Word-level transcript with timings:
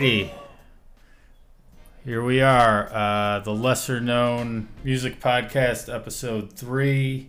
Alrighty. 0.00 0.30
Here 2.06 2.24
we 2.24 2.40
are, 2.40 2.88
uh, 2.90 3.40
the 3.40 3.52
lesser 3.52 4.00
known 4.00 4.68
music 4.82 5.20
podcast, 5.20 5.94
episode 5.94 6.54
three. 6.54 7.28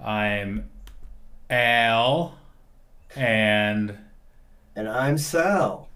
I'm 0.00 0.70
Al, 1.50 2.38
and 3.16 3.98
And 4.76 4.88
I'm 4.88 5.18
Sal. 5.18 5.88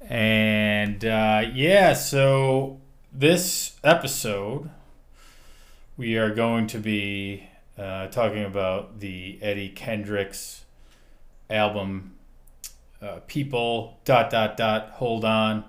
and 0.00 1.04
uh, 1.04 1.42
yeah, 1.54 1.92
so 1.94 2.78
this 3.12 3.80
episode 3.82 4.70
we 5.96 6.18
are 6.18 6.32
going 6.32 6.68
to 6.68 6.78
be 6.78 7.48
uh, 7.76 8.06
talking 8.06 8.44
about 8.44 9.00
the 9.00 9.40
Eddie 9.42 9.70
Kendricks 9.70 10.64
album, 11.50 12.14
uh, 13.02 13.20
"People." 13.26 13.98
Dot 14.04 14.30
dot 14.30 14.56
dot. 14.56 14.90
Hold 14.94 15.24
on. 15.24 15.64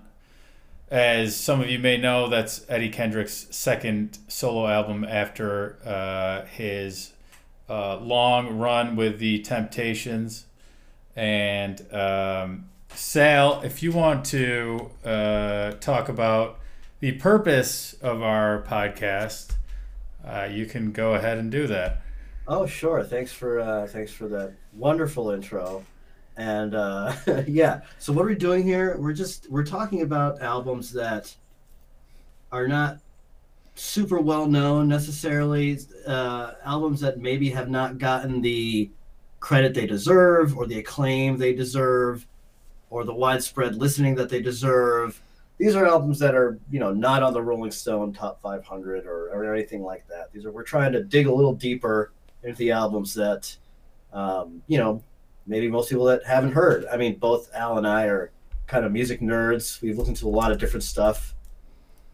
As 0.90 1.38
some 1.38 1.62
of 1.62 1.70
you 1.70 1.80
may 1.80 1.95
know, 1.95 2.27
that's 2.27 2.66
Eddie 2.67 2.90
Kendrick's 2.90 3.48
second 3.52 4.17
solo 4.27 4.67
album 4.67 5.05
after 5.05 5.77
uh, 5.85 6.45
his 6.48 7.13
uh, 7.70 7.95
long 7.98 8.57
run 8.57 8.98
with 8.98 9.20
the 9.20 9.40
Temptations. 9.40 10.45
And 11.16 11.81
um, 11.94 12.70
Sal, 12.94 13.62
if 13.62 13.82
you 13.82 13.93
want 13.93 14.26
to 14.26 14.91
uh, 15.05 15.71
talk 15.79 16.09
about 16.09 16.59
the 16.99 17.13
purpose 17.13 17.93
of 18.02 18.21
our 18.21 18.62
podcast, 18.63 19.54
uh, 20.26 20.49
you 20.52 20.65
can 20.65 20.91
go 20.91 21.13
ahead 21.13 21.37
and 21.37 21.49
do 21.49 21.68
that. 21.68 22.02
Oh, 22.48 22.65
sure. 22.65 23.02
Thanks 23.02 23.32
for 23.32 23.62
uh, 23.62 23.87
thanks 23.87 24.12
for 24.12 24.27
that 24.27 24.54
wonderful 24.74 25.32
intro. 25.32 25.85
And 26.37 26.76
uh, 26.76 27.13
yeah, 27.48 27.82
so 27.99 28.13
what 28.13 28.26
are 28.26 28.29
we 28.29 28.35
doing 28.35 28.63
here? 28.63 28.98
We're 28.98 29.13
just 29.13 29.49
we're 29.49 29.65
talking 29.65 30.01
about 30.01 30.41
albums 30.41 30.91
that 30.93 31.34
are 32.51 32.68
not 32.68 32.99
super 33.76 34.20
well 34.20 34.48
known 34.48 34.87
necessarily. 34.87 35.79
Uh, 36.05 36.54
albums 36.63 36.99
that 37.02 37.20
maybe 37.20 37.49
have 37.49 37.70
not 37.70 37.98
gotten 37.98 38.41
the 38.41 38.90
credit 39.40 39.74
they 39.74 39.87
deserve, 39.87 40.57
or 40.57 40.68
the 40.68 40.79
acclaim 40.79 41.37
they 41.37 41.54
deserve, 41.54 42.26
or 42.90 43.04
the 43.04 43.13
widespread 43.13 43.76
listening 43.76 44.15
that 44.15 44.29
they 44.29 44.41
deserve. 44.41 45.20
These 45.57 45.76
are 45.76 45.85
albums 45.85 46.18
that 46.20 46.34
are, 46.34 46.57
you 46.71 46.79
know, 46.79 46.91
not 46.91 47.21
on 47.21 47.34
the 47.34 47.41
Rolling 47.41 47.71
Stone 47.71 48.13
top 48.13 48.41
500 48.41 49.05
or, 49.05 49.29
or 49.29 49.54
anything 49.54 49.84
like 49.84 50.07
that. 50.07 50.32
These 50.34 50.46
are 50.46 50.52
we're 50.52 50.63
trying 50.63 50.91
to 50.93 51.04
dig 51.04 51.27
a 51.27 51.34
little 51.34 51.54
deeper 51.54 52.12
into 52.43 52.57
the 52.57 52.71
albums 52.71 53.13
that, 53.13 53.55
um, 54.12 54.62
you 54.68 54.79
know, 54.79 55.04
maybe 55.45 55.67
most 55.67 55.89
people 55.89 56.05
that 56.05 56.25
haven't 56.25 56.53
heard. 56.53 56.85
I 56.91 56.97
mean, 56.97 57.17
both 57.17 57.49
Al 57.53 57.77
and 57.77 57.87
I 57.87 58.05
are 58.05 58.31
kind 58.67 58.85
of 58.85 58.91
music 58.91 59.21
nerds. 59.21 59.81
We've 59.81 59.97
listened 59.97 60.17
to 60.17 60.27
a 60.27 60.29
lot 60.29 60.51
of 60.51 60.57
different 60.57 60.84
stuff. 60.84 61.35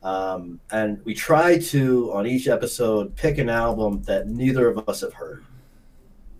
Um, 0.03 0.59
and 0.71 1.03
we 1.05 1.13
try 1.13 1.57
to, 1.57 2.13
on 2.13 2.25
each 2.25 2.47
episode, 2.47 3.15
pick 3.15 3.37
an 3.37 3.49
album 3.49 4.03
that 4.03 4.27
neither 4.27 4.69
of 4.69 4.87
us 4.87 5.01
have 5.01 5.13
heard. 5.13 5.43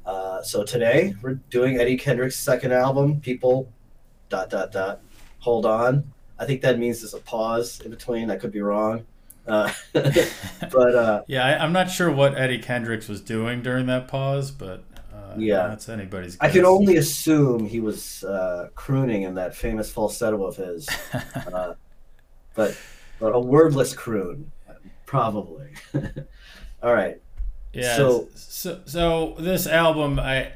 Uh, 0.06 0.42
so 0.42 0.64
today 0.64 1.14
we're 1.22 1.34
doing 1.50 1.78
Eddie 1.78 1.98
Kendrick's 1.98 2.38
second 2.38 2.72
album, 2.72 3.20
People, 3.20 3.72
dot, 4.30 4.50
dot, 4.50 4.72
dot, 4.72 5.02
Hold 5.40 5.66
On. 5.66 6.14
I 6.40 6.46
think 6.46 6.62
that 6.62 6.80
means 6.80 7.02
there's 7.02 7.14
a 7.14 7.20
pause 7.20 7.82
in 7.82 7.92
between. 7.92 8.32
I 8.32 8.38
could 8.38 8.52
be 8.52 8.62
wrong. 8.62 9.06
Uh, 9.48 9.72
but 9.94 10.96
uh, 10.96 11.24
Yeah, 11.28 11.46
I, 11.46 11.64
I'm 11.64 11.74
not 11.74 11.90
sure 11.90 12.12
what 12.12 12.38
Eddie 12.38 12.60
Kendricks 12.60 13.08
was 13.08 13.22
doing 13.22 13.62
during 13.62 13.86
that 13.88 14.08
pause, 14.08 14.52
but 14.52 14.84
Yeah. 15.40 15.68
that's 15.68 15.90
anybody's. 15.90 16.38
I 16.40 16.50
can 16.50 16.66
only 16.66 16.98
assume 16.98 17.66
he 17.68 17.80
was 17.80 18.24
uh, 18.24 18.70
crooning 18.76 19.24
in 19.24 19.36
that 19.36 19.56
famous 19.56 19.92
falsetto 19.92 20.46
of 20.46 20.56
his, 20.58 20.88
uh, 21.54 21.74
but 22.56 22.78
but 23.20 23.34
a 23.36 23.40
wordless 23.40 23.94
croon, 23.94 24.52
probably. 25.06 25.70
All 26.84 26.94
right. 26.94 27.22
Yeah. 27.74 27.96
So- 27.98 28.28
So, 28.36 28.82
so, 28.86 29.36
this 29.40 29.68
album, 29.68 30.20
I, 30.20 30.52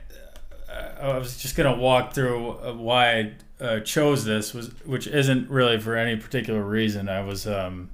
I 0.99 1.17
was 1.17 1.37
just 1.37 1.55
gonna 1.55 1.75
walk 1.75 2.13
through 2.13 2.51
uh, 2.59 2.73
why 2.73 3.11
I 3.11 3.33
uh, 3.63 3.79
chose 3.81 4.23
this, 4.25 4.53
was 4.53 4.67
which 4.85 5.07
isn't 5.07 5.49
really 5.49 5.79
for 5.79 5.95
any 5.95 6.15
particular 6.15 6.61
reason. 6.63 7.09
I 7.09 7.21
was, 7.21 7.45
um, 7.47 7.89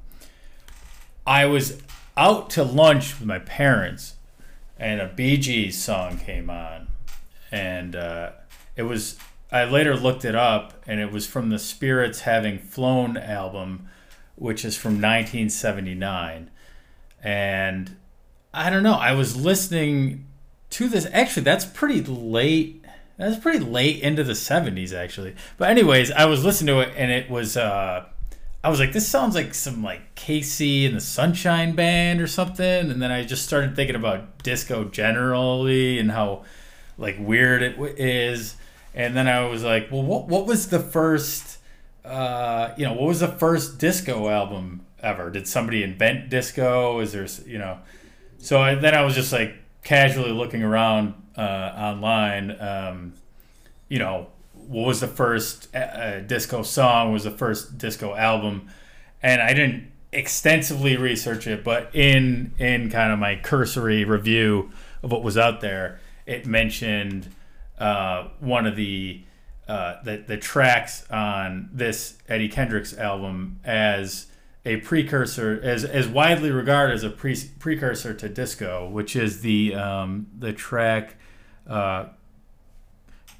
I 1.25 1.45
was 1.45 1.81
out 2.15 2.49
to 2.51 2.63
lunch 2.63 3.17
with 3.19 3.27
my 3.27 3.39
parents, 3.39 4.15
and 4.79 5.01
a 5.01 5.07
Bee 5.07 5.38
Gees 5.38 5.77
song 5.77 6.17
came 6.17 6.49
on, 6.49 6.88
and 7.51 7.95
uh, 7.95 8.31
it 8.75 8.83
was. 8.83 9.17
I 9.51 9.63
later 9.63 9.95
looked 9.95 10.25
it 10.25 10.35
up, 10.35 10.73
and 10.85 10.99
it 10.99 11.11
was 11.11 11.25
from 11.25 11.49
the 11.49 11.59
Spirits 11.59 12.21
Having 12.21 12.59
Flown 12.59 13.15
album, 13.15 13.88
which 14.35 14.65
is 14.65 14.77
from 14.77 14.93
1979, 14.93 16.51
and 17.23 17.95
I 18.53 18.69
don't 18.69 18.83
know. 18.83 18.95
I 18.95 19.13
was 19.13 19.38
listening 19.38 20.25
to 20.71 20.89
this. 20.89 21.07
Actually, 21.13 21.44
that's 21.44 21.65
pretty 21.65 22.01
late. 22.01 22.83
That's 23.17 23.39
pretty 23.39 23.59
late 23.59 24.01
into 24.01 24.23
the 24.23 24.33
'70s, 24.33 24.94
actually. 24.94 25.35
But 25.57 25.69
anyways, 25.69 26.11
I 26.11 26.25
was 26.25 26.44
listening 26.44 26.75
to 26.75 26.81
it, 26.81 26.94
and 26.95 27.11
it 27.11 27.29
was. 27.29 27.57
Uh, 27.57 28.05
I 28.67 28.69
was 28.69 28.81
like, 28.81 28.91
this 28.91 29.07
sounds 29.07 29.33
like 29.33 29.53
some 29.53 29.81
like 29.81 30.13
KC 30.16 30.85
and 30.85 30.94
the 30.94 31.00
Sunshine 31.00 31.73
Band 31.73 32.19
or 32.19 32.28
something. 32.28 32.91
And 32.91 33.01
then 33.01 33.13
I 33.13 33.23
just 33.23 33.45
started 33.45 33.78
thinking 33.78 33.95
about 33.95 34.44
disco 34.44 34.83
generally 34.83 36.00
and 36.00 36.11
how 36.11 36.44
like 36.97 37.16
weird 37.17 37.63
it 37.63 37.77
w- 37.77 37.95
is. 37.97 38.57
And 38.94 39.16
then 39.16 39.29
I 39.29 39.47
was 39.47 39.63
like, 39.63 39.89
well, 39.89 40.03
what 40.03 40.27
what 40.27 40.45
was 40.45 40.67
the 40.67 40.81
first? 40.81 41.59
Uh, 42.03 42.73
you 42.75 42.83
know, 42.83 42.91
what 42.91 43.07
was 43.07 43.22
the 43.22 43.29
first 43.29 43.77
disco 43.79 44.27
album 44.27 44.85
ever? 45.00 45.29
Did 45.29 45.47
somebody 45.47 45.81
invent 45.81 46.29
disco? 46.29 47.00
Is 47.00 47.13
there, 47.13 47.25
you 47.50 47.59
know? 47.59 47.79
So 48.38 48.61
I, 48.61 48.75
then 48.75 48.94
I 48.94 49.06
was 49.06 49.16
just 49.16 49.31
like 49.31 49.56
casually 49.85 50.33
looking 50.33 50.61
around 50.61 51.13
uh, 51.38 51.72
online. 51.73 52.59
Um, 52.59 53.13
you 53.88 54.00
know, 54.00 54.27
what 54.67 54.88
was 54.88 55.00
the 55.00 55.07
first 55.07 55.69
uh, 55.73 55.78
uh, 55.78 56.19
disco 56.19 56.63
song? 56.63 57.13
Was 57.13 57.23
the 57.23 57.31
first 57.31 57.78
disco 57.78 58.16
album? 58.16 58.69
And 59.22 59.41
I 59.41 59.53
didn't 59.53 59.91
extensively 60.11 60.97
research 60.97 61.47
it, 61.47 61.63
but 61.63 61.94
in 61.94 62.53
in 62.57 62.89
kind 62.89 63.11
of 63.11 63.19
my 63.19 63.35
cursory 63.35 64.03
review 64.06 64.72
of 65.03 65.11
what 65.11 65.23
was 65.23 65.38
out 65.38 65.61
there, 65.61 66.00
it 66.25 66.45
mentioned 66.45 67.29
uh, 67.79 68.27
one 68.39 68.66
of 68.66 68.75
the 68.75 69.23
uh, 69.67 69.95
the 70.03 70.17
the 70.17 70.38
tracks 70.38 71.09
on 71.09 71.69
this 71.72 72.17
Eddie 72.27 72.50
Kendricks 72.50 72.97
album 72.97 73.59
as 73.63 74.27
a 74.66 74.77
precursor, 74.77 75.59
as 75.63 75.85
as 75.85 76.07
widely 76.07 76.51
regarded 76.51 76.94
as 76.94 77.03
a 77.03 77.09
pre- 77.09 77.50
precursor 77.59 78.13
to 78.13 78.29
disco, 78.29 78.89
which 78.89 79.16
is 79.16 79.41
the 79.41 79.75
um, 79.75 80.27
the 80.38 80.53
track 80.53 81.16
uh, 81.67 82.07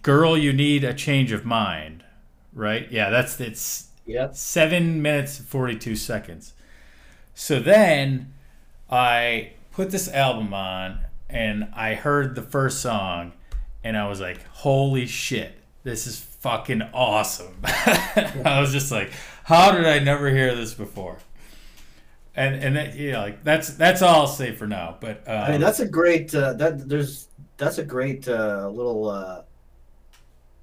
"Girl, 0.02 0.38
You 0.38 0.54
Need 0.54 0.84
a 0.84 0.94
Change 0.94 1.32
of 1.32 1.46
Mind." 1.46 2.04
Right? 2.54 2.92
Yeah, 2.92 3.10
that's 3.10 3.40
it's 3.40 3.88
Yep. 4.08 4.36
seven 4.36 5.02
minutes 5.02 5.38
and 5.40 5.48
42 5.48 5.96
seconds. 5.96 6.54
So 7.36 7.60
then 7.60 8.34
I 8.90 9.52
put 9.74 9.92
this 9.92 10.08
album 10.08 10.54
on 10.54 11.02
and 11.30 11.68
I 11.76 11.94
heard 11.94 12.36
the 12.36 12.42
first 12.42 12.82
song 12.82 13.34
and 13.84 13.98
I 13.98 14.08
was 14.08 14.20
like, 14.22 14.44
holy 14.48 15.06
shit, 15.06 15.54
this 15.84 16.08
is 16.08 16.20
fucking 16.20 16.82
awesome. 16.94 17.58
I 17.66 18.60
was 18.62 18.72
just 18.72 18.92
like, 18.92 19.12
how 19.44 19.72
did 19.72 19.86
I 19.86 20.00
never 20.00 20.30
hear 20.30 20.56
this 20.56 20.74
before? 20.74 21.18
And 22.36 22.56
and 22.56 22.76
that, 22.76 22.96
know, 22.96 23.20
like 23.20 23.44
that's 23.44 23.70
that's 23.70 24.02
all 24.02 24.22
I'll 24.22 24.28
say 24.28 24.54
for 24.54 24.68
now. 24.68 24.98
But 25.00 25.24
um, 25.28 25.38
I 25.38 25.52
mean, 25.52 25.62
that's 25.62 25.80
a 25.80 25.88
great. 25.88 26.34
Uh, 26.36 26.54
that 26.54 26.88
there's 26.88 27.28
that's 27.58 27.80
a 27.80 27.84
great 27.84 28.28
uh, 28.28 28.70
little 28.70 29.10
uh, 29.10 29.42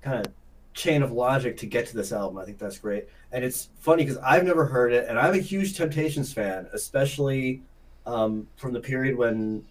kind 0.04 0.26
of 0.26 0.32
chain 0.74 1.02
of 1.02 1.12
logic 1.12 1.56
to 1.56 1.66
get 1.66 1.86
to 1.86 1.96
this 1.96 2.12
album. 2.12 2.38
I 2.38 2.44
think 2.44 2.58
that's 2.58 2.78
great, 2.78 3.08
and 3.32 3.44
it's 3.44 3.70
funny 3.78 4.04
because 4.04 4.18
I've 4.18 4.44
never 4.44 4.66
heard 4.66 4.92
it, 4.92 5.08
and 5.08 5.18
I'm 5.18 5.34
a 5.34 5.38
huge 5.38 5.76
Temptations 5.76 6.32
fan, 6.32 6.68
especially 6.72 7.62
um, 8.06 8.46
from 8.56 8.72
the 8.72 8.80
period 8.80 9.16
when 9.16 9.64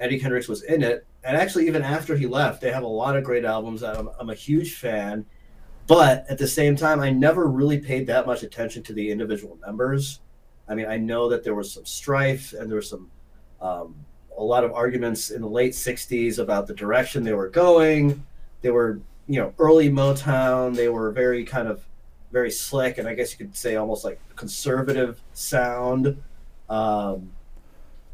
Eddie 0.00 0.18
Kendricks 0.18 0.48
was 0.48 0.62
in 0.62 0.82
it, 0.82 1.06
and 1.24 1.36
actually 1.36 1.66
even 1.66 1.82
after 1.82 2.16
he 2.16 2.26
left, 2.26 2.60
they 2.60 2.72
have 2.72 2.84
a 2.84 2.88
lot 2.88 3.16
of 3.16 3.24
great 3.24 3.44
albums. 3.44 3.82
I'm, 3.82 4.08
I'm 4.18 4.30
a 4.30 4.34
huge 4.34 4.76
fan, 4.76 5.26
but 5.86 6.24
at 6.28 6.38
the 6.38 6.46
same 6.46 6.76
time, 6.76 7.00
I 7.00 7.10
never 7.10 7.46
really 7.46 7.78
paid 7.78 8.06
that 8.06 8.26
much 8.26 8.42
attention 8.42 8.82
to 8.84 8.92
the 8.92 9.10
individual 9.10 9.58
members. 9.66 10.20
I 10.68 10.74
mean, 10.74 10.86
I 10.86 10.98
know 10.98 11.28
that 11.30 11.42
there 11.42 11.54
was 11.54 11.72
some 11.72 11.86
strife 11.86 12.52
and 12.52 12.68
there 12.70 12.76
was 12.76 12.90
some 12.90 13.10
um, 13.60 13.94
a 14.36 14.42
lot 14.42 14.64
of 14.64 14.72
arguments 14.72 15.30
in 15.30 15.40
the 15.40 15.48
late 15.48 15.72
'60s 15.72 16.38
about 16.38 16.66
the 16.66 16.74
direction 16.74 17.24
they 17.24 17.32
were 17.32 17.48
going. 17.48 18.24
They 18.60 18.70
were, 18.70 19.00
you 19.28 19.40
know, 19.40 19.54
early 19.58 19.90
Motown. 19.90 20.74
They 20.74 20.88
were 20.88 21.12
very 21.12 21.44
kind 21.44 21.68
of 21.68 21.84
very 22.32 22.50
slick, 22.50 22.98
and 22.98 23.06
I 23.06 23.14
guess 23.14 23.32
you 23.32 23.38
could 23.38 23.56
say 23.56 23.76
almost 23.76 24.04
like 24.04 24.20
conservative 24.36 25.20
sound. 25.34 26.20
Um, 26.68 27.30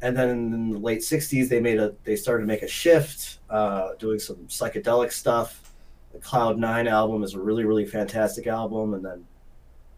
and 0.02 0.16
then 0.16 0.28
in 0.28 0.70
the 0.70 0.78
late 0.78 1.00
'60s, 1.00 1.48
they 1.48 1.60
made 1.60 1.78
a 1.78 1.94
they 2.04 2.16
started 2.16 2.42
to 2.42 2.46
make 2.46 2.62
a 2.62 2.68
shift, 2.68 3.38
uh, 3.48 3.90
doing 3.98 4.18
some 4.18 4.36
psychedelic 4.48 5.12
stuff, 5.12 5.64
the 6.14 6.20
Cloud 6.20 6.58
Nine 6.58 6.86
album 6.86 7.22
is 7.22 7.34
a 7.34 7.40
really 7.40 7.64
really 7.64 7.84
fantastic 7.84 8.46
album, 8.46 8.94
and 8.94 9.04
then 9.04 9.24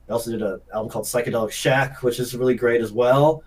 they 0.06 0.12
also 0.12 0.30
did 0.32 0.42
an 0.42 0.60
album 0.72 0.90
called 0.90 1.04
Psychedelic 1.04 1.50
Shack, 1.50 2.02
which 2.02 2.18
is 2.18 2.34
really 2.34 2.54
great 2.54 2.80
as 2.80 2.90
well. 2.90 3.44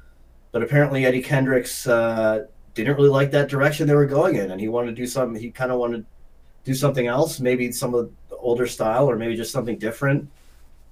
But 0.51 0.63
apparently 0.63 1.05
Eddie 1.05 1.21
Kendricks 1.21 1.87
uh, 1.87 2.45
didn't 2.75 2.95
really 2.95 3.09
like 3.09 3.31
that 3.31 3.49
direction 3.49 3.87
they 3.87 3.95
were 3.95 4.05
going 4.05 4.35
in, 4.35 4.51
and 4.51 4.61
he 4.61 4.67
wanted 4.67 4.95
to 4.95 5.01
do 5.01 5.07
something. 5.07 5.41
He 5.41 5.51
kind 5.51 5.71
of 5.71 5.79
wanted 5.79 6.05
do 6.63 6.73
something 6.73 7.07
else, 7.07 7.39
maybe 7.39 7.71
some 7.71 7.93
of 7.93 8.11
the 8.29 8.35
older 8.37 8.67
style, 8.67 9.09
or 9.09 9.15
maybe 9.15 9.35
just 9.35 9.51
something 9.51 9.77
different. 9.77 10.29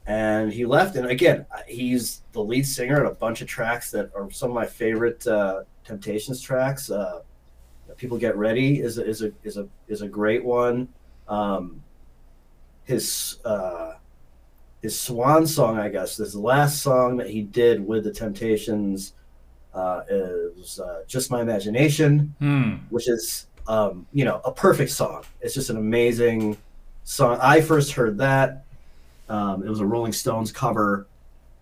And 0.06 0.52
he 0.52 0.66
left. 0.66 0.96
And 0.96 1.08
again, 1.08 1.46
he's 1.68 2.22
the 2.32 2.42
lead 2.42 2.66
singer 2.66 3.02
on 3.02 3.12
a 3.12 3.16
bunch 3.16 3.42
of 3.42 3.48
tracks 3.48 3.92
that 3.92 4.10
are 4.16 4.32
some 4.32 4.50
of 4.50 4.56
my 4.56 4.66
favorite 4.66 5.26
uh, 5.28 5.64
Temptations 5.84 6.42
tracks. 6.42 6.90
Uh, 6.90 7.22
People 7.98 8.18
Get 8.18 8.36
Ready 8.38 8.80
is 8.80 8.98
a, 9.00 9.06
is 9.06 9.24
a 9.24 9.32
is 9.44 9.58
a 9.58 9.68
is 9.88 10.02
a 10.02 10.08
great 10.08 10.44
one. 10.44 10.88
Um, 11.28 11.82
his 12.84 13.40
uh, 13.44 13.94
his 14.82 15.00
swan 15.00 15.48
song, 15.48 15.80
I 15.80 15.90
guess, 15.90 16.16
this 16.16 16.36
last 16.36 16.82
song 16.82 17.18
that 17.18 17.30
he 17.30 17.42
did 17.42 17.86
with 17.86 18.04
the 18.04 18.12
Temptations 18.12 19.14
uh, 19.74 20.02
is 20.10 20.80
uh, 20.80 21.04
"Just 21.08 21.32
My 21.32 21.42
Imagination," 21.42 22.36
Hmm. 22.40 22.76
which 22.90 23.10
is 23.10 23.47
um, 23.68 24.08
you 24.14 24.26
know 24.26 24.42
a 24.46 24.52
perfect 24.52 24.92
song. 24.92 25.24
It's 25.42 25.54
just 25.54 25.70
an 25.70 25.78
amazing 25.78 26.58
song. 27.04 27.38
I 27.42 27.62
first 27.62 27.92
heard 27.92 28.18
that. 28.20 28.64
Um, 29.30 29.64
it 29.64 29.70
was 29.70 29.82
a 29.82 29.86
Rolling 29.86 30.14
Stones 30.14 30.52
cover, 30.52 31.06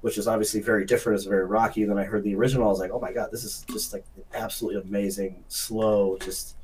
which 0.02 0.18
is 0.18 0.28
obviously 0.28 0.62
very 0.62 0.86
different. 0.86 1.18
It's 1.18 1.26
very 1.26 1.46
rocky. 1.46 1.84
Then 1.84 1.98
I 1.98 2.04
heard 2.04 2.24
the 2.24 2.36
original. 2.36 2.68
I 2.68 2.70
was 2.70 2.80
like, 2.80 2.92
oh 2.92 3.00
my 3.00 3.12
god, 3.12 3.32
this 3.32 3.44
is 3.44 3.66
just 3.72 3.92
like 3.94 4.06
absolutely 4.34 4.82
amazing, 4.82 5.44
slow, 5.48 6.18
just 6.20 6.56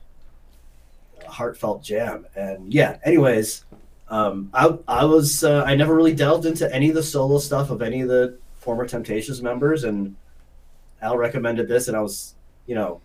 heartfelt 1.28 1.84
jam. 1.84 2.26
And 2.36 2.74
yeah, 2.74 2.98
anyways, 3.04 3.66
um, 4.10 4.52
I 4.54 4.78
I 4.88 5.06
was 5.06 5.44
uh, 5.44 5.64
I 5.66 5.76
never 5.76 5.96
really 5.96 6.14
delved 6.14 6.46
into 6.46 6.74
any 6.74 6.90
of 6.90 6.96
the 6.96 7.04
solo 7.04 7.40
stuff 7.40 7.70
of 7.72 7.82
any 7.82 8.02
of 8.02 8.10
the 8.10 8.38
former 8.58 8.86
Temptations 8.86 9.42
members, 9.42 9.86
and 9.86 10.16
Al 11.02 11.18
recommended 11.18 11.68
this, 11.68 11.88
and 11.88 11.98
I 11.98 12.02
was 12.02 12.36
you 12.68 12.76
know 12.76 13.02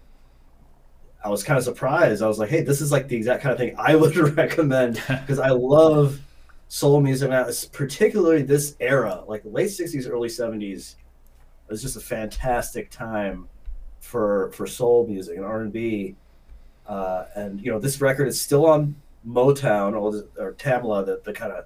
I 1.27 1.29
was 1.29 1.43
kind 1.43 1.59
of 1.59 1.65
surprised. 1.65 2.23
I 2.23 2.29
was 2.29 2.39
like, 2.39 2.51
hey, 2.51 2.63
this 2.63 2.81
is 2.81 2.93
like 2.93 3.09
the 3.09 3.17
exact 3.17 3.43
kind 3.43 3.53
of 3.53 3.59
thing 3.59 3.75
I 3.77 3.97
would 4.01 4.17
recommend 4.17 5.03
because 5.09 5.41
I 5.41 5.51
love 5.51 6.21
soul 6.69 7.01
music, 7.01 7.31
particularly 7.73 8.43
this 8.43 8.77
era, 8.79 9.25
like 9.27 9.43
late 9.45 9.71
'60s, 9.71 10.09
early 10.09 10.29
'70s. 10.29 10.95
It 10.95 11.73
was 11.73 11.83
just 11.83 11.97
a 11.97 12.01
fantastic 12.01 12.91
time 12.91 13.49
for 13.99 14.53
for 14.53 14.69
soul 14.69 15.05
music 15.09 15.37
and 15.37 15.45
R 15.45 15.63
and 15.63 15.73
B. 15.73 16.15
Uh, 16.87 17.25
and 17.35 17.61
you 17.61 17.73
know, 17.73 17.81
this 17.81 18.01
record 18.01 18.29
is 18.29 18.41
still 18.41 18.65
on 18.65 18.95
Motown 19.27 19.95
or, 19.95 20.29
or 20.41 20.53
Tamla, 20.53 21.05
the, 21.05 21.21
the 21.25 21.33
kind 21.33 21.51
of, 21.53 21.65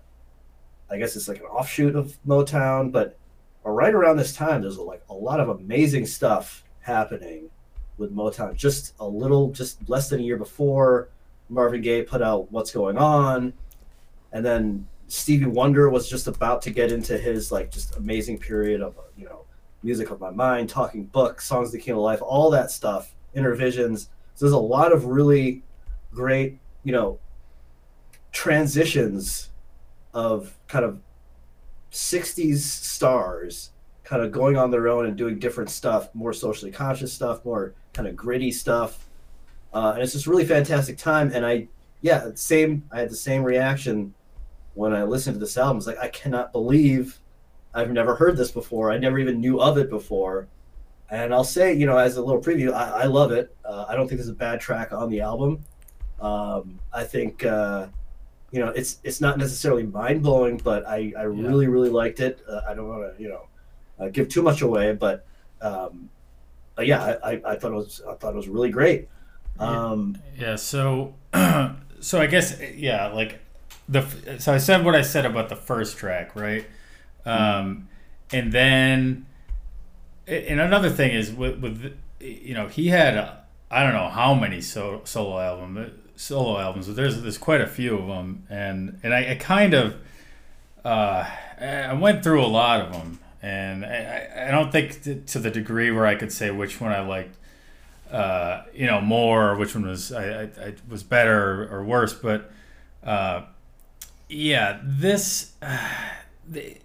I 0.90 0.96
guess 0.96 1.16
it's 1.16 1.28
like 1.28 1.40
an 1.40 1.44
offshoot 1.44 1.94
of 1.94 2.16
Motown. 2.26 2.90
But 2.90 3.18
right 3.62 3.92
around 3.92 4.16
this 4.16 4.34
time, 4.34 4.62
there's 4.62 4.78
like 4.78 5.02
a 5.10 5.14
lot 5.14 5.38
of 5.38 5.50
amazing 5.50 6.06
stuff 6.06 6.64
happening 6.80 7.50
with 8.00 8.14
Motown. 8.14 8.56
Just 8.56 8.94
a 8.98 9.06
little, 9.06 9.52
just 9.52 9.88
less 9.88 10.08
than 10.08 10.18
a 10.20 10.22
year 10.22 10.36
before, 10.36 11.10
Marvin 11.48 11.82
Gaye 11.82 12.02
put 12.02 12.22
out 12.22 12.50
"What's 12.50 12.72
Going 12.72 12.96
On," 12.98 13.52
and 14.32 14.44
then 14.44 14.88
Stevie 15.06 15.46
Wonder 15.46 15.90
was 15.90 16.08
just 16.08 16.26
about 16.26 16.62
to 16.62 16.70
get 16.70 16.90
into 16.90 17.18
his 17.18 17.52
like 17.52 17.70
just 17.70 17.96
amazing 17.96 18.38
period 18.38 18.80
of 18.80 18.96
you 19.16 19.26
know, 19.26 19.44
music 19.82 20.10
of 20.10 20.20
my 20.20 20.30
mind, 20.30 20.68
talking 20.68 21.04
book, 21.04 21.40
songs 21.40 21.70
that 21.72 21.78
came 21.78 21.94
to 21.94 22.00
life, 22.00 22.20
all 22.22 22.50
that 22.50 22.70
stuff, 22.70 23.14
Innervisions. 23.36 24.08
So 24.34 24.46
there's 24.46 24.52
a 24.52 24.58
lot 24.58 24.92
of 24.92 25.04
really 25.04 25.62
great, 26.12 26.58
you 26.82 26.92
know, 26.92 27.18
transitions 28.32 29.50
of 30.14 30.56
kind 30.66 30.84
of 30.84 31.00
60s 31.92 32.58
stars 32.58 33.70
kind 34.10 34.24
of 34.24 34.32
going 34.32 34.56
on 34.56 34.72
their 34.72 34.88
own 34.88 35.06
and 35.06 35.16
doing 35.16 35.38
different 35.38 35.70
stuff, 35.70 36.12
more 36.14 36.32
socially 36.32 36.72
conscious 36.72 37.12
stuff, 37.12 37.44
more 37.44 37.74
kind 37.92 38.08
of 38.08 38.16
gritty 38.16 38.50
stuff. 38.50 39.06
Uh, 39.72 39.92
and 39.94 40.02
it's 40.02 40.12
just 40.14 40.26
really 40.26 40.44
fantastic 40.44 40.98
time. 40.98 41.30
And 41.32 41.46
I, 41.46 41.68
yeah, 42.00 42.30
same. 42.34 42.82
I 42.90 42.98
had 42.98 43.08
the 43.10 43.14
same 43.14 43.44
reaction 43.44 44.12
when 44.74 44.92
I 44.92 45.04
listened 45.04 45.34
to 45.36 45.38
this 45.38 45.56
album. 45.56 45.76
It's 45.76 45.86
like 45.86 46.00
I 46.00 46.08
cannot 46.08 46.50
believe 46.50 47.20
I've 47.72 47.92
never 47.92 48.16
heard 48.16 48.36
this 48.36 48.50
before. 48.50 48.90
I 48.90 48.98
never 48.98 49.16
even 49.20 49.40
knew 49.40 49.60
of 49.60 49.78
it 49.78 49.88
before. 49.88 50.48
And 51.08 51.32
I'll 51.32 51.44
say, 51.44 51.72
you 51.72 51.86
know, 51.86 51.96
as 51.96 52.16
a 52.16 52.22
little 52.22 52.42
preview, 52.42 52.72
I, 52.72 53.02
I 53.02 53.04
love 53.04 53.30
it. 53.30 53.54
Uh, 53.64 53.84
I 53.88 53.94
don't 53.94 54.08
think 54.08 54.18
there's 54.18 54.28
a 54.28 54.32
bad 54.32 54.60
track 54.60 54.92
on 54.92 55.08
the 55.08 55.20
album. 55.20 55.64
Um, 56.20 56.80
I 56.92 57.04
think, 57.04 57.44
uh, 57.44 57.86
you 58.50 58.58
know, 58.58 58.70
it's 58.70 58.98
it's 59.04 59.20
not 59.20 59.38
necessarily 59.38 59.84
mind 59.84 60.24
blowing, 60.24 60.56
but 60.56 60.84
I, 60.88 61.12
I 61.16 61.22
Yeah. 61.22 61.26
really 61.26 61.68
really 61.68 61.90
liked 61.90 62.18
it. 62.18 62.40
Uh, 62.48 62.62
I 62.68 62.74
don't 62.74 62.88
want 62.88 63.16
to, 63.16 63.22
you 63.22 63.28
know, 63.28 63.42
uh, 64.00 64.08
give 64.08 64.28
too 64.28 64.42
much 64.42 64.62
away, 64.62 64.92
but 64.92 65.26
um, 65.60 66.08
yeah, 66.78 67.18
I, 67.22 67.40
I, 67.46 67.56
thought 67.56 67.72
it 67.72 67.76
was 67.76 68.02
I 68.08 68.14
thought 68.14 68.32
it 68.32 68.36
was 68.36 68.48
really 68.48 68.70
great. 68.70 69.08
Um, 69.58 70.18
Yeah, 70.38 70.56
so 70.56 71.14
so 72.00 72.20
I 72.20 72.26
guess 72.26 72.58
yeah, 72.74 73.08
like 73.08 73.40
the 73.88 74.06
so 74.38 74.54
I 74.54 74.58
said 74.58 74.84
what 74.84 74.94
I 74.94 75.02
said 75.02 75.26
about 75.26 75.48
the 75.48 75.56
first 75.56 75.98
track, 75.98 76.34
right? 76.34 76.66
Um, 77.26 77.88
and 78.32 78.52
then 78.52 79.26
and 80.26 80.60
another 80.60 80.90
thing 80.90 81.12
is 81.12 81.32
with, 81.32 81.60
with 81.60 81.96
you 82.20 82.54
know 82.54 82.68
he 82.68 82.88
had 82.88 83.16
I 83.70 83.82
don't 83.82 83.92
know 83.92 84.08
how 84.08 84.34
many 84.34 84.60
so, 84.60 85.02
solo 85.04 85.38
album 85.40 85.92
solo 86.16 86.58
albums, 86.58 86.86
but 86.86 86.96
there's 86.96 87.20
there's 87.22 87.38
quite 87.38 87.60
a 87.60 87.66
few 87.66 87.98
of 87.98 88.06
them, 88.06 88.46
and 88.48 89.00
and 89.02 89.14
I, 89.14 89.32
I 89.32 89.34
kind 89.36 89.74
of 89.74 89.96
uh, 90.84 91.28
I 91.60 91.92
went 91.94 92.22
through 92.22 92.44
a 92.44 92.46
lot 92.46 92.80
of 92.80 92.92
them, 92.92 93.20
and 93.42 93.84
I, 93.84 94.48
I- 94.48 94.50
don't 94.50 94.70
think 94.72 95.02
to, 95.26 95.38
the 95.38 95.50
degree 95.50 95.90
where 95.90 96.06
I 96.06 96.14
could 96.14 96.32
say 96.32 96.50
which 96.50 96.80
one 96.80 96.92
I 96.92 97.00
liked 97.00 97.36
uh, 98.10 98.64
you 98.74 98.86
know, 98.86 99.00
more, 99.00 99.50
or 99.50 99.56
which 99.56 99.74
one 99.74 99.86
was 99.86 100.10
I, 100.12 100.24
I, 100.24 100.42
I 100.42 100.74
was 100.88 101.02
better 101.02 101.68
or 101.72 101.84
worse. 101.84 102.12
But 102.12 102.50
uh, 103.04 103.42
yeah, 104.28 104.80
this 104.82 105.52
the, 106.48 106.76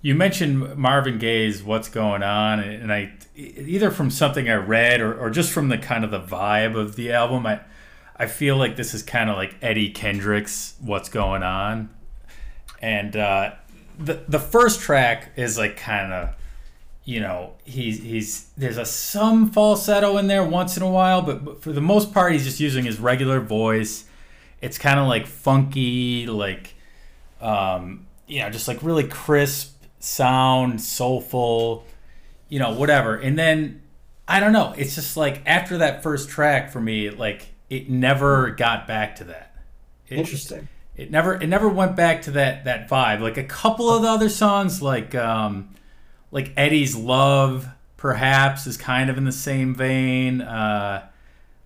you 0.00 0.14
mentioned 0.14 0.76
Marvin 0.76 1.18
Gaye's 1.18 1.62
"What's 1.62 1.88
Going 1.88 2.22
On," 2.22 2.58
and 2.60 2.92
I 2.92 3.12
either 3.36 3.90
from 3.90 4.10
something 4.10 4.48
I 4.48 4.54
read 4.54 5.00
or, 5.00 5.18
or 5.18 5.30
just 5.30 5.52
from 5.52 5.68
the 5.68 5.78
kind 5.78 6.04
of 6.04 6.10
the 6.10 6.20
vibe 6.20 6.76
of 6.76 6.96
the 6.96 7.12
album, 7.12 7.46
I 7.46 7.60
I 8.16 8.26
feel 8.26 8.56
like 8.56 8.76
this 8.76 8.94
is 8.94 9.02
kind 9.02 9.28
of 9.30 9.36
like 9.36 9.56
Eddie 9.60 9.90
Kendrick's 9.90 10.74
"What's 10.80 11.08
Going 11.10 11.42
On," 11.42 11.90
and 12.80 13.14
uh, 13.14 13.52
the 13.98 14.22
the 14.28 14.38
first 14.38 14.80
track 14.80 15.32
is 15.36 15.58
like 15.58 15.76
kind 15.76 16.12
of 16.12 16.34
you 17.04 17.20
know 17.20 17.54
he's 17.64 18.00
he's 18.02 18.50
there's 18.56 18.78
a 18.78 18.84
some 18.84 19.50
falsetto 19.50 20.16
in 20.18 20.26
there 20.26 20.44
once 20.44 20.76
in 20.76 20.82
a 20.82 20.88
while 20.88 21.22
but, 21.22 21.44
but 21.44 21.62
for 21.62 21.72
the 21.72 21.80
most 21.80 22.12
part 22.12 22.32
he's 22.32 22.44
just 22.44 22.60
using 22.60 22.84
his 22.84 22.98
regular 22.98 23.40
voice. 23.40 24.04
It's 24.60 24.78
kind 24.78 25.00
of 25.00 25.08
like 25.08 25.26
funky 25.26 26.26
like 26.26 26.74
um 27.40 28.06
you 28.26 28.40
know 28.40 28.50
just 28.50 28.68
like 28.68 28.82
really 28.82 29.04
crisp 29.04 29.82
sound 29.98 30.80
soulful 30.80 31.84
you 32.48 32.58
know 32.58 32.72
whatever. 32.72 33.16
And 33.16 33.38
then 33.38 33.82
i 34.28 34.38
don't 34.38 34.52
know 34.52 34.72
it's 34.76 34.94
just 34.94 35.16
like 35.16 35.42
after 35.46 35.78
that 35.78 36.02
first 36.02 36.28
track 36.28 36.70
for 36.70 36.80
me 36.80 37.10
like 37.10 37.52
it 37.68 37.88
never 37.88 38.50
got 38.50 38.86
back 38.86 39.16
to 39.16 39.24
that. 39.24 39.54
Interesting. 40.08 40.68
It 40.96 41.10
never 41.10 41.34
it 41.34 41.46
never 41.46 41.68
went 41.68 41.96
back 41.96 42.22
to 42.22 42.30
that 42.30 42.64
that 42.64 42.88
vibe 42.88 43.20
like 43.20 43.36
a 43.36 43.44
couple 43.44 43.90
of 43.90 44.02
the 44.02 44.08
other 44.08 44.28
songs 44.28 44.82
like 44.82 45.14
um 45.14 45.68
like 46.30 46.52
eddie's 46.56 46.94
love 46.94 47.68
perhaps 47.96 48.66
is 48.66 48.76
kind 48.76 49.08
of 49.08 49.16
in 49.16 49.24
the 49.24 49.32
same 49.32 49.74
vein 49.74 50.40
uh 50.40 51.06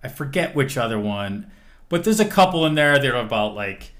i 0.03 0.07
forget 0.07 0.55
which 0.55 0.77
other 0.77 0.99
one 0.99 1.49
but 1.89 2.03
there's 2.03 2.19
a 2.19 2.25
couple 2.25 2.65
in 2.65 2.75
there 2.75 2.97
that 2.97 3.13
are 3.13 3.21
about 3.21 3.53
like 3.55 3.91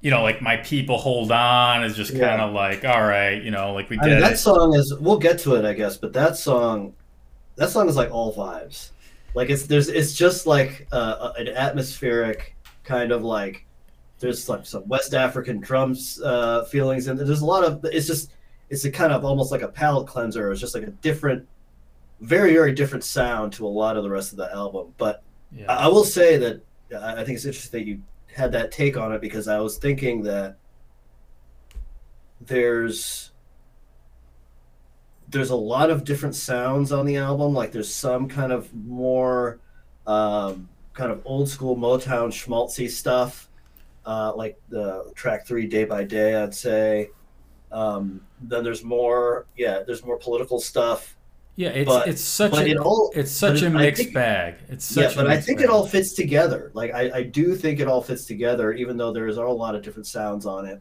you 0.00 0.10
know 0.10 0.22
like 0.22 0.40
my 0.40 0.56
people 0.58 0.98
hold 0.98 1.30
on 1.30 1.84
is 1.84 1.96
just 1.96 2.12
kind 2.12 2.40
of 2.40 2.52
like 2.52 2.84
all 2.84 3.02
right 3.02 3.42
you 3.42 3.50
know 3.50 3.72
like 3.74 3.90
we 3.90 3.98
I 3.98 4.02
mean, 4.02 4.14
did 4.14 4.22
that 4.22 4.32
it 4.32 4.38
song 4.38 4.74
is. 4.74 4.94
We'll 4.98 5.18
get 5.18 5.38
to 5.40 5.54
it, 5.56 5.64
I 5.64 5.74
guess, 5.74 5.96
but 5.96 6.12
that 6.14 6.36
song, 6.36 6.94
that 7.56 7.70
song 7.70 7.88
is 7.88 7.96
like 7.96 8.10
all 8.10 8.34
vibes. 8.34 8.90
Like 9.34 9.50
it's 9.50 9.64
there's 9.64 9.88
it's 9.88 10.14
just 10.14 10.46
like 10.46 10.88
uh, 10.92 11.32
an 11.36 11.48
atmospheric 11.48 12.56
kind 12.82 13.12
of 13.12 13.22
like 13.22 13.66
there's 14.20 14.48
like 14.48 14.64
some 14.64 14.86
West 14.86 15.14
African 15.14 15.60
drums 15.60 16.20
uh, 16.22 16.64
feelings 16.64 17.08
and 17.08 17.18
there's 17.18 17.40
a 17.40 17.46
lot 17.46 17.64
of 17.64 17.84
it's 17.86 18.06
just 18.06 18.32
it's 18.68 18.84
a 18.84 18.90
kind 18.90 19.12
of 19.12 19.24
almost 19.24 19.50
like 19.50 19.62
a 19.62 19.68
palate 19.68 20.06
cleanser. 20.06 20.52
It's 20.52 20.60
just 20.60 20.74
like 20.74 20.84
a 20.84 20.90
different, 20.90 21.48
very 22.20 22.52
very 22.52 22.72
different 22.72 23.02
sound 23.02 23.52
to 23.54 23.66
a 23.66 23.68
lot 23.68 23.96
of 23.96 24.04
the 24.04 24.10
rest 24.10 24.32
of 24.32 24.38
the 24.38 24.52
album. 24.52 24.94
But 24.96 25.22
I, 25.52 25.60
yeah 25.60 25.66
I 25.66 25.88
will 25.88 26.04
say 26.04 26.36
that 26.36 26.62
I 26.92 27.22
I 27.22 27.24
think 27.24 27.36
it's 27.36 27.44
interesting 27.44 27.80
that 27.80 27.86
you 27.86 28.02
had 28.32 28.52
that 28.52 28.70
take 28.70 28.96
on 28.96 29.12
it 29.12 29.20
because 29.20 29.48
I 29.48 29.58
was 29.58 29.78
thinking 29.78 30.22
that 30.22 30.56
there's 32.40 33.30
there's 35.28 35.50
a 35.50 35.56
lot 35.56 35.90
of 35.90 36.04
different 36.04 36.34
sounds 36.34 36.92
on 36.92 37.06
the 37.06 37.16
album. 37.16 37.54
Like 37.54 37.72
there's 37.72 37.92
some 37.92 38.28
kind 38.28 38.52
of 38.52 38.72
more 38.74 39.60
um, 40.06 40.68
kind 40.92 41.12
of 41.12 41.22
old 41.24 41.48
school 41.48 41.76
Motown 41.76 42.28
schmaltzy 42.28 42.90
stuff. 42.90 43.48
Uh, 44.06 44.32
like 44.34 44.58
the 44.68 45.10
track 45.14 45.46
three, 45.46 45.66
Day 45.66 45.84
by 45.84 46.04
Day, 46.04 46.34
I'd 46.36 46.54
say. 46.54 47.10
Um, 47.72 48.20
then 48.42 48.64
there's 48.64 48.82
more, 48.82 49.46
yeah, 49.56 49.82
there's 49.86 50.04
more 50.04 50.16
political 50.18 50.58
stuff. 50.60 51.16
Yeah, 51.56 51.68
it's 51.70 51.88
But- 51.88 52.08
it's 52.08 52.22
such 52.22 52.56
a 52.56 52.66
it 52.66 52.78
all- 52.78 53.10
it's 53.14 53.30
such 53.30 53.62
a 53.62 53.68
mixed 53.70 54.02
think- 54.04 54.14
bag. 54.14 54.54
It's 54.68 54.84
such 54.84 55.14
yeah, 55.14 55.22
but 55.22 55.30
I 55.30 55.38
think 55.40 55.58
bag. 55.58 55.64
it 55.64 55.70
all 55.70 55.86
fits 55.86 56.14
together. 56.14 56.70
Like 56.74 56.92
I, 56.94 57.10
I 57.18 57.22
do 57.24 57.54
think 57.54 57.80
it 57.80 57.86
all 57.88 58.00
fits 58.02 58.24
together, 58.24 58.72
even 58.72 58.96
though 58.96 59.12
there's 59.12 59.36
a 59.36 59.42
lot 59.44 59.74
of 59.74 59.82
different 59.82 60.06
sounds 60.06 60.46
on 60.46 60.64
it. 60.66 60.80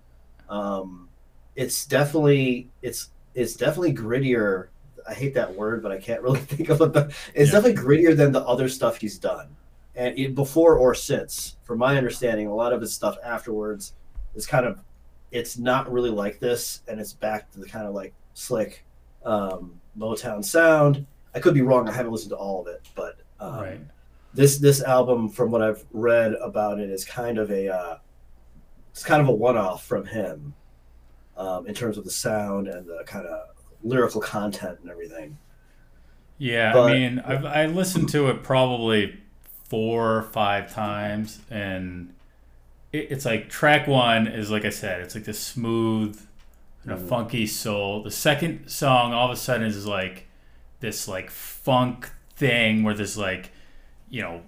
Um, 0.50 1.10
it's 1.56 1.86
definitely 1.86 2.70
it's 2.82 3.10
it's 3.36 3.56
definitely 3.56 3.94
grittier. 3.94 4.68
I 5.08 5.14
hate 5.14 5.34
that 5.34 5.54
word, 5.56 5.84
but 5.84 5.92
I 5.92 5.98
can't 5.98 6.22
really 6.22 6.40
think 6.54 6.70
of 6.70 6.82
it. 6.82 6.94
But 6.94 7.12
it's 7.34 7.52
Yeah. 7.52 7.60
definitely 7.60 7.84
grittier 7.84 8.16
than 8.16 8.32
the 8.32 8.42
other 8.42 8.70
stuff 8.70 9.02
he's 9.02 9.18
done, 9.18 9.48
and 9.96 10.18
it, 10.18 10.36
before 10.36 10.78
or 10.78 10.94
since. 10.96 11.58
From 11.64 11.80
my 11.80 11.98
understanding, 11.98 12.48
a 12.48 12.56
lot 12.56 12.74
of 12.74 12.82
his 12.82 12.94
stuff 12.94 13.18
afterwards 13.24 13.94
is 14.36 14.46
kind 14.46 14.66
of 14.66 14.82
it's 15.32 15.58
not 15.58 15.92
really 15.92 16.10
like 16.10 16.40
this, 16.40 16.82
and 16.88 17.00
it's 17.00 17.14
back 17.14 17.52
to 17.52 17.60
the 17.60 17.68
kind 17.68 17.86
of 17.86 17.94
like 17.94 18.14
slick 18.34 18.86
um, 19.26 19.80
Motown 19.98 20.44
sound. 20.44 21.06
I 21.36 21.40
could 21.40 21.54
be 21.54 21.62
wrong. 21.62 21.88
I 21.88 21.92
haven't 21.92 22.12
listened 22.12 22.32
to 22.32 22.38
all 22.38 22.62
of 22.62 22.68
it, 22.68 22.88
but 22.96 23.18
um, 23.40 23.62
right. 23.62 23.82
this 24.34 24.58
this 24.58 24.82
album, 24.82 25.30
from 25.30 25.52
what 25.52 25.62
I've 25.62 25.86
read 25.92 26.34
about 26.34 26.80
it, 26.80 26.90
is 26.90 27.06
kind 27.06 27.38
of 27.38 27.52
a 27.52 27.70
uh, 27.70 27.98
it's 28.92 29.04
kind 29.04 29.22
of 29.22 29.28
a 29.28 29.32
one 29.34 29.58
off 29.58 29.86
from 29.86 30.06
him 30.06 30.54
um, 31.38 31.68
in 31.68 31.74
terms 31.74 31.98
of 31.98 32.04
the 32.06 32.12
sound 32.12 32.68
and 32.68 32.88
the 32.88 33.04
kind 33.06 33.28
of 33.28 33.50
lyrical 33.84 34.22
content 34.22 34.80
and 34.82 34.90
everything. 34.90 35.38
Yeah, 36.38 36.74
But- 36.74 36.92
I 36.92 36.94
mean, 36.94 37.20
I've 37.20 37.46
I 37.46 37.66
listened 37.68 38.10
to 38.10 38.30
it 38.30 38.44
probably 38.44 39.20
four 39.70 40.18
or 40.18 40.24
five 40.24 40.74
times, 40.74 41.40
and 41.50 42.14
it, 42.92 43.08
it's 43.12 43.24
like 43.26 43.50
track 43.50 43.88
one 43.88 44.28
is 44.28 44.52
like 44.52 44.66
I 44.66 44.70
said, 44.72 45.02
it's 45.02 45.16
like 45.16 45.24
this 45.26 45.40
smooth 45.40 46.20
and 46.84 46.92
a 46.94 46.98
Mhm. 46.98 47.08
funky 47.08 47.48
soul. 47.48 48.02
The 48.04 48.12
second 48.12 48.68
song, 48.68 49.14
all 49.14 49.26
of 49.26 49.32
a 49.32 49.36
sudden, 49.40 49.66
is 49.68 49.86
like 49.86 50.28
this 50.82 51.08
like 51.08 51.30
funk 51.30 52.10
thing 52.36 52.84
where 52.84 52.94
there's 52.94 53.18
like 53.18 53.52
you 54.10 54.22
know 54.22 54.42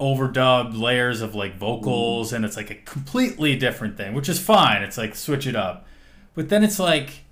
overdubbed 0.00 0.78
layers 0.78 1.20
of 1.22 1.34
like 1.34 1.56
vocals, 1.58 2.32
and 2.32 2.44
it's 2.44 2.56
like 2.56 2.70
a 2.70 2.74
completely 2.76 3.56
different 3.56 3.96
thing, 3.96 4.14
which 4.14 4.28
is 4.28 4.38
fine. 4.38 4.82
It's 4.82 4.96
like 4.96 5.14
switch 5.16 5.46
it 5.46 5.56
up, 5.56 5.86
but 6.34 6.48
then 6.50 6.62
it's 6.62 6.78
like 6.78 7.24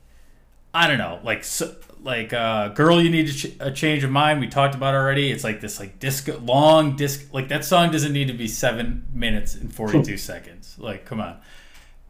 I 0.77 0.87
don't 0.87 0.99
know, 0.99 1.21
like 1.25 1.43
so, 1.43 1.75
like 2.03 2.35
uh, 2.35 2.69
girl, 2.69 3.01
you 3.01 3.09
need 3.09 3.31
a, 3.31 3.33
ch- 3.33 3.57
a 3.61 3.71
change 3.71 4.05
of 4.05 4.11
mind. 4.11 4.41
We 4.41 4.47
talked 4.47 4.75
about 4.75 4.95
already. 4.95 5.31
It's 5.31 5.43
like 5.43 5.63
this 5.63 5.81
like 5.81 5.99
disco 5.99 6.39
long 6.39 6.97
disc 6.97 7.33
like 7.33 7.49
that 7.49 7.65
song 7.65 7.91
doesn't 7.91 8.13
need 8.13 8.29
to 8.29 8.35
be 8.35 8.47
seven 8.47 9.07
minutes 9.13 9.55
and 9.55 9.75
forty 9.75 10.03
two 10.03 10.17
seconds. 10.31 10.77
Like 10.79 11.07
come 11.07 11.19
on. 11.19 11.39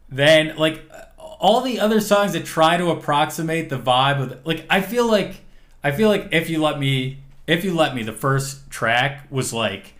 Then 0.09 0.57
like 0.57 0.81
all 1.17 1.61
the 1.61 1.79
other 1.79 2.01
songs 2.01 2.33
that 2.33 2.43
try 2.43 2.75
to 2.75 2.89
approximate 2.89 3.69
the 3.69 3.79
vibe 3.79 4.21
of 4.21 4.29
the, 4.29 4.39
like 4.43 4.65
I 4.69 4.81
feel 4.81 5.09
like 5.09 5.41
I 5.81 5.91
feel 5.91 6.09
like 6.09 6.27
if 6.31 6.49
you 6.49 6.61
let 6.61 6.77
me 6.77 7.19
if 7.47 7.63
you 7.63 7.73
let 7.73 7.95
me 7.95 8.03
the 8.03 8.11
first 8.11 8.69
track 8.69 9.27
was 9.31 9.53
like 9.53 9.93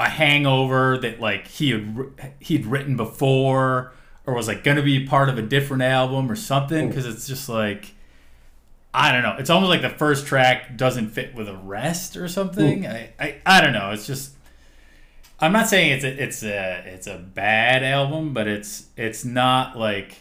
a 0.00 0.08
hangover 0.08 0.96
that 0.98 1.20
like 1.20 1.46
he 1.48 1.70
had 1.70 2.32
he'd 2.40 2.64
written 2.64 2.96
before 2.96 3.92
or 4.24 4.34
was 4.34 4.48
like 4.48 4.64
gonna 4.64 4.82
be 4.82 5.06
part 5.06 5.28
of 5.28 5.36
a 5.36 5.42
different 5.42 5.82
album 5.82 6.30
or 6.30 6.36
something 6.36 6.88
because 6.88 7.04
it's 7.06 7.26
just 7.26 7.48
like 7.48 7.92
I 8.98 9.12
don't 9.12 9.22
know. 9.22 9.36
It's 9.38 9.50
almost 9.50 9.68
like 9.68 9.82
the 9.82 9.90
first 9.90 10.26
track 10.26 10.74
doesn't 10.74 11.10
fit 11.10 11.34
with 11.34 11.48
the 11.48 11.54
rest 11.54 12.16
or 12.16 12.28
something. 12.28 12.86
I, 12.86 13.10
I 13.20 13.36
I 13.44 13.60
don't 13.60 13.74
know. 13.74 13.90
It's 13.90 14.06
just 14.06 14.32
I'm 15.38 15.52
not 15.52 15.68
saying 15.68 15.92
it's 15.92 16.04
a 16.04 16.22
it's 16.22 16.42
a 16.42 16.82
it's 16.86 17.06
a 17.06 17.18
bad 17.18 17.84
album, 17.84 18.32
but 18.32 18.48
it's 18.48 18.86
it's 18.96 19.22
not 19.22 19.78
like 19.78 20.16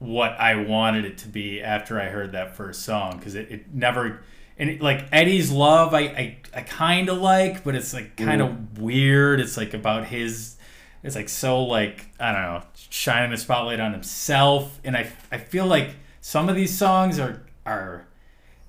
what 0.00 0.32
I 0.32 0.56
wanted 0.56 1.06
it 1.06 1.16
to 1.18 1.28
be 1.28 1.62
after 1.62 1.98
I 1.98 2.06
heard 2.06 2.32
that 2.32 2.54
first 2.54 2.82
song 2.82 3.16
because 3.16 3.36
it, 3.36 3.50
it 3.50 3.74
never 3.74 4.20
and 4.58 4.68
it, 4.68 4.82
like 4.82 5.06
Eddie's 5.10 5.50
Love 5.50 5.94
I 5.94 6.00
I, 6.00 6.38
I 6.54 6.60
kind 6.60 7.08
of 7.08 7.22
like, 7.22 7.64
but 7.64 7.74
it's 7.74 7.94
like 7.94 8.16
kind 8.16 8.42
of 8.42 8.78
weird. 8.78 9.40
It's 9.40 9.56
like 9.56 9.72
about 9.72 10.04
his 10.04 10.56
it's 11.02 11.16
like 11.16 11.30
so 11.30 11.62
like 11.62 12.10
I 12.20 12.32
don't 12.32 12.42
know 12.42 12.62
shining 12.90 13.30
the 13.30 13.38
spotlight 13.38 13.80
on 13.80 13.92
himself, 13.92 14.78
and 14.84 14.94
I 14.94 15.10
I 15.32 15.38
feel 15.38 15.64
like 15.64 15.96
some 16.20 16.50
of 16.50 16.54
these 16.54 16.76
songs 16.76 17.18
are 17.18 17.43
are 17.66 18.06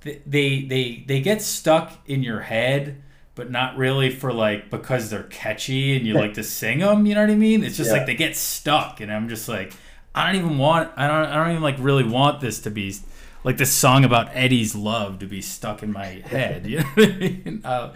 they 0.02 0.62
they 0.68 1.04
they 1.08 1.20
get 1.22 1.42
stuck 1.42 1.94
in 2.08 2.22
your 2.24 2.42
head 2.42 3.02
but 3.34 3.50
not 3.52 3.76
really 3.76 4.10
for 4.10 4.32
like 4.32 4.70
because 4.70 5.10
they're 5.10 5.24
catchy 5.24 5.96
and 5.98 6.06
you 6.06 6.14
like 6.14 6.34
to 6.36 6.44
sing 6.44 6.80
them 6.80 7.06
you 7.06 7.16
know 7.16 7.22
what 7.22 7.30
i 7.30 7.36
mean? 7.36 7.64
It's 7.64 7.78
just 7.78 7.90
Yeah. 7.92 7.98
like 7.98 8.06
they 8.06 8.16
get 8.16 8.36
stuck 8.36 9.02
and 9.02 9.12
i'm 9.12 9.28
just 9.30 9.50
like 9.50 9.74
i 10.14 10.26
don't 10.32 10.40
even 10.42 10.58
want 10.58 10.92
i 10.96 11.08
don't 11.08 11.26
i 11.28 11.36
don't 11.36 11.52
even 11.52 11.64
like 11.64 11.76
really 11.80 12.04
want 12.06 12.40
this 12.40 12.60
to 12.62 12.72
be 12.72 12.96
like 13.44 13.58
this 13.58 13.72
song 13.74 14.06
about 14.06 14.30
eddie's 14.34 14.76
love 14.76 15.20
to 15.20 15.26
be 15.26 15.42
stuck 15.42 15.84
in 15.84 15.92
my 15.92 16.06
head 16.06 16.66
you 16.66 16.78
know 16.80 16.86
what 16.96 17.10
i 17.10 17.18
mean? 17.18 17.62
Uh, 17.66 17.94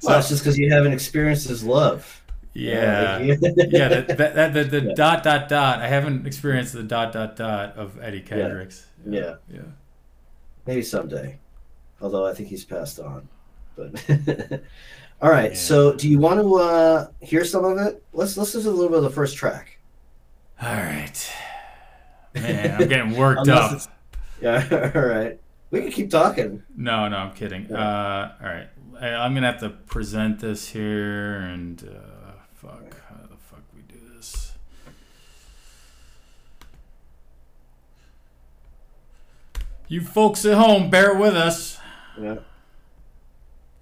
so, 0.00 0.08
Well, 0.10 0.18
it's 0.18 0.28
just 0.28 0.42
because 0.42 0.58
you 0.58 0.70
haven't 0.70 0.92
experienced 0.92 1.48
his 1.48 1.64
love. 1.64 2.20
yeah. 2.52 3.18
Yeah. 3.18 3.18
yeah 3.18 3.34
the, 3.34 4.02
the, 4.08 4.50
the, 4.52 4.64
the, 4.64 4.80
the 4.80 4.94
dot 4.94 5.22
dot 5.22 5.48
dot. 5.48 5.80
I 5.80 5.86
haven't 5.88 6.26
experienced 6.26 6.72
the 6.74 6.82
dot 6.82 7.12
dot 7.12 7.36
dot 7.36 7.76
of 7.76 7.98
eddie 8.02 8.20
kendricks. 8.20 8.86
Yeah. 9.08 9.36
yeah 9.52 9.62
Maybe 10.66 10.82
someday. 10.82 11.38
Although 12.00 12.26
I 12.26 12.34
think 12.34 12.48
he's 12.48 12.64
passed 12.64 12.98
on. 12.98 13.28
But 13.76 14.02
all 15.22 15.30
right. 15.30 15.52
Yeah. 15.52 15.58
So 15.58 15.94
do 15.94 16.08
you 16.08 16.18
want 16.18 16.40
to 16.40 16.54
uh, 16.56 17.08
hear 17.20 17.44
some 17.44 17.64
of 17.64 17.78
it? 17.78 18.02
Let's 18.12 18.36
listen 18.36 18.62
to 18.62 18.68
a 18.68 18.70
little 18.70 18.88
bit 18.88 18.98
of 18.98 19.04
the 19.04 19.10
first 19.10 19.36
track. 19.36 19.78
all 20.62 20.68
right 20.74 21.32
man 22.34 22.80
i'm 22.82 22.88
getting 22.88 23.16
worked 23.16 23.48
up 23.48 23.80
Yeah. 24.40 24.90
All 24.94 25.02
right. 25.02 25.38
We 25.70 25.80
can 25.82 25.90
keep 25.92 26.10
talking. 26.10 26.62
No, 26.76 27.08
no, 27.08 27.16
I'm 27.16 27.32
kidding. 27.34 27.72
Uh, 27.72 28.32
all 28.40 28.46
right, 28.46 28.68
I, 29.00 29.08
I'm 29.14 29.34
gonna 29.34 29.50
have 29.50 29.60
to 29.60 29.70
present 29.70 30.38
this 30.40 30.68
here, 30.68 31.36
and 31.38 31.82
uh, 31.88 32.32
fuck, 32.54 32.96
how 33.08 33.16
the 33.28 33.36
fuck 33.36 33.62
we 33.74 33.82
do 33.82 33.98
this? 34.14 34.52
You 39.88 40.00
folks 40.00 40.44
at 40.44 40.54
home, 40.54 40.90
bear 40.90 41.14
with 41.14 41.34
us, 41.34 41.78
Yeah. 42.20 42.36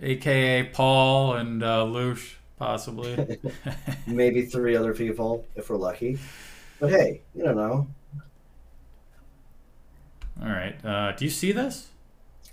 aka 0.01 0.65
Paul 0.65 1.35
and 1.35 1.63
uh, 1.63 1.85
Lush, 1.85 2.37
possibly. 2.59 3.39
Maybe 4.07 4.43
three 4.47 4.77
other 4.77 4.95
people 4.95 5.47
if 5.55 5.71
we're 5.71 5.77
lucky. 5.77 6.19
But 6.81 6.91
hey, 6.91 7.23
you 7.35 7.45
don't 7.45 7.57
know. 7.57 7.87
all 10.43 10.49
right, 10.49 10.75
uh, 10.85 11.13
do 11.13 11.25
you 11.25 11.31
see 11.31 11.53
this? 11.53 11.89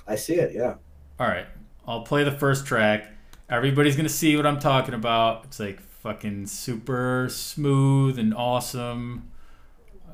I 0.07 0.15
see 0.15 0.35
it. 0.35 0.53
Yeah. 0.53 0.75
All 1.19 1.27
right, 1.27 1.47
I'll 1.87 2.01
play 2.03 2.23
the 2.23 2.31
first 2.31 2.65
track. 2.67 3.07
Everybody's 3.49 3.95
gonna 3.95 4.09
see 4.09 4.35
what 4.35 4.45
I'm 4.45 4.59
talking 4.59 4.93
about. 4.93 5.45
It's 5.45 5.59
like 5.59 5.81
fucking 5.81 6.45
super 6.45 7.27
smooth 7.31 8.19
and 8.19 8.33
awesome, 8.33 9.31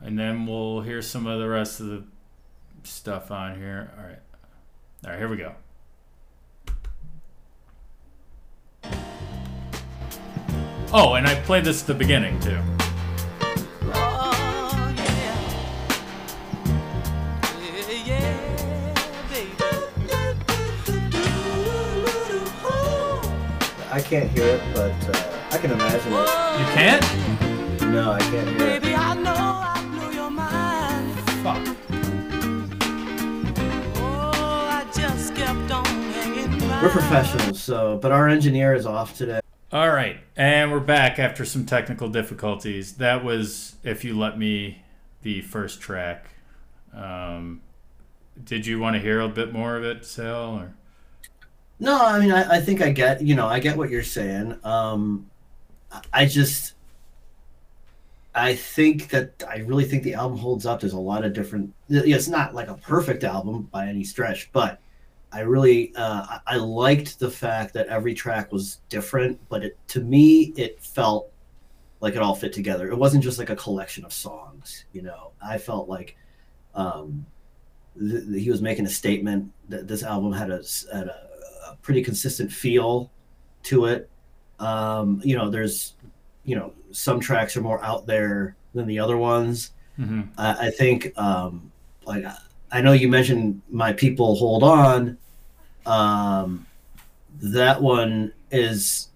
and 0.01 0.17
then 0.17 0.45
we'll 0.45 0.81
hear 0.81 1.01
some 1.01 1.27
of 1.27 1.39
the 1.39 1.49
rest 1.49 1.81
of 1.81 1.87
the 1.87 2.03
stuff 2.85 3.31
on 3.31 3.57
here. 3.57 3.91
All 3.97 4.03
right, 4.05 4.19
all 5.03 5.11
right, 5.11 5.19
here 5.19 5.27
we 5.27 5.37
go. 5.37 5.53
Oh, 10.93 11.15
and 11.15 11.27
I 11.27 11.35
played 11.41 11.65
this 11.65 11.81
at 11.81 11.87
the 11.87 11.93
beginning 11.93 12.39
too. 12.39 12.51
Yeah. 12.51 14.21
Yeah, 17.59 17.91
yeah, 18.05 18.93
baby. 19.29 19.51
I 23.91 24.01
can't 24.01 24.29
hear 24.29 24.45
it, 24.45 24.61
but 24.73 24.93
uh, 25.09 25.17
I 25.51 25.57
can 25.57 25.71
imagine 25.71 26.13
it. 26.13 26.29
You 26.59 26.65
can't? 26.75 27.05
No, 27.91 28.11
I 28.11 28.19
can't 28.19 28.47
hear 28.49 28.67
it. 28.67 28.81
Baby, 28.81 28.95
I 28.95 29.15
know 29.15 29.33
I 29.35 29.81
blew 29.91 30.11
your 30.13 30.29
mind. 30.29 31.13
Fuck. 31.43 31.84
We're 36.81 36.91
professionals, 36.91 37.61
so 37.63 37.97
but 37.99 38.11
our 38.11 38.27
engineer 38.27 38.73
is 38.75 38.85
off 38.85 39.17
today. 39.17 39.39
All 39.71 39.89
right, 39.89 40.17
and 40.35 40.71
we're 40.71 40.79
back 40.79 41.17
after 41.17 41.43
some 41.43 41.65
technical 41.65 42.09
difficulties. 42.09 42.93
That 42.97 43.23
was, 43.23 43.75
if 43.83 44.03
you 44.03 44.17
let 44.17 44.37
me, 44.37 44.83
the 45.23 45.41
first 45.41 45.81
track. 45.81 46.27
Um, 46.93 47.61
did 48.43 48.67
you 48.67 48.79
want 48.79 48.95
to 48.95 49.01
hear 49.01 49.19
a 49.21 49.27
bit 49.29 49.51
more 49.51 49.75
of 49.77 49.83
it, 49.83 50.05
Sal? 50.05 50.55
Or 50.59 50.73
No, 51.79 52.05
I 52.05 52.19
mean, 52.19 52.31
I, 52.31 52.57
I 52.57 52.61
think 52.61 52.81
I 52.81 52.91
get, 52.91 53.21
you 53.21 53.33
know, 53.35 53.47
I 53.47 53.59
get 53.59 53.77
what 53.77 53.89
you're 53.89 54.03
saying. 54.03 54.59
Um, 54.63 55.29
I- 55.91 56.01
I 56.13 56.25
just, 56.27 56.73
I 58.35 58.53
think 58.53 59.09
that 59.09 59.43
I 59.49 59.57
really 59.59 59.85
think 59.85 60.03
the 60.03 60.13
album 60.13 60.37
holds 60.37 60.65
up. 60.67 60.81
There's 60.81 60.93
a 60.93 60.99
lot 60.99 61.25
of 61.25 61.33
different. 61.33 61.73
It's 61.89 62.27
not 62.27 62.53
like 62.53 62.67
a 62.67 62.75
perfect 62.75 63.23
album 63.23 63.63
by 63.71 63.87
any 63.87 64.03
stretch, 64.03 64.51
but 64.53 64.79
I 65.35 65.41
really, 65.41 65.93
uh, 65.95 66.39
I- 66.47 66.55
liked 66.57 67.19
the 67.19 67.29
fact 67.29 67.73
that 67.73 67.87
every 67.87 68.13
track 68.13 68.51
was 68.51 68.79
different. 68.89 69.39
But 69.49 69.63
it, 69.65 69.77
to 69.89 69.99
me, 70.01 70.53
it 70.55 70.81
felt 70.81 71.31
like 72.01 72.15
it 72.15 72.21
all 72.21 72.35
fit 72.35 72.53
together. 72.53 72.89
It 72.89 72.97
wasn't 72.97 73.23
just 73.23 73.37
like 73.39 73.49
a 73.49 73.55
collection 73.55 74.05
of 74.05 74.13
songs, 74.13 74.85
you 74.93 75.01
know. 75.01 75.31
I 75.41 75.57
felt 75.57 75.89
like 75.89 76.15
um, 76.73 77.25
th- 77.99 78.25
th- 78.27 78.43
he 78.43 78.49
was 78.49 78.61
making 78.61 78.85
a 78.85 78.89
statement 78.89 79.51
that 79.69 79.87
this 79.87 80.03
album 80.03 80.31
had 80.33 80.51
a, 80.51 80.61
had 80.93 81.07
a, 81.07 81.19
a 81.71 81.75
pretty 81.81 82.03
consistent 82.03 82.51
feel 82.51 83.11
to 83.63 83.85
it. 83.85 84.09
Um, 84.59 85.21
you 85.23 85.35
know, 85.37 85.49
there's, 85.49 85.95
you 86.43 86.55
know, 86.55 86.73
some 86.91 87.19
tracks 87.19 87.57
are 87.57 87.61
more 87.61 87.83
out 87.83 88.05
there 88.05 88.55
than 88.73 88.87
the 88.87 88.99
other 88.99 89.17
ones. 89.17 89.71
hmm 89.97 90.21
I, 90.37 90.67
I 90.67 90.69
think, 90.71 91.11
um, 91.17 91.71
like, 92.05 92.23
I 92.71 92.81
know 92.81 92.91
you 92.91 93.07
mentioned 93.09 93.61
"My 93.69 93.93
People 93.93 94.35
Hold 94.35 94.63
On." 94.63 95.17
Um, 95.85 96.65
that 97.41 97.81
one 97.81 98.33
is. 98.51 99.09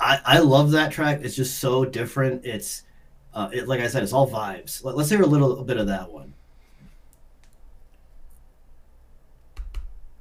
I, 0.00 0.20
I 0.24 0.38
love 0.40 0.72
that 0.72 0.92
track. 0.92 1.20
It's 1.22 1.36
just 1.36 1.60
so 1.60 1.84
different. 1.84 2.44
It's, 2.44 2.82
uh, 3.32 3.48
it, 3.52 3.68
like 3.68 3.80
I 3.80 3.86
said, 3.86 4.02
it's 4.02 4.12
all 4.12 4.28
vibes. 4.28 4.84
Let, 4.84 4.96
let's 4.96 5.08
hear 5.08 5.22
a 5.22 5.26
little 5.26 5.62
bit 5.64 5.78
of 5.78 5.86
that 5.86 6.10
one. 6.10 6.34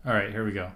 All 0.06 0.14
right, 0.14 0.32
here 0.32 0.46
we 0.46 0.52
go. 0.52 0.72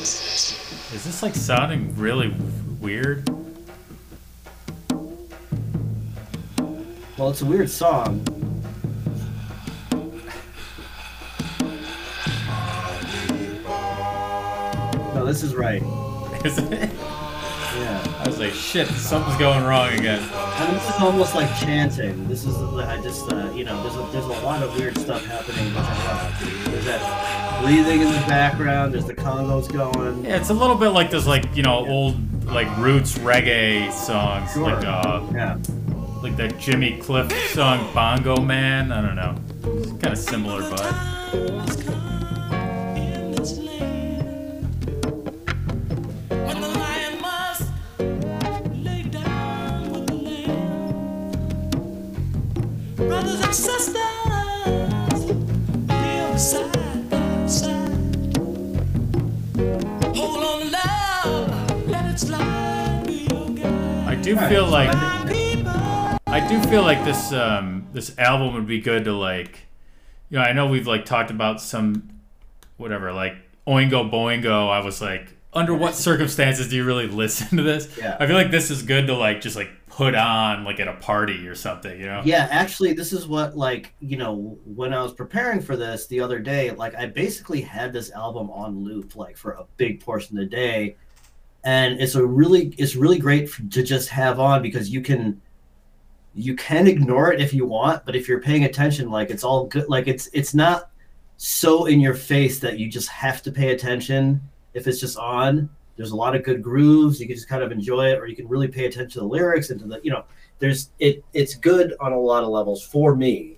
Is 0.00 1.04
this 1.04 1.22
like 1.22 1.34
sounding 1.34 1.94
really 1.94 2.34
weird? 2.80 3.28
Well, 7.18 7.28
it's 7.28 7.42
a 7.42 7.44
weird 7.44 7.68
song. 7.68 8.24
No, 15.14 15.26
this 15.26 15.42
is 15.42 15.54
right. 15.54 15.82
Is 16.46 16.56
it? 16.56 16.90
Yeah. 16.90 18.16
I 18.20 18.22
was 18.26 18.38
like, 18.38 18.54
shit, 18.54 18.88
something's 18.88 19.36
going 19.36 19.62
wrong 19.64 19.92
again. 19.92 20.22
And 20.60 20.76
this 20.76 20.88
is 20.94 21.00
almost 21.00 21.34
like 21.34 21.48
chanting. 21.58 22.28
This 22.28 22.44
is 22.44 22.56
I 22.56 23.00
just 23.02 23.32
uh, 23.32 23.50
you 23.52 23.64
know 23.64 23.80
there's 23.82 23.96
a, 23.96 24.12
there's 24.12 24.24
a 24.26 24.44
lot 24.44 24.62
of 24.62 24.76
weird 24.78 24.96
stuff 24.98 25.24
happening. 25.26 25.66
Which 25.68 25.76
I 25.84 26.06
love. 26.06 26.64
There's 26.72 26.84
that 26.86 27.62
breathing 27.62 28.00
in 28.02 28.06
the 28.08 28.24
background. 28.28 28.92
There's 28.94 29.06
the 29.06 29.14
congas 29.14 29.72
going. 29.72 30.24
Yeah, 30.24 30.36
it's 30.36 30.50
a 30.50 30.54
little 30.54 30.76
bit 30.76 30.90
like 30.90 31.10
this, 31.10 31.26
like 31.26 31.44
you 31.56 31.62
know, 31.62 31.86
old 31.86 32.44
like 32.46 32.68
roots 32.78 33.16
reggae 33.18 33.92
songs, 33.92 34.52
Sure. 34.52 34.64
like 34.64 34.84
uh, 34.84 35.22
Yeah. 35.32 35.58
like 36.22 36.36
that 36.36 36.58
Jimmy 36.58 36.98
Cliff 36.98 37.32
song 37.52 37.88
"Bongo 37.94 38.36
Man." 38.40 38.92
I 38.92 39.00
don't 39.00 39.16
know, 39.16 39.34
it's 39.80 39.92
kind 39.92 40.12
of 40.12 40.18
similar, 40.18 40.60
but 40.70 42.19
like 64.86 64.96
I 64.96 65.24
think- 65.26 65.58
People. 65.58 66.18
I 66.26 66.46
do 66.48 66.62
feel 66.62 66.82
like 66.82 67.04
this 67.04 67.32
um 67.32 67.86
this 67.92 68.16
album 68.18 68.54
would 68.54 68.66
be 68.66 68.80
good 68.80 69.04
to 69.04 69.12
like, 69.12 69.66
you 70.28 70.38
know, 70.38 70.44
I 70.44 70.52
know 70.52 70.66
we've 70.68 70.86
like 70.86 71.04
talked 71.04 71.30
about 71.30 71.60
some, 71.60 72.20
whatever, 72.76 73.12
like 73.12 73.34
Oingo 73.66 74.10
Boingo. 74.10 74.70
I 74.70 74.84
was 74.84 75.00
like, 75.00 75.34
under 75.52 75.74
what 75.74 75.94
circumstances 75.94 76.68
do 76.68 76.76
you 76.76 76.84
really 76.84 77.06
listen 77.24 77.56
to 77.56 77.62
this? 77.64 77.96
Yeah. 77.98 78.16
I 78.20 78.26
feel 78.26 78.36
like 78.36 78.50
this 78.52 78.70
is 78.70 78.82
good 78.82 79.06
to 79.08 79.16
like 79.16 79.40
just 79.40 79.56
like 79.56 79.70
put 79.88 80.14
on 80.14 80.62
like 80.64 80.78
at 80.78 80.86
a 80.86 80.94
party 80.94 81.48
or 81.48 81.56
something, 81.56 81.98
you 81.98 82.06
know? 82.06 82.22
Yeah, 82.24 82.46
actually, 82.50 82.92
this 82.92 83.12
is 83.12 83.26
what 83.26 83.56
like 83.56 83.92
you 84.00 84.16
know 84.16 84.56
when 84.64 84.94
I 84.94 85.02
was 85.02 85.12
preparing 85.12 85.60
for 85.60 85.76
this 85.76 86.06
the 86.06 86.20
other 86.20 86.38
day. 86.38 86.70
Like 86.70 86.94
I 86.94 87.06
basically 87.06 87.60
had 87.60 87.92
this 87.92 88.12
album 88.12 88.50
on 88.50 88.84
loop 88.84 89.16
like 89.16 89.36
for 89.36 89.52
a 89.52 89.64
big 89.76 90.00
portion 90.00 90.38
of 90.38 90.44
the 90.44 90.50
day, 90.50 90.96
and 91.64 92.00
it's 92.00 92.14
a 92.14 92.24
really 92.24 92.74
it's 92.78 92.96
really 92.96 93.18
great 93.18 93.50
to 93.70 93.82
just 93.82 94.08
have 94.08 94.40
on 94.40 94.62
because 94.62 94.90
you 94.90 95.00
can 95.02 95.40
you 96.34 96.54
can 96.54 96.86
ignore 96.86 97.32
it 97.32 97.40
if 97.40 97.52
you 97.52 97.66
want, 97.66 98.04
but 98.06 98.14
if 98.14 98.28
you're 98.28 98.40
paying 98.40 98.64
attention, 98.64 99.10
like 99.10 99.30
it's 99.30 99.44
all 99.44 99.66
good. 99.66 99.88
Like 99.88 100.06
it's 100.08 100.28
it's 100.32 100.54
not 100.54 100.90
so 101.36 101.86
in 101.86 102.00
your 102.00 102.14
face 102.14 102.60
that 102.60 102.78
you 102.78 102.88
just 102.88 103.08
have 103.08 103.42
to 103.42 103.50
pay 103.52 103.70
attention 103.72 104.40
if 104.74 104.86
it's 104.86 105.00
just 105.00 105.18
on. 105.18 105.68
There's 105.96 106.12
a 106.12 106.16
lot 106.16 106.34
of 106.36 106.44
good 106.44 106.62
grooves. 106.62 107.20
You 107.20 107.26
can 107.26 107.36
just 107.36 107.48
kind 107.48 107.62
of 107.62 107.72
enjoy 107.72 108.12
it, 108.12 108.18
or 108.18 108.26
you 108.26 108.36
can 108.36 108.48
really 108.48 108.68
pay 108.68 108.86
attention 108.86 109.10
to 109.10 109.18
the 109.20 109.26
lyrics 109.26 109.70
and 109.70 109.80
to 109.80 109.86
the 109.86 110.00
you 110.02 110.10
know 110.10 110.24
there's 110.60 110.90
it 110.98 111.24
it's 111.34 111.54
good 111.56 111.94
on 112.00 112.12
a 112.12 112.18
lot 112.18 112.42
of 112.42 112.48
levels 112.50 112.82
for 112.82 113.14
me 113.16 113.56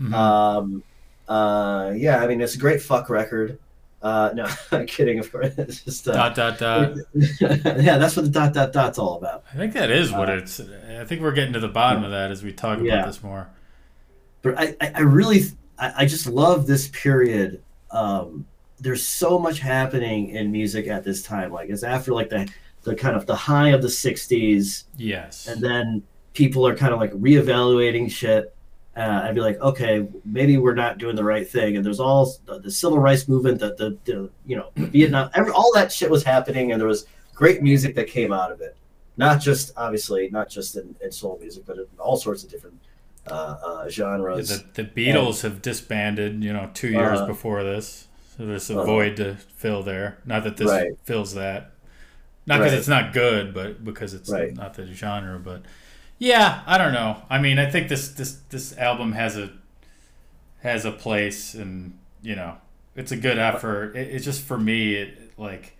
Mhm. 0.00 0.14
um 0.14 0.82
uh 1.28 1.92
yeah 1.96 2.18
i 2.22 2.26
mean 2.28 2.40
it's 2.40 2.54
a 2.54 2.58
great 2.58 2.80
fuck 2.80 3.10
record 3.10 3.58
uh 4.02 4.30
no 4.34 4.46
i'm 4.72 4.86
kidding 4.86 5.18
of 5.18 5.30
course 5.32 5.52
it's 5.58 5.82
just 5.82 6.06
uh, 6.08 6.12
dot 6.12 6.34
dot 6.36 6.58
dot. 6.58 6.96
yeah 7.40 7.98
that's 7.98 8.14
what 8.16 8.24
the 8.24 8.30
dot 8.30 8.52
dot 8.54 8.72
dot's 8.72 8.98
all 8.98 9.16
about 9.16 9.44
I 9.52 9.56
think 9.56 9.72
that 9.74 9.90
is 9.90 10.12
what 10.12 10.28
it's. 10.28 10.60
I 10.60 11.04
think 11.04 11.20
we're 11.20 11.32
getting 11.32 11.54
to 11.54 11.60
the 11.60 11.68
bottom 11.68 12.04
of 12.04 12.10
that 12.12 12.30
as 12.30 12.42
we 12.44 12.52
talk 12.52 12.78
Yeah. 12.80 12.94
about 12.94 13.06
this 13.08 13.22
more. 13.22 13.48
but 14.42 14.58
i 14.58 14.76
i, 14.80 14.92
I 14.96 15.00
really 15.00 15.42
I, 15.78 15.92
I 15.98 16.06
just 16.06 16.26
love 16.28 16.66
this 16.66 16.88
period 16.88 17.62
um 17.90 18.46
there's 18.80 19.04
so 19.04 19.38
much 19.38 19.58
happening 19.58 20.28
in 20.30 20.52
music 20.52 20.86
at 20.86 21.02
this 21.02 21.22
time 21.22 21.52
like 21.52 21.68
it's 21.70 21.82
after 21.82 22.12
like 22.14 22.28
the 22.30 22.48
the 22.84 22.94
kind 22.94 23.16
of 23.16 23.26
the 23.26 23.34
high 23.34 23.70
of 23.70 23.82
the 23.82 23.88
60s 23.88 24.84
Yes. 24.96 25.48
and 25.48 25.60
then 25.60 26.04
people 26.34 26.64
are 26.64 26.76
kind 26.76 26.92
of 26.94 27.00
like 27.00 27.10
reevaluating 27.14 28.08
shit. 28.10 28.54
Uh, 28.98 29.22
I'd 29.24 29.34
be 29.34 29.40
like, 29.40 29.60
okay, 29.60 30.08
maybe 30.24 30.56
we're 30.56 30.74
not 30.74 30.98
doing 30.98 31.14
the 31.14 31.22
right 31.22 31.48
thing. 31.48 31.76
And 31.76 31.86
there's 31.86 32.00
all 32.00 32.34
the, 32.46 32.58
the 32.58 32.70
civil 32.70 32.98
rights 32.98 33.28
movement, 33.28 33.60
that 33.60 33.76
the, 33.76 33.96
the 34.04 34.28
you 34.44 34.56
know 34.56 34.70
the 34.74 34.86
Vietnam, 34.96 35.30
every, 35.34 35.52
all 35.52 35.70
that 35.74 35.92
shit 35.92 36.10
was 36.10 36.24
happening, 36.24 36.72
and 36.72 36.80
there 36.80 36.88
was 36.88 37.06
great 37.32 37.62
music 37.62 37.94
that 37.94 38.08
came 38.08 38.32
out 38.32 38.50
of 38.50 38.60
it. 38.60 38.76
Not 39.16 39.40
just 39.40 39.72
obviously, 39.76 40.28
not 40.30 40.48
just 40.48 40.76
in, 40.76 40.96
in 41.00 41.12
soul 41.12 41.38
music, 41.40 41.64
but 41.64 41.76
in 41.76 41.86
all 41.98 42.16
sorts 42.16 42.42
of 42.42 42.50
different 42.50 42.76
uh, 43.28 43.56
uh, 43.64 43.88
genres. 43.88 44.48
the, 44.48 44.82
the 44.82 44.88
Beatles 44.88 45.42
have 45.42 45.62
disbanded, 45.62 46.42
you 46.42 46.52
know, 46.52 46.70
two 46.74 46.88
years 46.88 47.20
Uh, 47.20 47.26
before 47.26 47.62
this. 47.62 48.08
So 48.36 48.46
there's 48.46 48.70
a 48.70 48.74
uh-huh. 48.74 48.84
void 48.84 49.16
to 49.16 49.34
fill 49.34 49.82
there. 49.82 50.18
Not 50.24 50.44
that 50.44 50.56
this 50.56 50.68
Right. 50.68 50.92
fills 51.04 51.34
that. 51.34 51.72
Not 52.46 52.58
because 52.58 52.72
Right. 52.72 52.78
it's 52.78 52.88
not 52.88 53.12
good, 53.12 53.52
but 53.52 53.84
because 53.84 54.14
it's 54.14 54.30
Right. 54.30 54.54
not 54.54 54.74
the 54.74 54.86
genre. 54.86 55.38
But 55.38 55.62
yeah, 56.18 56.62
I 56.66 56.78
don't 56.78 56.92
know. 56.92 57.22
I 57.30 57.38
mean, 57.38 57.58
I 57.58 57.70
think 57.70 57.88
this 57.88 58.08
this 58.08 58.38
this 58.50 58.76
album 58.76 59.12
has 59.12 59.36
a 59.36 59.50
has 60.62 60.84
a 60.84 60.92
place, 60.92 61.54
and 61.54 61.98
you 62.22 62.34
know, 62.36 62.56
it's 62.96 63.12
a 63.12 63.16
good 63.16 63.38
effort. 63.38 63.96
It, 63.96 64.08
it's 64.08 64.24
just 64.24 64.42
for 64.42 64.58
me, 64.58 64.94
it 64.94 65.32
like 65.38 65.76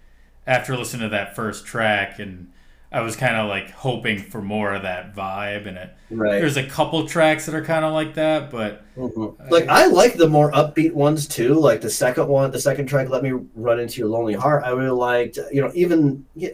after 0.47 0.77
listening 0.77 1.03
to 1.03 1.09
that 1.11 1.35
first 1.35 1.67
track, 1.67 2.19
and 2.19 2.53
I 2.91 3.01
was 3.03 3.17
kind 3.17 3.37
of 3.37 3.49
like 3.49 3.71
hoping 3.71 4.19
for 4.23 4.41
more 4.41 4.73
of 4.75 4.83
that 4.83 5.15
vibe, 5.15 5.67
and 5.67 5.77
it. 5.77 5.91
right. 6.11 6.39
There's 6.41 6.57
a 6.57 6.65
couple 6.67 7.07
tracks 7.09 7.47
that 7.47 7.55
are 7.55 7.65
kind 7.65 7.85
of 7.85 7.93
like 7.93 8.15
that, 8.15 8.51
but 8.51 8.83
Mhm. 8.97 9.51
Like 9.51 9.69
I 9.69 9.87
like 9.87 10.15
the 10.15 10.29
more 10.29 10.53
upbeat 10.53 10.93
ones 10.93 11.27
too. 11.27 11.55
Like 11.55 11.81
the 11.81 11.91
second 11.91 12.29
one, 12.29 12.51
the 12.51 12.61
second 12.61 12.87
track, 12.87 13.09
"Let 13.11 13.23
Me 13.23 13.33
Run 13.55 13.81
Into 13.81 13.99
Your 14.01 14.09
Lonely 14.09 14.35
Heart." 14.35 14.65
I 14.65 14.71
really 14.71 14.91
liked. 14.91 15.39
You 15.53 15.63
know, 15.63 15.71
even 15.75 16.25
yeah, 16.35 16.51
I- 16.51 16.53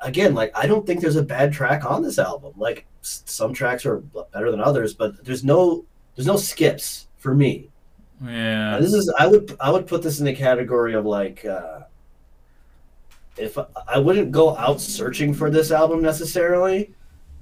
again, 0.00 0.34
like 0.34 0.50
I 0.56 0.66
don't 0.66 0.86
think 0.86 1.00
there's 1.00 1.16
a 1.16 1.22
bad 1.22 1.52
track 1.52 1.84
on 1.84 2.02
this 2.02 2.18
album. 2.18 2.52
Like 2.56 2.86
s- 3.02 3.22
some 3.26 3.52
tracks 3.52 3.84
are 3.86 3.98
better 4.32 4.50
than 4.50 4.60
others, 4.60 4.94
but 4.94 5.24
there's 5.24 5.44
no 5.44 5.84
there's 6.16 6.26
no 6.26 6.36
skips 6.36 7.08
for 7.18 7.34
me. 7.34 7.70
yeah. 8.24 8.78
This 8.80 8.92
is 8.92 9.12
I 9.18 9.26
would 9.26 9.56
I 9.60 9.70
would 9.70 9.86
put 9.86 10.02
this 10.02 10.18
in 10.18 10.24
the 10.26 10.34
category 10.34 10.94
of 10.94 11.04
like 11.06 11.44
uh, 11.44 11.80
if 13.36 13.56
I 13.88 13.98
wouldn't 13.98 14.30
go 14.30 14.56
out 14.56 14.80
searching 14.80 15.32
for 15.32 15.50
this 15.50 15.70
album 15.70 16.02
necessarily, 16.02 16.92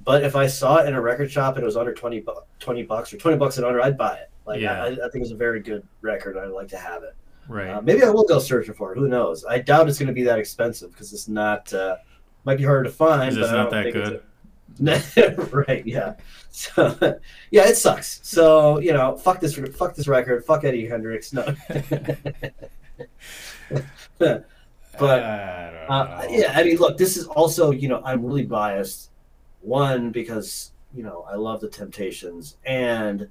but 0.05 0.23
if 0.23 0.37
I 0.37 0.47
saw 0.47 0.77
it 0.79 0.87
in 0.87 0.95
a 0.95 1.01
record 1.01 1.31
shop 1.31 1.57
and 1.57 1.63
it 1.65 1.67
was 1.67 1.77
under 1.77 1.93
20, 1.93 2.21
bu- 2.21 2.33
20 2.61 2.83
bucks 2.85 3.13
or 3.13 3.17
twenty 3.19 3.37
bucks 3.37 3.57
and 3.57 3.67
under, 3.67 3.81
I'd 3.83 3.99
buy 3.99 4.17
it. 4.17 4.31
Like 4.47 4.61
Yeah. 4.61 4.83
I, 4.85 4.87
I 4.89 5.09
think 5.11 5.23
it's 5.23 5.33
a 5.33 5.37
very 5.37 5.61
good 5.61 5.87
record. 6.01 6.37
I'd 6.37 6.47
like 6.51 6.69
to 6.69 6.79
have 6.79 7.03
it. 7.03 7.15
Right. 7.49 7.71
Uh, 7.71 7.81
maybe 7.83 8.05
I 8.05 8.11
will 8.11 8.23
go 8.25 8.39
searching 8.39 8.75
for 8.75 8.93
it. 8.93 8.99
Who 8.99 9.09
knows? 9.09 9.45
I 9.45 9.59
doubt 9.59 9.89
it's 9.89 9.99
going 9.99 10.07
to 10.07 10.13
be 10.13 10.23
that 10.23 10.39
expensive 10.39 10.93
because 10.93 11.13
it's 11.13 11.27
not. 11.27 11.73
Uh, 11.75 11.97
might 12.45 12.59
be 12.59 12.65
harder 12.65 12.85
to 12.85 12.91
find. 12.91 13.37
It's 13.37 13.51
not 13.51 13.71
that 13.71 13.93
good. 13.93 14.23
right 15.53 15.85
yeah 15.85 16.15
so 16.51 16.97
yeah 17.51 17.69
it 17.69 17.77
sucks 17.77 18.21
so 18.23 18.79
you 18.79 18.95
know 18.95 19.15
fuck 19.15 19.39
this 19.39 19.59
fuck 19.77 19.95
this 19.95 20.09
record 20.09 20.43
fuck 20.43 20.65
eddie 20.65 20.87
hendrix 20.87 21.35
no 21.35 21.55
But 25.01 25.23
I 25.23 25.71
don't 25.71 25.91
uh, 25.91 26.27
yeah, 26.29 26.53
I 26.55 26.63
mean, 26.63 26.77
look, 26.77 26.99
this 26.99 27.17
is 27.17 27.27
also 27.27 27.71
you 27.71 27.89
know 27.89 28.03
I'm 28.05 28.25
really 28.25 28.45
biased. 28.45 29.11
One 29.63 30.11
because 30.11 30.73
you 30.95 31.03
know 31.03 31.27
I 31.29 31.37
love 31.37 31.61
the 31.61 31.69
Temptations 31.69 32.57
and 32.65 33.29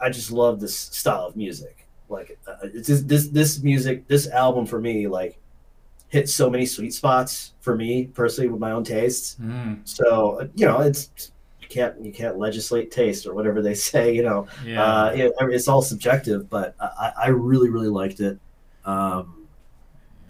I 0.00 0.10
just 0.10 0.30
love 0.30 0.60
this 0.60 0.76
style 0.76 1.26
of 1.26 1.36
music. 1.36 1.86
Like 2.08 2.38
uh, 2.46 2.56
it's 2.62 2.88
this 2.88 3.28
this 3.28 3.62
music, 3.62 4.06
this 4.08 4.28
album 4.28 4.66
for 4.66 4.80
me, 4.80 5.06
like 5.06 5.38
hit 6.14 6.28
so 6.28 6.48
many 6.48 6.64
sweet 6.64 6.94
spots 6.94 7.54
for 7.60 7.74
me 7.76 8.06
personally 8.06 8.48
with 8.48 8.60
my 8.60 8.70
own 8.70 8.84
tastes. 8.84 9.36
Mm, 9.42 9.80
So 9.86 10.48
you 10.54 10.64
know, 10.66 10.80
it's 10.80 11.32
you 11.60 11.68
can't 11.68 11.94
you 12.04 12.12
can't 12.12 12.38
legislate 12.38 12.90
taste 12.90 13.26
or 13.26 13.34
whatever 13.34 13.60
they 13.60 13.74
say. 13.90 14.14
You 14.14 14.22
know, 14.22 14.46
yeah. 14.64 14.82
uh, 14.84 15.10
it, 15.14 15.32
it's 15.56 15.68
all 15.68 15.82
subjective, 15.82 16.48
but 16.48 16.74
I, 16.80 17.12
I 17.24 17.28
really 17.28 17.68
really 17.70 17.88
liked 18.02 18.20
it. 18.20 18.38
Um, 18.84 19.46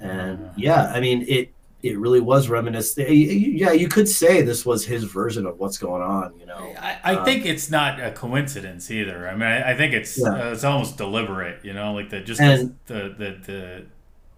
and 0.01 0.51
yeah, 0.57 0.93
I 0.95 1.01
mean 1.01 1.25
it 1.29 1.51
it 1.83 1.99
really 1.99 2.21
was 2.21 2.49
reminiscent. 2.49 3.11
Yeah, 3.11 3.73
you 3.73 3.89
could 3.89 4.09
say 4.09 4.41
this 4.41 4.65
was 4.65 4.87
his 4.87 5.05
version 5.05 5.45
of 5.45 5.59
what's 5.59 5.77
going 5.77 6.03
on. 6.03 6.33
You 6.41 6.47
know, 6.47 6.75
I, 6.81 6.99
I 7.05 7.15
uh, 7.17 7.25
think 7.27 7.45
it's 7.45 7.71
not 7.71 8.01
a 8.01 8.11
coincidence 8.11 8.91
either. 8.91 9.29
I 9.29 9.33
mean, 9.35 9.43
I, 9.43 9.73
I 9.73 9.77
think 9.77 9.93
it's 9.93 10.19
Yeah. 10.19 10.29
uh, 10.49 10.53
it's 10.53 10.65
almost 10.65 10.97
deliberate. 10.97 11.63
You 11.63 11.75
know, 11.75 11.93
like 11.93 12.09
the 12.09 12.21
just 12.21 12.41
And- 12.41 12.77
the, 12.87 13.15
the 13.19 13.31
the 13.49 13.87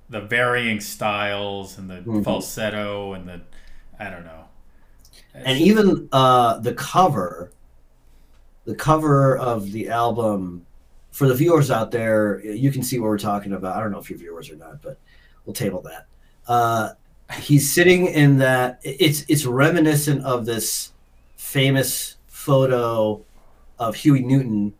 the 0.08 0.20
varying 0.20 0.80
styles 0.80 1.78
and 1.78 1.90
the 1.90 1.96
Mhm. 1.96 2.22
falsetto 2.24 3.12
and 3.14 3.28
the 3.28 3.40
I 3.98 4.10
don't 4.10 4.24
know. 4.24 4.44
and 5.34 5.58
even 5.58 6.08
uh, 6.12 6.58
the 6.58 6.74
cover, 6.74 7.50
the 8.64 8.74
cover 8.74 9.36
of 9.36 9.72
the 9.72 9.88
album. 9.88 10.66
For 11.12 11.26
the 11.26 11.34
viewers 11.34 11.70
out 11.70 11.90
there, 11.90 12.40
you 12.44 12.70
can 12.70 12.82
see 12.82 12.98
what 12.98 13.06
we're 13.06 13.18
talking 13.18 13.54
about. 13.54 13.74
I 13.74 13.80
don't 13.80 13.90
know 13.90 13.98
if 13.98 14.10
you're 14.10 14.18
viewers 14.18 14.50
or 14.50 14.56
not, 14.56 14.82
but 14.82 14.98
we'll 15.46 15.54
table 15.54 15.80
that. 15.82 16.06
Uh, 16.46 16.90
he's 17.40 17.72
sitting 17.72 18.06
in 18.06 18.36
that. 18.38 18.80
It's 18.82 19.24
it's 19.28 19.46
reminiscent 19.46 20.22
of 20.24 20.44
this 20.44 20.92
famous 21.36 22.16
photo 22.26 23.22
of 23.78 23.94
Huey 23.94 24.20
Newton, 24.20 24.74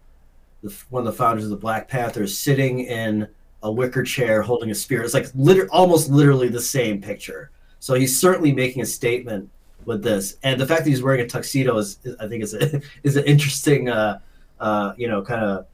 the, 0.63 0.75
one 0.91 1.07
of 1.07 1.13
the 1.13 1.17
founders 1.17 1.45
of 1.45 1.51
the 1.51 1.57
Black 1.57 1.89
Panthers, 1.89 2.37
sitting 2.37 2.81
in 2.81 3.29
a 3.67 3.73
wicker 3.73 4.05
chair 4.05 4.43
holding 4.43 4.71
a 4.71 4.75
spear. 4.75 5.03
It's 5.03 5.13
like 5.13 5.27
liter- 5.35 5.69
almost 5.73 6.09
literally 6.09 6.49
the 6.49 6.61
same 6.61 7.03
picture. 7.03 7.51
So 7.81 7.95
he's 7.95 8.19
certainly 8.19 8.53
making 8.53 8.83
a 8.83 8.87
statement 8.87 9.51
with 9.85 10.03
this, 10.03 10.37
and 10.43 10.61
the 10.61 10.67
fact 10.67 10.85
that 10.85 10.91
he's 10.91 11.03
wearing 11.03 11.21
a 11.21 11.27
tuxedo 11.27 11.77
is, 11.79 11.99
is 12.05 12.17
I 12.19 12.29
think, 12.29 12.43
is 12.43 12.55
a, 12.55 12.81
is 13.03 13.17
an 13.17 13.25
interesting, 13.25 13.89
uh, 13.89 14.21
uh, 14.61 14.93
you 14.97 15.09
know, 15.09 15.21
kind 15.23 15.45
of 15.45 15.67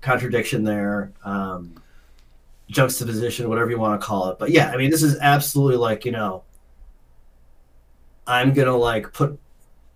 contradiction 0.00 0.64
there, 0.64 1.12
um, 1.24 1.74
juxtaposition, 2.68 3.48
whatever 3.48 3.70
you 3.70 3.78
want 3.78 4.00
to 4.00 4.06
call 4.06 4.30
it. 4.30 4.38
But 4.38 4.50
yeah, 4.50 4.70
I 4.70 4.76
mean, 4.76 4.90
this 4.90 5.02
is 5.02 5.18
absolutely 5.20 5.76
like 5.76 6.04
you 6.04 6.12
know, 6.12 6.44
I'm 8.26 8.54
gonna 8.54 8.76
like 8.76 9.12
put 9.12 9.38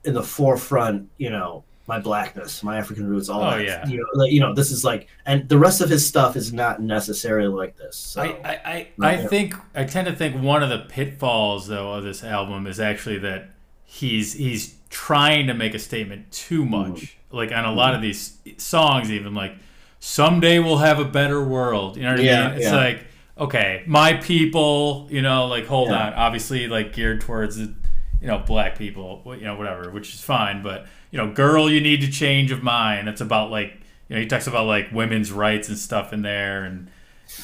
in 0.04 0.12
the 0.14 0.22
forefront, 0.22 1.08
you 1.16 1.30
know, 1.30 1.64
my 1.88 1.98
blackness, 1.98 2.62
my 2.62 2.77
African 2.77 3.09
roots, 3.09 3.31
all 3.31 3.42
Oh, 3.42 3.51
that. 3.53 3.64
yeah. 3.64 3.87
You 3.87 3.96
know, 3.96 4.05
like, 4.12 4.31
you 4.31 4.40
know, 4.40 4.53
this 4.53 4.70
is 4.70 4.85
like, 4.85 5.09
and 5.24 5.48
the 5.48 5.59
rest 5.59 5.81
of 5.81 5.88
his 5.88 6.07
stuff 6.07 6.37
is 6.37 6.53
not 6.53 6.83
necessarily 6.83 7.48
like 7.48 7.79
this. 7.79 7.96
So 7.96 8.20
I, 8.20 8.27
I, 8.44 8.88
I, 9.01 9.12
I 9.14 9.27
think 9.27 9.55
I 9.74 9.85
tend 9.85 10.07
to 10.07 10.14
think 10.14 10.40
one 10.40 10.62
of 10.62 10.68
the 10.68 10.81
pitfalls 10.81 11.66
though 11.66 11.94
of 11.94 12.05
this 12.05 12.22
album 12.22 12.66
is 12.66 12.79
actually 12.79 13.18
that 13.20 13.51
he's 13.85 14.35
he's 14.35 14.77
trying 14.90 15.46
to 15.46 15.55
make 15.55 15.74
a 15.74 15.79
statement 15.79 16.31
too 16.31 16.61
mm-hmm. 16.61 16.90
much. 16.90 17.16
Like 17.31 17.53
on 17.53 17.64
a 17.64 17.72
lot 17.72 17.94
of 17.94 18.01
mm-hmm. 18.01 18.51
these 18.51 18.62
songs, 18.62 19.11
even 19.11 19.35
like 19.35 19.55
someday 19.98 20.59
we'll 20.59 20.79
have 20.79 20.98
a 20.98 21.07
better 21.07 21.42
world. 21.42 21.96
You 21.96 22.03
know 22.03 22.11
what 22.11 22.20
I 22.20 22.22
mean? 22.22 22.57
It's 22.59 22.64
yeah. 22.66 22.77
like 22.77 23.07
okay, 23.38 23.83
my 23.87 24.12
people. 24.12 25.09
You 25.11 25.22
know, 25.22 25.46
like 25.46 25.66
hold 25.66 25.88
Yeah. 25.88 26.09
on. 26.09 26.12
Obviously, 26.12 26.68
like 26.68 26.92
geared 26.92 27.22
towards 27.22 27.57
the 27.57 27.74
you 28.20 28.26
know 28.26 28.38
black 28.38 28.78
people. 28.78 29.22
You 29.26 29.44
know 29.44 29.57
whatever, 29.57 29.90
which 29.90 30.14
is 30.14 30.20
fine. 30.22 30.62
But 30.62 30.87
you 31.11 31.18
know, 31.18 31.33
girl, 31.33 31.70
you 31.70 31.81
need 31.81 32.00
to 32.02 32.11
change 32.11 32.50
of 32.50 32.62
mind. 32.62 33.09
It's 33.09 33.20
about 33.20 33.50
like 33.50 33.72
you 34.09 34.16
know 34.16 34.20
he 34.20 34.26
talks 34.26 34.46
about 34.46 34.66
like 34.66 34.90
women's 34.92 35.31
rights 35.33 35.68
and 35.68 35.78
stuff 35.78 36.12
in 36.12 36.22
there 36.22 36.64
and. 36.64 36.90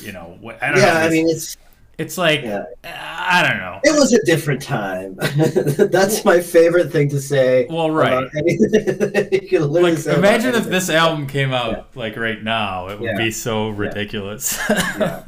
You 0.00 0.12
know, 0.12 0.38
what 0.40 0.62
I 0.62 0.68
don't 0.70 0.80
know. 0.80 0.86
yeah, 0.86 0.98
I 1.00 1.10
mean, 1.10 1.28
it's 1.28 1.58
it's 1.98 2.16
like 2.16 2.40
yeah. 2.42 2.64
I 2.84 3.46
don't 3.46 3.58
know. 3.58 3.80
It 3.84 3.94
was 3.94 4.14
a 4.14 4.24
different 4.24 4.62
time. 4.62 5.14
That's 5.90 6.24
my 6.24 6.40
favorite 6.40 6.90
thing 6.90 7.10
to 7.10 7.20
say. 7.20 7.66
Well, 7.68 7.90
right. 7.90 8.14
about 8.14 8.30
anything. 8.36 9.28
you 9.30 9.46
can 9.46 9.70
literally 9.70 9.96
Like 9.96 10.06
imagine 10.16 10.54
if 10.54 10.64
this 10.64 10.88
album 10.88 11.26
came 11.26 11.52
out 11.52 11.94
like 11.94 12.16
right 12.16 12.42
now, 12.42 12.88
it 12.88 12.98
would 12.98 13.10
Yeah. 13.10 13.18
be 13.18 13.30
so 13.30 13.68
ridiculous. 13.68 14.58
Yeah. 14.70 15.22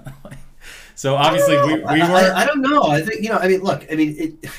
so 0.95 1.17
obviously 1.17 1.59
we, 1.59 1.75
we 1.75 1.83
I, 2.01 2.11
were 2.11 2.17
I, 2.35 2.43
I 2.43 2.47
don't 2.47 2.63
know. 2.63 2.83
I 2.85 3.03
think 3.03 3.23
you 3.23 3.29
know. 3.29 3.37
I 3.37 3.49
mean, 3.49 3.61
look. 3.61 3.85
I 3.93 3.95
mean, 3.95 4.17
it. 4.19 4.51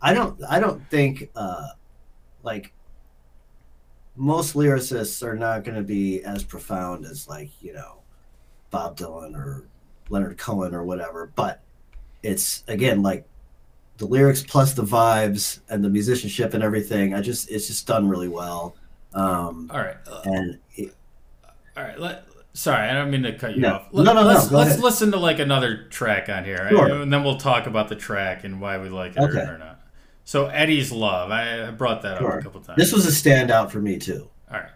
I 0.00 0.14
don't. 0.14 0.40
I 0.48 0.60
don't 0.60 0.88
think 0.90 1.30
uh, 1.34 1.68
like 2.42 2.72
most 4.16 4.54
lyricists 4.54 5.22
are 5.22 5.36
not 5.36 5.64
going 5.64 5.76
to 5.76 5.82
be 5.82 6.22
as 6.24 6.42
profound 6.44 7.04
as 7.06 7.28
like 7.28 7.50
you 7.62 7.72
know 7.72 7.98
Bob 8.70 8.96
Dylan 8.96 9.34
or 9.36 9.66
Leonard 10.08 10.38
Cohen 10.38 10.74
or 10.74 10.84
whatever. 10.84 11.30
But 11.34 11.60
it's 12.22 12.64
again 12.68 13.02
like 13.02 13.26
the 13.98 14.06
lyrics 14.06 14.42
plus 14.42 14.74
the 14.74 14.82
vibes 14.82 15.60
and 15.68 15.84
the 15.84 15.88
musicianship 15.88 16.54
and 16.54 16.62
everything. 16.62 17.14
I 17.14 17.20
just 17.20 17.50
it's 17.50 17.66
just 17.66 17.86
done 17.86 18.08
really 18.08 18.28
well. 18.28 18.76
Um, 19.14 19.70
all 19.72 19.80
right. 19.80 19.96
and 20.24 20.58
it, 20.76 20.94
All 21.76 21.82
right. 21.82 21.98
Let, 21.98 22.24
sorry, 22.52 22.88
I 22.88 22.92
don't 22.92 23.10
mean 23.10 23.22
to 23.22 23.32
cut 23.32 23.54
you 23.54 23.62
No. 23.62 23.74
off. 23.76 23.92
No, 23.92 24.02
no, 24.02 24.12
no, 24.12 24.22
Let's, 24.22 24.48
go 24.48 24.58
let's 24.58 24.70
ahead. 24.72 24.80
listen 24.84 25.10
to 25.12 25.18
like 25.18 25.38
another 25.38 25.84
track 25.88 26.28
on 26.28 26.44
here, 26.44 26.68
Sure. 26.68 27.00
and 27.02 27.12
then 27.12 27.24
we'll 27.24 27.38
talk 27.38 27.66
about 27.66 27.88
the 27.88 27.96
track 27.96 28.44
and 28.44 28.60
why 28.60 28.76
we 28.78 28.88
like 28.90 29.12
it 29.12 29.18
Okay. 29.20 29.38
or, 29.40 29.54
or 29.54 29.58
not. 29.58 29.77
So 30.28 30.44
Eddie's 30.48 30.92
Love, 30.92 31.30
I, 31.30 31.70
brought 31.70 32.02
that 32.02 32.20
up 32.20 32.34
a 32.34 32.42
couple 32.42 32.60
times. 32.60 32.76
this 32.76 32.92
was 32.92 33.06
a 33.06 33.10
standout 33.10 33.70
for 33.70 33.80
me 33.80 33.96
too. 33.98 34.28
all 34.52 34.58
right. 34.58 34.68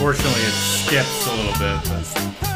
Fortunately, 0.00 0.42
it 0.42 0.50
skips 0.50 1.28
a 1.28 1.36
little 1.36 1.52
bit. 1.60 2.40
But. 2.42 2.49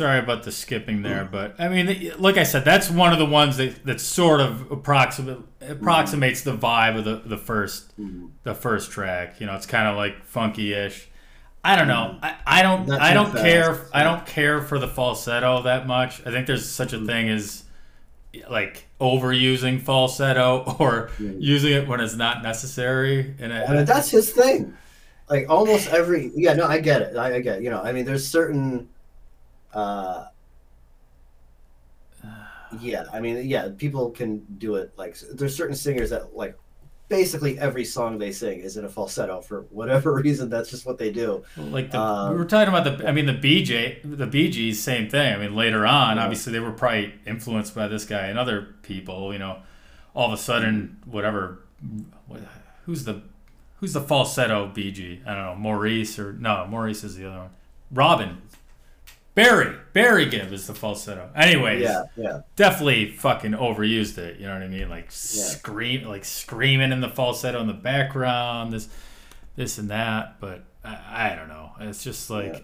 Sorry 0.00 0.18
about 0.18 0.44
the 0.44 0.50
skipping 0.50 1.02
there, 1.02 1.26
mm. 1.26 1.30
but 1.30 1.56
I 1.58 1.68
mean, 1.68 2.12
like 2.18 2.38
I 2.38 2.44
said, 2.44 2.64
that's 2.64 2.90
one 2.90 3.12
of 3.12 3.18
the 3.18 3.26
ones 3.26 3.58
that, 3.58 3.84
that 3.84 4.00
sort 4.00 4.40
of 4.40 4.70
approximate 4.72 5.40
approximates 5.60 6.40
the 6.40 6.56
vibe 6.56 6.96
of 6.98 7.04
the, 7.04 7.16
the 7.16 7.36
first 7.36 7.98
mm. 8.00 8.30
the 8.42 8.54
first 8.54 8.90
track. 8.90 9.40
You 9.40 9.46
know, 9.46 9.54
it's 9.54 9.66
kind 9.66 9.86
of 9.86 9.96
like 9.96 10.24
funky-ish. 10.24 11.08
I 11.62 11.76
don't 11.76 11.88
know. 11.88 12.16
Mm. 12.16 12.18
I, 12.22 12.36
I 12.46 12.62
don't 12.62 12.88
Not 12.88 13.00
I 13.02 13.12
don't 13.12 13.32
fast, 13.32 13.44
care. 13.44 13.86
I 13.92 14.02
don't 14.02 14.24
care 14.24 14.62
for 14.62 14.78
the 14.78 14.88
falsetto 14.88 15.62
that 15.64 15.86
much. 15.86 16.26
I 16.26 16.30
think 16.30 16.46
there's 16.46 16.66
such 16.66 16.94
a 16.94 17.04
thing 17.04 17.28
as 17.28 17.64
like 18.48 18.86
overusing 19.00 19.82
falsetto 19.82 20.76
or 20.78 21.10
using 21.18 21.74
it 21.74 21.86
when 21.86 22.00
it's 22.00 22.16
not 22.16 22.42
necessary. 22.42 23.34
And 23.38 23.52
I 23.52 23.74
mean, 23.74 23.84
that's 23.84 24.10
his 24.10 24.32
thing. 24.32 24.74
Like 25.28 25.50
almost 25.50 25.90
every 25.90 26.32
yeah, 26.34 26.54
no, 26.54 26.64
I 26.64 26.80
get 26.80 27.02
it. 27.02 27.16
I, 27.18 27.34
I 27.34 27.40
get 27.40 27.58
it. 27.58 27.64
you 27.64 27.70
know. 27.70 27.82
I 27.82 27.92
mean, 27.92 28.06
there's 28.06 28.26
certain, 28.26 28.88
uh, 29.74 30.26
yeah. 32.80 33.04
I 33.12 33.20
mean, 33.20 33.48
yeah, 33.48 33.68
people 33.76 34.10
can 34.10 34.38
do 34.58 34.76
it. 34.76 34.92
Like 34.96 35.16
there's 35.32 35.56
certain 35.56 35.74
singers 35.76 36.10
that 36.10 36.36
like 36.36 36.56
basically 37.08 37.58
every 37.58 37.84
song 37.84 38.18
they 38.18 38.30
sing 38.30 38.60
is 38.60 38.76
in 38.76 38.84
a 38.84 38.88
falsetto 38.88 39.40
for 39.40 39.62
whatever 39.70 40.14
reason. 40.22 40.48
That's 40.48 40.70
just 40.70 40.86
what 40.86 40.96
they 40.98 41.10
do. 41.10 41.42
Like 41.56 41.90
the, 41.90 42.00
Um, 42.00 42.32
we 42.32 42.38
were 42.38 42.44
talking 42.44 42.72
about 42.72 42.98
the, 42.98 43.08
I 43.08 43.12
mean 43.12 43.26
the 43.26 43.32
BJ, 43.34 44.00
the 44.04 44.26
Gees, 44.26 44.80
same 44.82 45.08
thing. 45.08 45.34
I 45.34 45.38
mean 45.38 45.56
later 45.56 45.84
on, 45.86 46.16
Yeah. 46.16 46.22
obviously 46.24 46.52
they 46.52 46.60
were 46.60 46.70
probably 46.72 47.14
influenced 47.26 47.74
by 47.74 47.88
this 47.88 48.04
guy 48.04 48.26
and 48.26 48.38
other 48.38 48.74
people. 48.82 49.32
You 49.32 49.40
know, 49.40 49.58
all 50.14 50.26
of 50.26 50.32
a 50.32 50.40
sudden, 50.40 50.98
whatever, 51.04 51.60
what, 52.28 52.40
who's 52.86 53.04
the, 53.04 53.22
who's 53.80 53.92
the 53.94 54.00
falsetto 54.00 54.68
Bee 54.68 54.92
Gee? 54.92 55.20
I 55.26 55.34
don't 55.34 55.44
know, 55.44 55.54
Maurice 55.56 56.18
or 56.18 56.32
no, 56.34 56.66
Maurice 56.68 57.02
is 57.02 57.16
the 57.16 57.28
other 57.28 57.38
one. 57.38 57.50
Robin, 57.92 58.38
Barry, 59.34 59.76
Barry 59.92 60.26
Gibb 60.26 60.52
is 60.52 60.66
the 60.66 60.74
falsetto. 60.74 61.30
Anyways, 61.36 61.82
Yeah, 61.82 62.04
yeah, 62.16 62.40
definitely 62.56 63.12
fucking 63.12 63.52
overused 63.52 64.18
it. 64.18 64.38
You 64.40 64.46
know 64.46 64.54
what 64.54 64.62
I 64.62 64.68
mean? 64.68 64.88
Like 64.88 65.04
Yeah. 65.06 65.44
scream, 65.44 66.04
like 66.08 66.24
screaming 66.24 66.92
in 66.92 67.00
the 67.00 67.08
falsetto 67.08 67.60
in 67.60 67.66
the 67.68 67.72
background, 67.72 68.72
this, 68.72 68.88
this 69.56 69.78
and 69.78 69.88
that. 69.90 70.40
But 70.40 70.64
I, 70.84 71.32
I 71.32 71.34
don't 71.36 71.48
know. 71.48 71.70
It's 71.80 72.02
just 72.02 72.28
like 72.28 72.52
Yeah. 72.54 72.60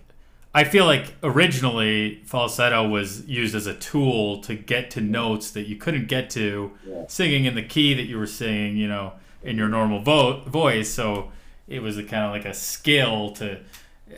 I 0.55 0.65
feel 0.65 0.87
like 0.87 1.15
originally 1.23 2.23
falsetto 2.25 2.89
was 2.89 3.27
used 3.29 3.55
as 3.55 3.67
a 3.67 3.75
tool 3.75 4.41
to 4.41 4.55
get 4.55 4.91
to 4.93 5.01
notes 5.01 5.51
that 5.53 5.69
you 5.69 5.77
couldn't 5.77 6.09
get 6.09 6.31
to 6.31 6.73
Yeah. 6.87 7.05
singing 7.09 7.45
in 7.45 7.55
the 7.55 7.63
key 7.63 7.95
that 7.95 8.07
you 8.07 8.19
were 8.19 8.27
singing. 8.27 8.77
You 8.77 8.89
know, 8.89 9.13
in 9.43 9.57
your 9.57 9.69
normal 9.69 10.01
vo- 10.01 10.41
voice. 10.41 10.89
So 10.89 11.31
it 11.69 11.81
was 11.81 11.97
a 11.97 12.03
kind 12.03 12.25
of 12.25 12.33
like 12.33 12.45
a 12.45 12.55
skill 12.55 13.31
to. 13.37 13.61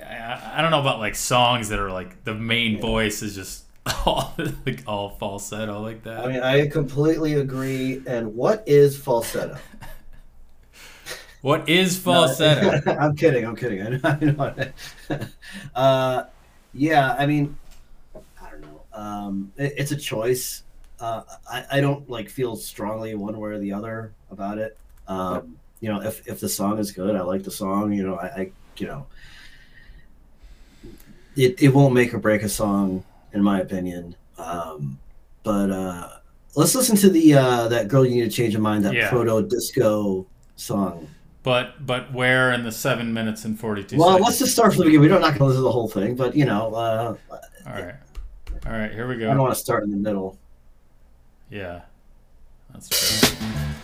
I, 0.03 0.59
I 0.59 0.63
don't 0.63 0.71
know 0.71 0.81
about 0.81 0.99
like 0.99 1.15
songs 1.15 1.69
that 1.71 1.79
are 1.79 1.91
like 1.91 2.25
the 2.25 2.35
main 2.35 2.77
Yeah. 2.77 2.81
voice 2.81 3.23
is 3.23 3.35
just 3.35 3.65
all 4.07 4.35
like 4.67 4.83
all 4.87 5.11
falsetto 5.11 5.81
like 5.81 6.03
that. 6.05 6.25
I 6.25 6.29
mean, 6.29 6.43
I 6.43 6.69
completely 6.69 7.35
agree. 7.35 8.03
And 8.07 8.35
what 8.35 8.65
is 8.67 8.97
falsetto? 8.97 9.59
what 11.43 11.69
is 11.69 11.99
falsetto? 12.03 12.81
No, 12.87 12.93
I'm 12.99 13.17
kidding. 13.17 13.45
I'm 13.45 13.57
kidding. 13.57 13.83
I 13.83 13.89
know. 13.89 14.01
I 14.05 14.73
know. 15.11 15.19
uh, 15.75 16.25
yeah, 16.73 17.15
I 17.19 17.27
mean, 17.27 17.57
I 18.41 18.51
don't 18.51 18.61
know. 18.63 18.87
Um, 18.93 19.53
it, 19.57 19.75
it's 19.77 19.93
a 19.93 19.97
choice. 19.97 20.65
Uh, 21.01 21.23
I, 21.51 21.65
I 21.73 21.81
don't 21.81 22.09
like 22.11 22.29
feel 22.29 22.57
strongly 22.57 23.15
one 23.15 23.39
way 23.39 23.51
or 23.51 23.59
the 23.59 23.73
other 23.73 24.15
about 24.31 24.59
it. 24.59 24.79
Um, 25.07 25.59
you 25.81 25.89
know, 25.93 26.03
if, 26.03 26.27
if 26.27 26.41
the 26.41 26.49
song 26.49 26.79
is 26.79 26.93
good, 26.93 27.15
I 27.17 27.23
like 27.23 27.45
the 27.45 27.51
song. 27.51 27.93
You 27.93 28.05
know, 28.05 28.17
I, 28.17 28.27
I 28.27 28.53
you 28.77 28.87
know, 28.87 29.07
it, 31.39 31.63
it 31.63 31.69
won't 31.69 31.95
make 31.95 32.13
or 32.13 32.19
break 32.19 32.43
a 32.43 32.49
song, 32.49 33.05
in 33.33 33.43
my 33.43 33.61
opinion. 33.61 34.17
Um, 34.39 34.99
but 35.45 35.71
uh, 35.71 36.09
let's 36.57 36.75
listen 36.75 36.97
to 36.97 37.09
the 37.11 37.35
uh, 37.35 37.69
that 37.69 37.89
girl 37.89 38.05
you 38.05 38.15
need 38.17 38.31
to 38.31 38.37
change 38.37 38.53
your 38.53 38.63
mind 38.63 38.85
that 38.85 38.95
Yeah. 38.95 39.09
proto 39.11 39.47
disco 39.49 40.27
song. 40.57 41.09
but 41.43 41.87
but 41.87 42.13
where 42.13 42.53
in 42.53 42.65
the 42.65 42.73
seven 42.73 43.13
minutes 43.15 43.45
and 43.45 43.59
forty 43.59 43.83
two 43.85 43.97
Well, 43.97 44.09
seconds? 44.11 44.27
let's 44.27 44.39
just 44.41 44.53
start 44.53 44.73
from 44.73 44.79
the 44.81 44.85
beginning. 44.87 45.03
We 45.03 45.09
don't 45.09 45.21
not 45.21 45.29
going 45.31 45.39
to 45.39 45.45
listen 45.47 45.61
to 45.61 45.65
the 45.65 45.73
whole 45.73 45.89
thing, 45.89 46.15
but 46.17 46.35
you 46.37 46.45
know, 46.45 46.75
uh, 46.75 47.15
all 47.31 47.73
right, 47.73 47.95
all 48.67 48.73
right. 48.73 48.93
Here 48.93 49.07
we 49.09 49.17
go. 49.17 49.27
I 49.31 49.35
don't 49.35 49.43
want 49.43 49.55
to 49.55 49.61
start 49.61 49.85
in 49.85 49.91
the 49.91 49.97
middle. 49.97 50.39
Yeah, 51.51 51.83
that's 52.73 52.89
fair. 52.89 53.75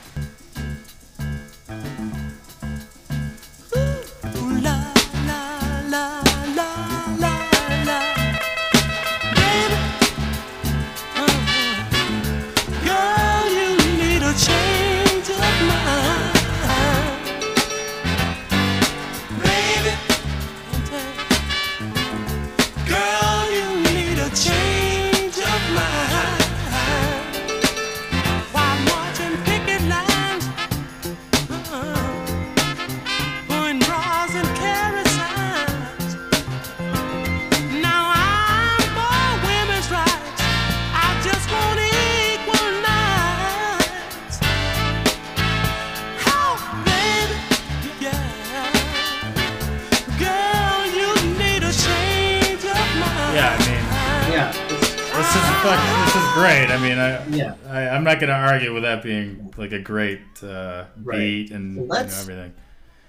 I 57.22 57.26
yeah. 57.28 57.54
I 57.68 57.88
I'm 57.88 58.04
not 58.04 58.20
gonna 58.20 58.32
argue 58.32 58.72
with 58.74 58.82
that 58.82 59.02
being 59.02 59.52
like 59.56 59.72
a 59.72 59.78
great 59.78 60.20
uh, 60.42 60.84
Right. 61.02 61.18
beat 61.18 61.50
and 61.50 61.76
you 61.76 61.86
know, 61.86 61.94
everything. 61.94 62.52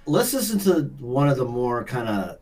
Let's 0.06 0.34
listen 0.34 0.60
to 0.60 0.84
one 1.04 1.28
of 1.30 1.38
the 1.38 1.46
more 1.46 1.84
kind 1.84 2.08
of, 2.08 2.38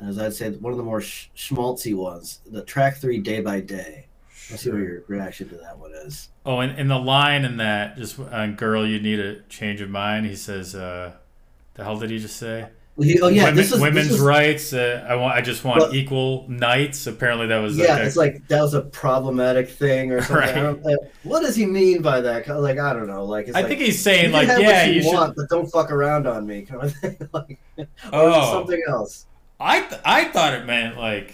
as 0.00 0.18
I'd 0.18 0.34
say, 0.34 0.50
one 0.50 0.72
of 0.72 0.76
the 0.76 0.84
more 0.84 1.00
sh- 1.00 1.28
schmaltzy 1.36 1.94
ones. 1.96 2.40
The 2.50 2.62
track 2.62 2.96
three, 2.98 3.18
"Day 3.18 3.40
by 3.40 3.60
Day." 3.60 4.06
Let's 4.50 4.62
see 4.64 4.70
what 4.70 4.78
your 4.80 5.02
reaction 5.08 5.48
to 5.50 5.56
that 5.56 5.78
one 5.78 5.92
is. 5.94 6.28
Oh, 6.44 6.58
and, 6.60 6.78
and 6.78 6.90
the 6.90 6.98
line 6.98 7.44
in 7.44 7.56
that 7.58 7.96
just 7.96 8.18
on 8.18 8.54
"Girl, 8.54 8.86
you 8.86 9.00
need 9.00 9.18
a 9.18 9.40
change 9.42 9.80
of 9.80 9.90
mind." 9.90 10.26
He 10.26 10.36
says, 10.36 10.74
uh, 10.74 11.12
"The 11.74 11.84
hell 11.84 11.98
did 11.98 12.10
he 12.10 12.18
just 12.18 12.36
say?" 12.36 12.68
Oh 12.98 13.04
yeah, 13.04 13.44
Women- 13.44 13.54
this 13.54 13.72
is 13.72 13.80
women's 13.80 14.10
is, 14.10 14.20
rights. 14.20 14.72
Uh, 14.74 15.04
I 15.08 15.14
want. 15.14 15.34
I 15.34 15.40
just 15.40 15.64
want 15.64 15.80
Well- 15.80 15.94
equal 15.94 16.46
nights. 16.48 17.06
Apparently, 17.06 17.46
that 17.46 17.58
was 17.58 17.76
Yeah, 17.78 17.94
like 17.94 18.02
a- 18.02 18.06
it's 18.06 18.16
like 18.16 18.48
that 18.48 18.60
was 18.60 18.74
a 18.74 18.82
problematic 18.82 19.70
thing 19.70 20.12
or 20.12 20.20
something. 20.22 20.82
Right. 20.84 20.84
Uh, 20.84 20.96
what 21.22 21.40
does 21.40 21.56
he 21.56 21.64
mean 21.64 22.02
by 22.02 22.20
that? 22.20 22.46
Like 22.48 22.78
I 22.78 22.92
don't 22.92 23.06
know. 23.06 23.24
Like 23.24 23.48
it's 23.48 23.56
I 23.56 23.60
like, 23.60 23.68
think 23.68 23.80
he's 23.80 24.00
saying 24.02 24.32
like, 24.32 24.46
yeah, 24.48 24.84
you, 24.84 24.94
you 24.96 25.02
should. 25.04 25.14
want, 25.14 25.36
but 25.36 25.48
don't 25.48 25.66
fuck 25.70 25.90
around 25.90 26.26
on 26.26 26.46
me, 26.46 26.62
kind 26.68 26.82
of 26.82 26.94
thing. 26.96 27.16
like, 27.32 27.58
or 27.78 27.86
Oh. 28.12 28.52
something 28.52 28.82
else. 28.86 29.26
I 29.58 29.80
th- 29.80 30.00
I 30.04 30.24
thought 30.26 30.52
it 30.52 30.66
meant 30.66 30.98
like 30.98 31.32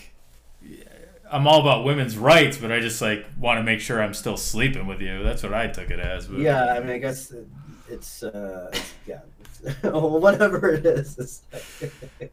I'm 1.31 1.47
all 1.49 1.61
about 1.61 1.85
women's 1.85 2.17
rights, 2.17 2.57
but 2.57 2.71
I 2.71 2.79
just 2.81 3.03
like 3.03 3.27
want 3.39 3.59
to 3.59 3.65
make 3.65 3.81
sure 3.81 4.01
I'm 4.01 4.15
still 4.15 4.37
sleeping 4.37 4.87
with 4.87 5.01
you. 5.01 5.25
That's 5.25 5.43
what 5.43 5.53
I 5.55 5.67
took 5.67 5.91
it 5.91 5.99
as. 5.99 6.29
But, 6.29 6.39
Yeah, 6.39 6.73
I 6.75 6.81
mean, 6.81 6.91
I 6.91 6.99
guess 6.99 7.33
it's 7.91 8.23
uh, 8.23 8.71
it's, 8.73 8.95
yeah, 9.07 9.21
it's, 9.63 9.83
whatever 9.85 10.71
it 10.71 10.85
is. 10.87 11.43
Like, 11.53 11.63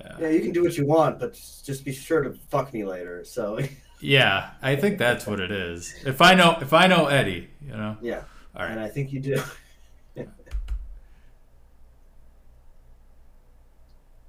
yeah. 0.00 0.16
yeah, 0.20 0.28
you 0.28 0.40
can 0.40 0.52
do 0.52 0.62
what 0.62 0.76
you 0.76 0.86
want, 0.86 1.18
but 1.18 1.34
just 1.64 1.84
be 1.84 1.92
sure 1.92 2.22
to 2.22 2.32
fuck 2.50 2.72
me 2.72 2.84
later. 2.84 3.24
So 3.24 3.58
Yeah, 4.00 4.50
I 4.60 4.76
think 4.76 4.98
that's 4.98 5.26
what 5.26 5.40
it 5.40 5.50
is. 5.50 5.94
If 6.04 6.20
I 6.20 6.34
know, 6.34 6.58
if 6.60 6.72
I 6.72 6.86
know 6.86 7.06
Eddie, 7.06 7.48
you 7.64 7.72
know. 7.72 7.96
yeah, 8.02 8.22
All 8.54 8.66
and. 8.66 8.78
I 8.78 8.88
think 8.88 9.12
you 9.12 9.20
do. 9.20 9.42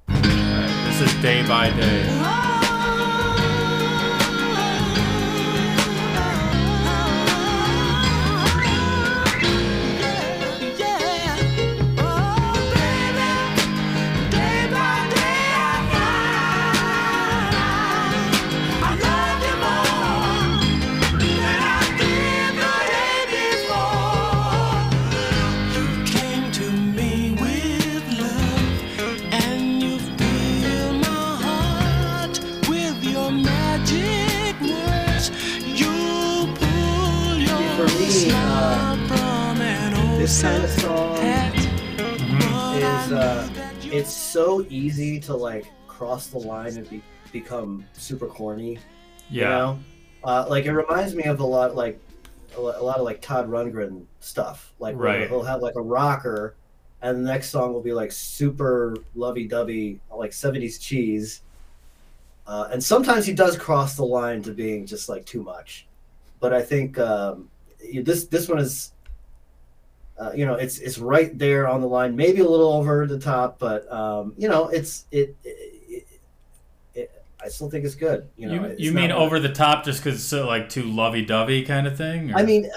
All 0.10 0.16
right. 0.16 0.86
This 0.88 1.02
is 1.02 1.22
day 1.22 1.46
by 1.48 1.70
day. 1.72 2.57
An 40.44 40.62
This 40.62 40.62
kind 40.62 40.64
of 40.64 40.70
song 40.70 41.18
hat. 41.18 41.56
is 43.06 43.12
uh, 43.12 43.50
it's 43.84 44.12
so 44.14 44.66
easy 44.70 45.20
to 45.22 45.36
like 45.36 45.66
cross 45.88 46.28
the 46.28 46.38
line 46.38 46.78
and 46.78 46.90
be, 46.90 47.02
become 47.32 47.86
super 47.94 48.28
corny. 48.28 48.78
Yeah. 49.30 49.42
You 49.44 49.50
know, 49.50 49.80
uh, 50.24 50.46
like 50.50 50.66
it 50.66 50.74
reminds 50.74 51.16
me 51.16 51.24
of 51.24 51.40
a 51.40 51.46
lot 51.46 51.76
like 51.76 52.00
a 52.56 52.62
lot 52.62 52.98
of 52.98 53.04
like 53.04 53.22
Todd 53.22 53.50
Rundgren 53.50 54.06
stuff. 54.20 54.74
Like 54.80 54.96
Right. 54.98 55.28
he'll 55.28 55.44
have 55.44 55.62
like 55.62 55.76
a 55.76 55.82
rocker, 55.82 56.56
and 57.02 57.18
the 57.26 57.32
next 57.32 57.50
song 57.50 57.74
will 57.74 57.82
be 57.82 57.94
like 57.94 58.12
super 58.12 58.96
lovey-dovey, 59.16 60.00
like 60.16 60.32
'70s 60.32 60.80
cheese. 60.80 61.42
Uh, 62.46 62.70
and 62.72 62.82
sometimes 62.84 63.26
he 63.26 63.34
does 63.34 63.58
cross 63.58 63.96
the 63.96 64.06
line 64.06 64.42
to 64.44 64.52
being 64.52 64.86
just 64.86 65.10
like 65.10 65.26
too 65.26 65.42
much, 65.44 65.86
but 66.40 66.54
I 66.54 66.62
think 66.62 66.98
um, 67.00 67.50
this 68.04 68.26
this 68.26 68.48
one 68.48 68.60
is 68.60 68.92
uh, 70.20 70.32
you 70.34 70.46
know, 70.46 70.56
it's 70.56 70.80
it's 70.80 70.98
right 70.98 71.38
there 71.38 71.68
on 71.68 71.82
the 71.82 71.88
line, 71.88 72.16
maybe 72.16 72.40
a 72.40 72.48
little 72.50 72.74
over 72.74 73.06
the 73.06 73.20
top, 73.20 73.60
but 73.60 73.92
um, 73.92 74.34
you 74.38 74.50
know, 74.50 74.68
it's 74.70 75.06
it. 75.12 75.36
it, 75.44 76.08
it, 76.96 77.12
I 77.40 77.50
still 77.50 77.70
think 77.70 77.86
it's 77.86 77.94
good. 77.96 78.28
You 78.36 78.48
know, 78.48 78.68
You, 78.70 78.76
you 78.80 78.92
mean 78.94 79.12
over 79.12 79.40
the 79.40 79.50
top 79.54 79.86
just 79.86 80.04
because 80.04 80.20
it's 80.20 80.28
so 80.28 80.48
like 80.48 80.70
too 80.70 80.84
lovey 80.84 81.24
dovey 81.24 81.64
kind 81.64 81.86
of 81.86 81.96
thing? 81.96 82.32
or- 82.34 82.38
I 82.38 82.44
mean, 82.44 82.70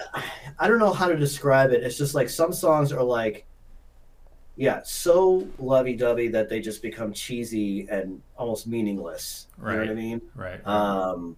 I 0.59 0.69
don't 0.69 0.79
know 0.79 0.93
how 0.93 1.09
to 1.09 1.17
describe 1.17 1.73
it. 1.73 1.83
It's 1.83 1.97
just 1.97 2.15
like 2.15 2.29
some 2.29 2.53
songs 2.53 2.93
are 2.93 3.03
like, 3.03 3.47
yeah, 4.57 4.83
so 4.85 5.49
lovey-dovey 5.59 6.29
that 6.29 6.51
they 6.51 6.61
just 6.61 6.83
become 6.83 7.15
cheesy 7.15 7.89
and 7.89 8.21
almost 8.37 8.67
meaningless. 8.67 9.47
You 9.59 9.65
know 9.65 9.79
what 9.79 9.89
I 9.89 9.95
mean? 9.95 10.21
right. 10.35 10.67
Um, 10.67 11.37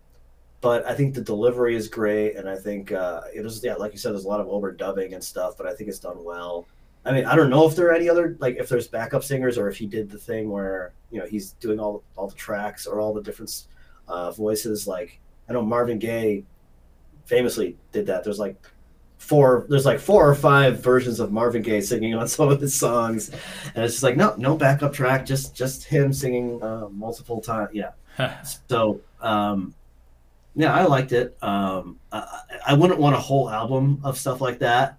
but 0.63 0.87
I 0.87 0.95
think 0.95 1.15
the 1.15 1.21
delivery 1.21 1.75
is 1.75 1.89
great, 1.89 2.37
and 2.37 2.49
I 2.49 2.57
think 2.57 2.93
uh, 2.93 3.23
it 3.35 3.43
was 3.43 3.63
yeah, 3.63 3.75
like 3.75 3.93
you 3.93 3.99
said, 3.99 4.13
there's 4.13 4.25
a 4.25 4.29
lot 4.29 4.41
of 4.41 4.47
overdubbing 4.47 5.13
and 5.13 5.23
stuff, 5.23 5.57
but 5.59 5.67
I 5.67 5.75
think 5.75 5.91
it's 5.91 5.99
done 5.99 6.25
well. 6.25 6.67
I 7.05 7.11
mean, 7.11 7.27
I 7.27 7.35
don't 7.35 7.51
know 7.51 7.69
if 7.69 7.75
there 7.75 7.89
are 7.89 7.93
any 7.93 8.09
other 8.09 8.37
like 8.39 8.57
if 8.59 8.69
there's 8.69 8.87
backup 8.87 9.25
singers 9.25 9.59
or 9.59 9.69
if 9.69 9.77
he 9.77 9.87
did 9.87 10.09
the 10.09 10.19
thing 10.19 10.51
where 10.51 10.93
you 11.11 11.19
know 11.19 11.27
he's 11.27 11.53
doing 11.55 11.81
all 11.81 12.05
all 12.17 12.29
the 12.29 12.37
tracks 12.37 12.87
or 12.87 13.01
all 13.01 13.13
the 13.13 13.21
different 13.21 13.67
uh, 14.07 14.31
voices. 14.31 14.87
Like 14.87 15.19
I 15.49 15.53
know 15.53 15.63
Marvin 15.63 15.99
Gaye 15.99 16.45
famously 17.27 17.77
did 17.91 18.07
that. 18.07 18.23
There's 18.23 18.39
like 18.39 18.57
four 19.19 19.67
there's 19.69 19.85
like 19.85 19.99
four 19.99 20.29
or 20.29 20.35
five 20.37 20.81
versions 20.81 21.19
of 21.19 21.33
Marvin 21.33 21.63
Gaye 21.63 21.81
singing 21.81 22.15
on 22.15 22.29
some 22.37 22.51
of 22.51 22.61
his 22.61 22.73
songs, 22.73 23.31
and 23.75 23.85
it's 23.85 23.95
just 23.95 24.05
like 24.05 24.17
no 24.17 24.37
no 24.39 24.57
backup 24.57 24.93
track, 24.93 25.27
just 25.27 25.57
just 25.57 25.83
him 25.83 26.13
singing 26.13 26.63
uh, 26.63 26.89
multiple 26.89 27.41
times. 27.41 27.71
Yeah. 27.73 27.91
So, 28.69 29.01
um, 29.23 29.75
yeah, 30.55 30.73
I 30.75 30.85
liked 30.85 31.13
it. 31.13 31.37
Um, 31.43 31.99
I, 32.13 32.41
I 32.69 32.75
wouldn't 32.75 33.01
want 33.01 33.17
a 33.17 33.19
whole 33.21 33.49
album 33.51 34.01
of 34.05 34.19
stuff 34.19 34.41
like 34.41 34.59
that. 34.61 34.99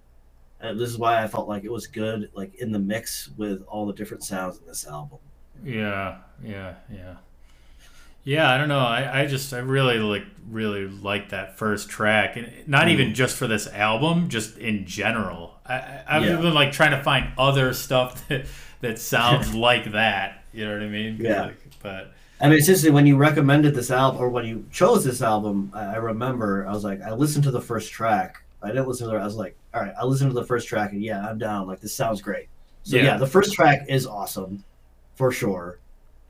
And 0.59 0.79
this 0.79 0.89
is 0.89 0.97
why 0.97 1.21
I 1.21 1.27
felt 1.27 1.47
like 1.49 1.63
it 1.65 1.71
was 1.71 1.87
good, 1.87 2.29
like 2.33 2.55
in 2.55 2.71
the 2.71 2.79
mix 2.79 3.29
with 3.37 3.63
all 3.67 3.85
the 3.85 3.93
different 3.93 4.23
sounds 4.23 4.59
in 4.59 4.65
this 4.65 4.87
album. 4.87 5.19
Yeah, 5.63 6.19
yeah, 6.43 6.75
yeah. 6.91 7.15
Yeah, 8.25 8.49
I 8.49 8.57
don't 8.57 8.69
know. 8.69 8.79
I, 8.79 9.23
I 9.23 9.25
just 9.25 9.53
I 9.53 9.57
really 9.57 9.97
like 9.99 10.23
really 10.49 10.87
like 10.87 11.29
that 11.29 11.57
first 11.57 11.89
track, 11.89 12.37
and 12.37 12.49
not 12.67 12.87
even 12.87 13.13
just 13.13 13.35
for 13.35 13.47
this 13.47 13.67
album, 13.67 14.29
just 14.29 14.57
in 14.57 14.85
general. 14.85 15.55
I, 15.65 15.73
I 15.73 16.03
I've 16.07 16.23
Yeah. 16.23 16.37
been 16.37 16.53
like 16.53 16.71
trying 16.71 16.91
to 16.91 17.03
find 17.03 17.33
other 17.37 17.73
stuff 17.73 18.25
that 18.29 18.45
that 18.79 18.99
sounds 18.99 19.53
like 19.55 19.91
that. 19.91 20.45
You 20.53 20.65
know 20.65 20.71
what 20.73 20.83
I 20.83 20.87
mean? 20.87 21.17
Yeah. 21.19 21.41
like, 21.47 21.57
but 21.81 22.13
I 22.41 22.49
mean, 22.49 22.57
it's 22.57 22.67
just 22.67 22.89
when 22.89 23.05
you 23.07 23.15
recommended 23.15 23.73
this 23.73 23.89
album 23.91 24.19
or 24.21 24.29
when 24.29 24.45
you 24.45 24.65
chose 24.71 25.03
this 25.05 25.21
album, 25.21 25.71
I, 25.73 25.85
I 25.85 25.95
remember 25.95 26.67
I 26.67 26.71
was 26.73 26.83
like, 26.83 27.01
I 27.01 27.11
listened 27.13 27.43
to 27.45 27.51
the 27.51 27.61
first 27.61 27.91
track. 27.91 28.43
I 28.61 28.67
didn't 28.67 28.87
listen 28.87 29.07
to 29.09 29.15
it. 29.15 29.19
I 29.19 29.23
was 29.25 29.35
like, 29.35 29.55
all 29.73 29.81
right, 29.81 29.93
I 29.99 30.03
listened 30.05 30.29
to 30.31 30.33
the 30.39 30.45
first 30.45 30.67
track, 30.67 30.91
and 30.91 31.01
yeah, 31.03 31.25
I'm 31.27 31.37
down. 31.37 31.67
Like 31.67 31.79
this 31.81 31.93
sounds 31.95 32.21
great. 32.21 32.47
So 32.83 32.97
Yeah. 32.97 33.03
yeah, 33.03 33.17
the 33.17 33.27
first 33.27 33.53
track 33.53 33.85
is 33.87 34.05
awesome, 34.05 34.63
for 35.15 35.31
sure. 35.31 35.79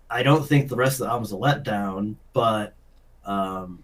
I 0.10 0.22
don't 0.24 0.46
think 0.48 0.70
the 0.70 0.76
rest 0.76 1.00
of 1.00 1.06
the 1.08 1.12
album's 1.12 1.32
a 1.32 1.36
letdown, 1.36 2.16
but 2.34 2.74
um, 3.26 3.84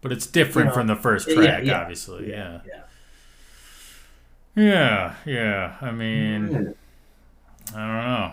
but 0.00 0.10
it's 0.12 0.26
different 0.26 0.66
You 0.66 0.70
know, 0.70 0.74
from 0.74 0.86
the 0.88 0.96
first 0.96 1.28
yeah, 1.28 1.34
track, 1.34 1.64
yeah. 1.64 1.80
obviously. 1.80 2.30
Yeah. 2.30 2.60
yeah. 2.66 2.80
yeah, 4.56 5.14
yeah. 5.24 5.76
I 5.80 5.90
mean, 5.92 6.48
Mm. 6.48 6.74
I 7.74 7.78
don't 7.86 8.04
know. 8.04 8.32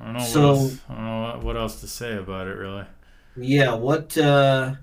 I 0.00 0.04
don't 0.04 0.12
know. 0.14 0.20
So- 0.20 0.40
what 0.40 0.58
else, 0.62 0.78
I 0.88 0.94
don't 0.94 1.04
know 1.04 1.40
what, 1.42 1.56
else 1.56 1.80
to 1.80 1.88
say 1.88 2.16
about 2.16 2.46
it, 2.46 2.56
really. 2.56 2.84
Yeah, 3.36 3.74
what 3.74 4.16
uh 4.16 4.74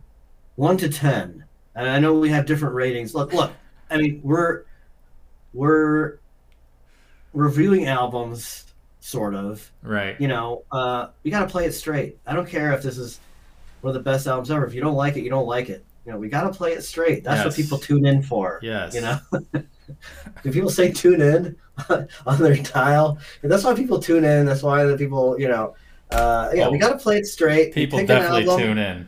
one 0.56 0.78
to 0.78 0.90
ten? 0.90 1.46
And 1.76 1.90
I 1.90 2.00
know 2.00 2.14
we 2.14 2.30
have 2.30 2.46
different 2.46 2.76
ratings. 2.76 3.16
Look, 3.16 3.34
look. 3.34 3.52
I 3.90 3.98
mean, 3.98 4.22
we're 4.24 4.64
we're 5.54 6.20
reviewing 7.34 7.88
albums, 7.88 8.66
sort 9.00 9.36
of. 9.36 9.72
Right. 9.82 10.20
You 10.20 10.28
know, 10.28 10.64
uh, 10.72 11.08
we 11.24 11.32
got 11.32 11.42
to 11.42 11.48
play 11.48 11.66
it 11.66 11.74
straight. 11.74 12.18
I 12.26 12.34
don't 12.34 12.48
care 12.48 12.74
if 12.74 12.84
this 12.84 12.98
is 12.98 13.20
one 13.82 13.90
of 13.90 13.96
the 13.96 14.10
best 14.10 14.28
albums 14.28 14.52
ever. 14.52 14.66
If 14.66 14.74
you 14.74 14.82
don't 14.82 14.96
like 14.96 15.18
it, 15.18 15.24
you 15.24 15.30
don't 15.30 15.48
like 15.48 15.70
it. 15.70 15.84
You 16.06 16.12
know, 16.12 16.18
we 16.20 16.30
got 16.30 16.44
to 16.44 16.52
play 16.52 16.74
it 16.74 16.84
straight. 16.84 17.24
That's 17.24 17.46
what 17.46 17.56
people 17.56 17.78
tune 17.78 18.06
in 18.06 18.22
for. 18.22 18.60
Yes. 18.62 18.94
You 18.94 19.02
know, 19.02 19.20
do 20.44 20.52
people 20.52 20.70
say 20.70 20.92
tune 20.92 21.22
in 21.22 21.56
on 22.26 22.40
their 22.40 22.56
dial? 22.58 23.18
And 23.42 23.52
that's 23.52 23.64
why 23.64 23.74
people 23.74 24.00
tune 24.00 24.24
in. 24.26 24.46
That's 24.46 24.64
why 24.64 24.84
the 24.86 24.98
people, 24.98 25.40
you 25.40 25.48
know, 25.48 25.76
uh, 26.12 26.52
yeah, 26.54 26.70
we 26.70 26.78
Oh. 26.78 26.80
got 26.80 26.90
to 26.90 26.98
play 26.98 27.18
it 27.18 27.26
straight. 27.26 27.74
People 27.74 28.00
definitely 28.06 28.48
album, 28.48 28.60
tune 28.60 28.78
in. 28.78 29.08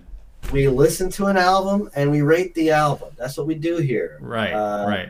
We 0.52 0.68
listen 0.68 1.10
to 1.12 1.26
an 1.28 1.38
album 1.38 1.90
and 1.96 2.12
we 2.12 2.22
rate 2.22 2.54
the 2.56 2.72
album. 2.72 3.10
That's 3.18 3.38
what 3.38 3.48
we 3.48 3.56
do 3.56 3.78
here. 3.78 4.18
Right. 4.22 4.54
Uh, 4.54 4.86
right. 4.88 5.10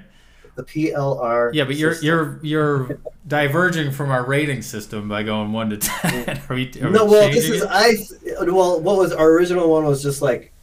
The 0.55 0.63
PLR. 0.63 1.53
Yeah, 1.53 1.65
but 1.65 1.75
you're 1.75 1.91
system. 1.91 2.07
you're 2.07 2.39
you're 2.41 2.99
diverging 3.27 3.91
from 3.91 4.09
our 4.09 4.23
rating 4.23 4.61
system 4.61 5.09
by 5.09 5.23
going 5.23 5.51
one 5.51 5.69
to 5.71 5.77
ten. 5.77 6.41
Are 6.49 6.55
we, 6.55 6.71
are 6.81 6.89
no, 6.89 7.03
we 7.03 7.11
well, 7.11 7.29
this 7.29 7.49
is 7.49 7.63
it? 7.63 7.67
I. 7.69 7.97
Well, 8.45 8.79
what 8.79 8.95
was 8.95 9.11
our 9.11 9.31
original 9.33 9.69
one 9.69 9.83
was 9.83 10.01
just 10.01 10.21
like 10.21 10.53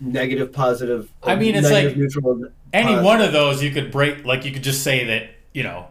negative, 0.00 0.52
positive. 0.52 1.10
I 1.22 1.34
mean, 1.36 1.54
it's 1.54 1.70
like- 1.70 1.96
neutral. 1.96 2.44
any 2.72 2.84
positive. 2.86 3.04
one 3.04 3.20
of 3.20 3.32
those 3.32 3.62
you 3.62 3.70
could 3.70 3.90
break. 3.90 4.24
Like 4.24 4.44
you 4.44 4.52
could 4.52 4.62
just 4.62 4.82
say 4.82 5.04
that 5.06 5.30
you 5.52 5.62
know, 5.64 5.88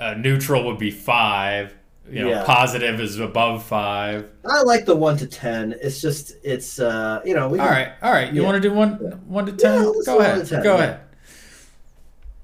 uh, 0.00 0.14
neutral 0.14 0.64
would 0.66 0.78
be 0.78 0.90
five. 0.90 1.74
You 2.10 2.22
know, 2.22 2.28
Yeah. 2.30 2.44
positive 2.44 3.00
is 3.00 3.18
above 3.20 3.62
five. 3.64 4.26
I 4.44 4.62
like 4.62 4.84
the 4.86 4.96
one 4.96 5.16
to 5.18 5.26
ten. 5.26 5.74
It's 5.80 6.00
just 6.00 6.32
it's 6.42 6.80
uh 6.80 7.20
you 7.24 7.32
know 7.34 7.48
we 7.48 7.58
All 7.60 7.66
can- 7.66 7.74
right, 7.76 7.88
all 8.02 8.12
right. 8.12 8.32
You 8.32 8.42
Yeah. 8.42 8.48
want 8.48 8.62
to 8.62 8.68
do 8.68 8.74
one 8.74 8.90
one 9.26 9.46
to 9.46 9.52
ten? 9.52 9.84
let's 9.86 10.06
Go 10.06 10.18
ahead. 10.18 10.46
10, 10.46 10.62
Go 10.62 10.76
yeah. 10.76 10.82
ahead. 10.82 11.00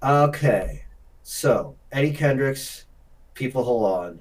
Okay, 0.03 0.85
so 1.25 1.75
Eddie 1.91 2.13
Kendricks, 2.13 2.85
people 3.35 3.65
hold 3.65 3.85
on. 3.85 4.21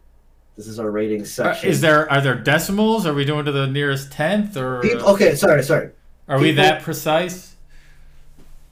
This 0.56 0.68
is 0.68 0.80
our 0.80 0.90
rating 0.90 1.22
Uh, 1.22 1.26
section. 1.26 1.70
is 1.70 1.82
there 1.82 2.12
are 2.12 2.20
there 2.20 2.34
decimals? 2.36 3.06
Are 3.06 3.14
we 3.14 3.26
doing 3.26 3.46
to 3.46 3.52
the 3.52 3.68
nearest 3.68 4.12
tenth 4.12 4.58
or 4.58 4.82
People, 4.82 5.08
okay, 5.10 5.36
sorry, 5.36 5.62
sorry. 5.64 5.92
Are 6.28 6.40
we 6.40 6.52
that 6.52 6.82
precise? 6.82 7.56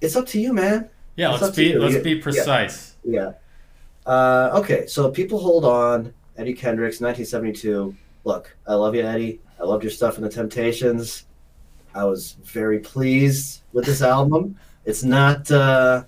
It's 0.01 0.15
up 0.15 0.25
to 0.27 0.39
you, 0.39 0.53
man. 0.53 0.89
Yeah, 1.15 1.33
It's 1.33 1.41
let's 1.41 1.55
be 1.55 1.65
you. 1.69 1.79
let's 1.79 1.95
Yeah, 1.95 2.01
be 2.01 2.15
precise. 2.15 2.95
Yeah. 3.03 3.33
Uh, 4.05 4.51
okay, 4.55 4.85
so 4.87 5.09
people 5.09 5.39
hold 5.39 5.65
on. 5.65 6.13
Eddie 6.37 6.53
Kendricks, 6.53 6.99
1972. 6.99 7.95
Look, 8.25 8.55
I 8.67 8.73
love 8.73 8.93
you, 8.95 9.01
Eddie. 9.03 9.39
I 9.59 9.63
loved 9.63 9.83
your 9.83 9.91
stuff 9.91 10.17
in 10.17 10.23
the 10.23 10.29
Temptations. 10.29 11.25
I 11.93 12.03
was 12.03 12.33
very 12.43 12.79
pleased 12.79 13.61
with 13.71 13.85
this 13.85 14.01
album. 14.01 14.57
It's 14.83 15.03
not 15.03 15.49
uh, 15.49 16.03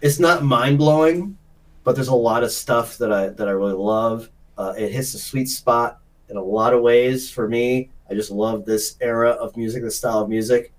it's 0.00 0.18
not 0.18 0.44
mind 0.44 0.78
blowing, 0.78 1.36
but 1.84 1.94
there's 1.94 2.08
a 2.08 2.14
lot 2.14 2.42
of 2.42 2.50
stuff 2.50 2.96
that 2.98 3.12
I 3.12 3.28
that 3.28 3.46
I 3.46 3.50
really 3.50 3.74
love. 3.74 4.30
Uh, 4.56 4.72
it 4.78 4.92
hits 4.92 5.12
the 5.12 5.18
sweet 5.18 5.48
spot 5.48 6.00
in 6.30 6.36
a 6.38 6.42
lot 6.42 6.72
of 6.72 6.80
ways 6.80 7.30
for 7.30 7.46
me. 7.48 7.90
I 8.08 8.14
just 8.14 8.30
love 8.30 8.64
this 8.64 8.96
era 9.00 9.30
of 9.30 9.56
music, 9.56 9.82
this 9.82 9.96
style 9.96 10.20
of 10.20 10.28
music. 10.28 10.72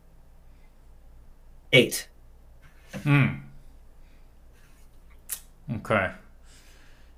Eight. 1.74 2.08
Hmm. 3.04 3.28
Okay. 5.72 6.12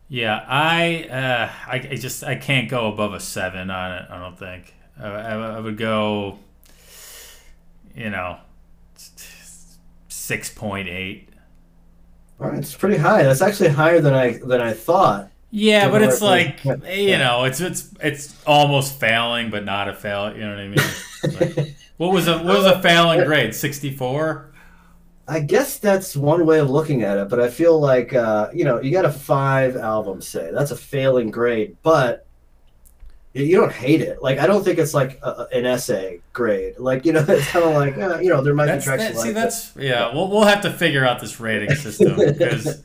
Yeah, 0.10 0.46
I, 0.48 1.04
uh, 1.04 1.50
I, 1.70 1.76
I 1.76 1.96
just 1.96 2.24
I 2.24 2.36
can't 2.36 2.70
go 2.70 2.92
above 2.92 3.14
a 3.14 3.20
seven 3.20 3.70
on 3.70 3.92
it. 3.92 4.06
I 4.10 4.20
don't 4.20 4.40
think. 4.40 4.74
I, 5.00 5.08
I, 5.08 5.34
I 5.58 5.60
would 5.60 5.78
go. 5.78 6.40
You 7.94 8.12
know, 8.12 8.38
six 10.08 10.54
point 10.54 10.88
eight. 10.88 11.30
All 12.40 12.48
right, 12.50 12.60
it's 12.60 12.76
pretty 12.76 12.98
high. 12.98 13.24
That's 13.24 13.42
actually 13.42 13.70
higher 13.70 14.00
than 14.00 14.14
I 14.14 14.38
than 14.38 14.62
I 14.62 14.74
thought. 14.74 15.32
Yeah, 15.50 15.90
but 15.90 16.02
it's 16.02 16.22
like 16.22 16.64
you 16.66 17.18
know, 17.18 17.46
it's 17.46 17.62
it's 17.62 17.90
it's 18.02 18.36
almost 18.46 19.00
failing, 19.00 19.50
but 19.50 19.64
not 19.64 19.88
a 19.88 19.94
fail. 19.94 20.36
You 20.36 20.42
know 20.42 20.50
what 20.50 20.60
I 20.60 20.68
mean? 20.68 21.58
Like, 21.58 21.76
what 21.98 22.12
was 22.12 22.28
a 22.28 22.38
what 22.38 22.58
was 22.58 22.66
a 22.66 22.82
failing 22.82 23.24
grade? 23.26 23.56
Sixty 23.56 23.92
four. 23.92 24.52
I 25.30 25.42
guess 25.42 25.78
that's 25.78 26.16
one 26.16 26.46
way 26.46 26.60
of 26.60 26.70
looking 26.70 27.04
at 27.04 27.18
it, 27.18 27.28
but 27.28 27.40
I 27.40 27.50
feel 27.50 27.80
like 27.80 28.14
uh, 28.14 28.50
you 28.54 28.66
know 28.66 28.82
you 28.82 28.92
got 28.92 29.06
a 29.06 29.12
five 29.12 29.78
album 29.78 30.22
say 30.22 30.52
that's 30.52 30.72
a 30.72 30.78
failing 30.78 31.32
grade, 31.32 31.78
but 31.82 32.26
you- 33.34 33.58
don't 33.58 33.72
hate 33.72 34.02
it. 34.02 34.22
Like 34.22 34.40
I 34.40 34.48
don't 34.48 34.64
think 34.64 34.80
it's 34.80 34.94
like 34.94 35.20
a, 35.22 35.48
an 35.54 35.66
essay 35.66 36.20
grade. 36.34 36.78
Like 36.78 37.06
you 37.06 37.14
know 37.14 37.26
it's 37.28 37.48
kind 37.48 37.66
of 37.66 37.74
like 37.74 37.98
uh, 37.98 38.20
you 38.20 38.30
know 38.30 38.42
there 38.42 38.54
might 38.54 38.66
That's, 38.66 38.84
be 38.84 38.90
tracks 38.90 39.04
that, 39.04 39.14
you 39.14 39.20
see, 39.20 39.26
like 39.28 39.34
that's 39.34 39.76
yeah. 39.78 40.14
We'll 40.14 40.30
we'll 40.30 40.44
have 40.44 40.62
to 40.64 40.72
figure 40.72 41.06
out 41.06 41.22
this 41.22 41.40
rating 41.40 41.74
system 41.76 42.16
because 42.18 42.84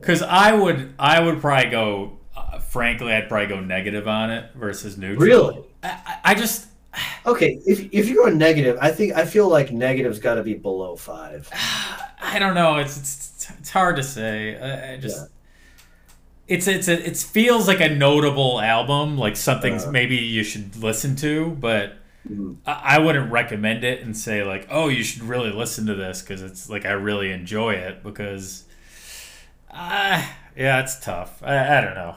because 0.00 0.22
I 0.22 0.52
would 0.52 0.94
I 0.98 1.20
would 1.20 1.40
probably 1.40 1.70
go. 1.70 2.18
Uh, 2.36 2.58
frankly, 2.60 3.12
I'd 3.12 3.28
probably 3.28 3.48
go 3.48 3.60
negative 3.60 4.08
on 4.08 4.30
it 4.30 4.52
versus 4.54 4.96
neutral. 4.96 5.26
Really? 5.26 5.62
I, 5.82 6.18
I- 6.24 6.34
just 6.34 6.68
okay. 7.26 7.60
If 7.66 7.88
if 7.92 8.08
you're 8.08 8.24
going 8.24 8.38
negative, 8.38 8.78
I 8.80 8.90
think 8.90 9.14
I 9.14 9.24
feel 9.24 9.48
like 9.48 9.72
negative's 9.72 10.18
got 10.18 10.34
to 10.34 10.42
be 10.42 10.54
below 10.54 10.96
five. 10.96 11.48
I 12.22 12.38
don't 12.38 12.54
know. 12.54 12.76
It's 12.78 12.96
it's, 12.98 13.50
it's 13.58 13.70
hard 13.70 13.96
to 13.96 14.02
say. 14.02 14.56
I, 14.58 14.94
I 14.94 14.96
just. 14.98 15.18
Yeah. 15.18 15.26
It's 16.48 16.66
it's 16.66 16.88
a, 16.88 17.06
it 17.06 17.16
feels 17.16 17.68
like 17.68 17.80
a 17.80 17.88
notable 17.88 18.60
album, 18.60 19.16
like 19.16 19.36
something 19.36 19.74
Uh. 19.80 19.90
maybe 19.90 20.16
you 20.16 20.42
should 20.42 20.76
listen 20.76 21.14
to, 21.16 21.50
but 21.60 21.94
Mhm. 22.28 22.56
I, 22.66 22.96
I 22.96 22.98
wouldn't 22.98 23.32
recommend 23.32 23.82
it 23.82 24.02
and 24.02 24.14
say 24.16 24.44
like, 24.44 24.66
oh, 24.70 24.88
you 24.88 25.02
should 25.02 25.22
really 25.22 25.50
listen 25.52 25.86
to 25.86 25.94
this 25.94 26.20
because 26.20 26.42
it's 26.42 26.68
like 26.68 26.84
I 26.84 26.90
really 26.92 27.30
enjoy 27.30 27.74
it 27.74 28.02
because 28.02 28.64
I 29.72 30.28
yeah, 30.56 30.80
it's 30.82 30.98
tough. 31.00 31.42
I, 31.42 31.78
I 31.78 31.80
don't 31.80 31.94
know. 31.94 32.16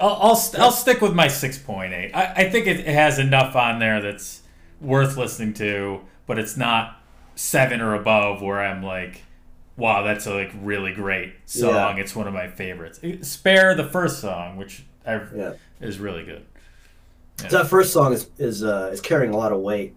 I'll 0.00 0.18
I'll, 0.20 0.36
st- 0.36 0.62
I'll 0.62 0.72
stick 0.72 1.00
with 1.00 1.14
my 1.14 1.28
six 1.28 1.58
point 1.58 1.92
eight. 1.92 2.12
I, 2.14 2.32
I 2.44 2.50
think 2.50 2.66
it, 2.66 2.80
it 2.80 2.86
has 2.86 3.18
enough 3.18 3.54
on 3.56 3.78
there 3.78 4.00
that's 4.00 4.42
worth 4.80 5.16
listening 5.16 5.54
to, 5.54 6.00
but 6.26 6.38
it's 6.38 6.56
not 6.56 6.96
seven 7.34 7.80
or 7.80 7.94
above 7.94 8.42
where 8.42 8.60
I'm 8.60 8.82
like, 8.82 9.22
wow, 9.76 10.02
that's 10.02 10.26
a 10.26 10.34
like 10.34 10.52
really 10.60 10.92
great 10.92 11.34
song. 11.46 11.98
It's 11.98 12.16
one 12.16 12.26
of 12.26 12.34
my 12.34 12.48
favorites. 12.48 13.00
Spare 13.22 13.74
the 13.74 13.84
first 13.84 14.20
song, 14.20 14.56
which 14.56 14.84
I, 15.06 15.20
Yeah. 15.34 15.52
is 15.80 15.98
really 15.98 16.24
good. 16.24 16.44
That 17.50 17.68
first 17.68 17.92
song 17.92 18.12
is 18.12 18.28
is 18.38 18.62
uh, 18.64 18.90
is 18.92 19.00
carrying 19.00 19.32
a 19.32 19.36
lot 19.36 19.52
of 19.52 19.60
weight. 19.60 19.94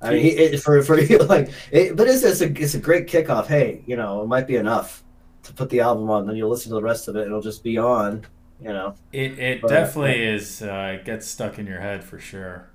I 0.00 0.10
mean, 0.12 0.22
he, 0.22 0.28
it, 0.30 0.60
for 0.62 0.82
for 0.82 0.98
you, 1.00 1.18
like, 1.18 1.50
it, 1.70 1.96
but 1.96 2.06
it's, 2.08 2.22
it's 2.22 2.40
a 2.40 2.46
it's 2.62 2.74
a 2.74 2.78
great 2.80 3.06
kickoff. 3.06 3.46
Hey, 3.46 3.82
you 3.86 3.96
know, 3.96 4.22
it 4.22 4.26
might 4.26 4.46
be 4.46 4.56
enough 4.56 5.02
to 5.46 5.52
put 5.52 5.70
the 5.70 5.80
album 5.80 6.10
on. 6.10 6.26
Then 6.26 6.36
you'll 6.36 6.50
listen 6.50 6.70
to 6.70 6.74
the 6.76 6.82
rest 6.82 7.08
of 7.08 7.16
it. 7.16 7.20
and 7.22 7.28
It'll 7.28 7.40
just 7.42 7.62
be 7.64 7.78
on. 7.78 8.26
You 8.60 8.68
know. 8.68 8.94
It 9.12 9.38
it 9.38 9.60
But- 9.62 9.68
definitely 9.68 10.22
is. 10.24 10.62
Uh, 10.62 10.96
it 10.98 11.04
gets 11.04 11.26
stuck 11.26 11.58
in 11.58 11.66
your 11.66 11.80
head 11.80 12.02
for 12.04 12.18
sure. 12.18 12.68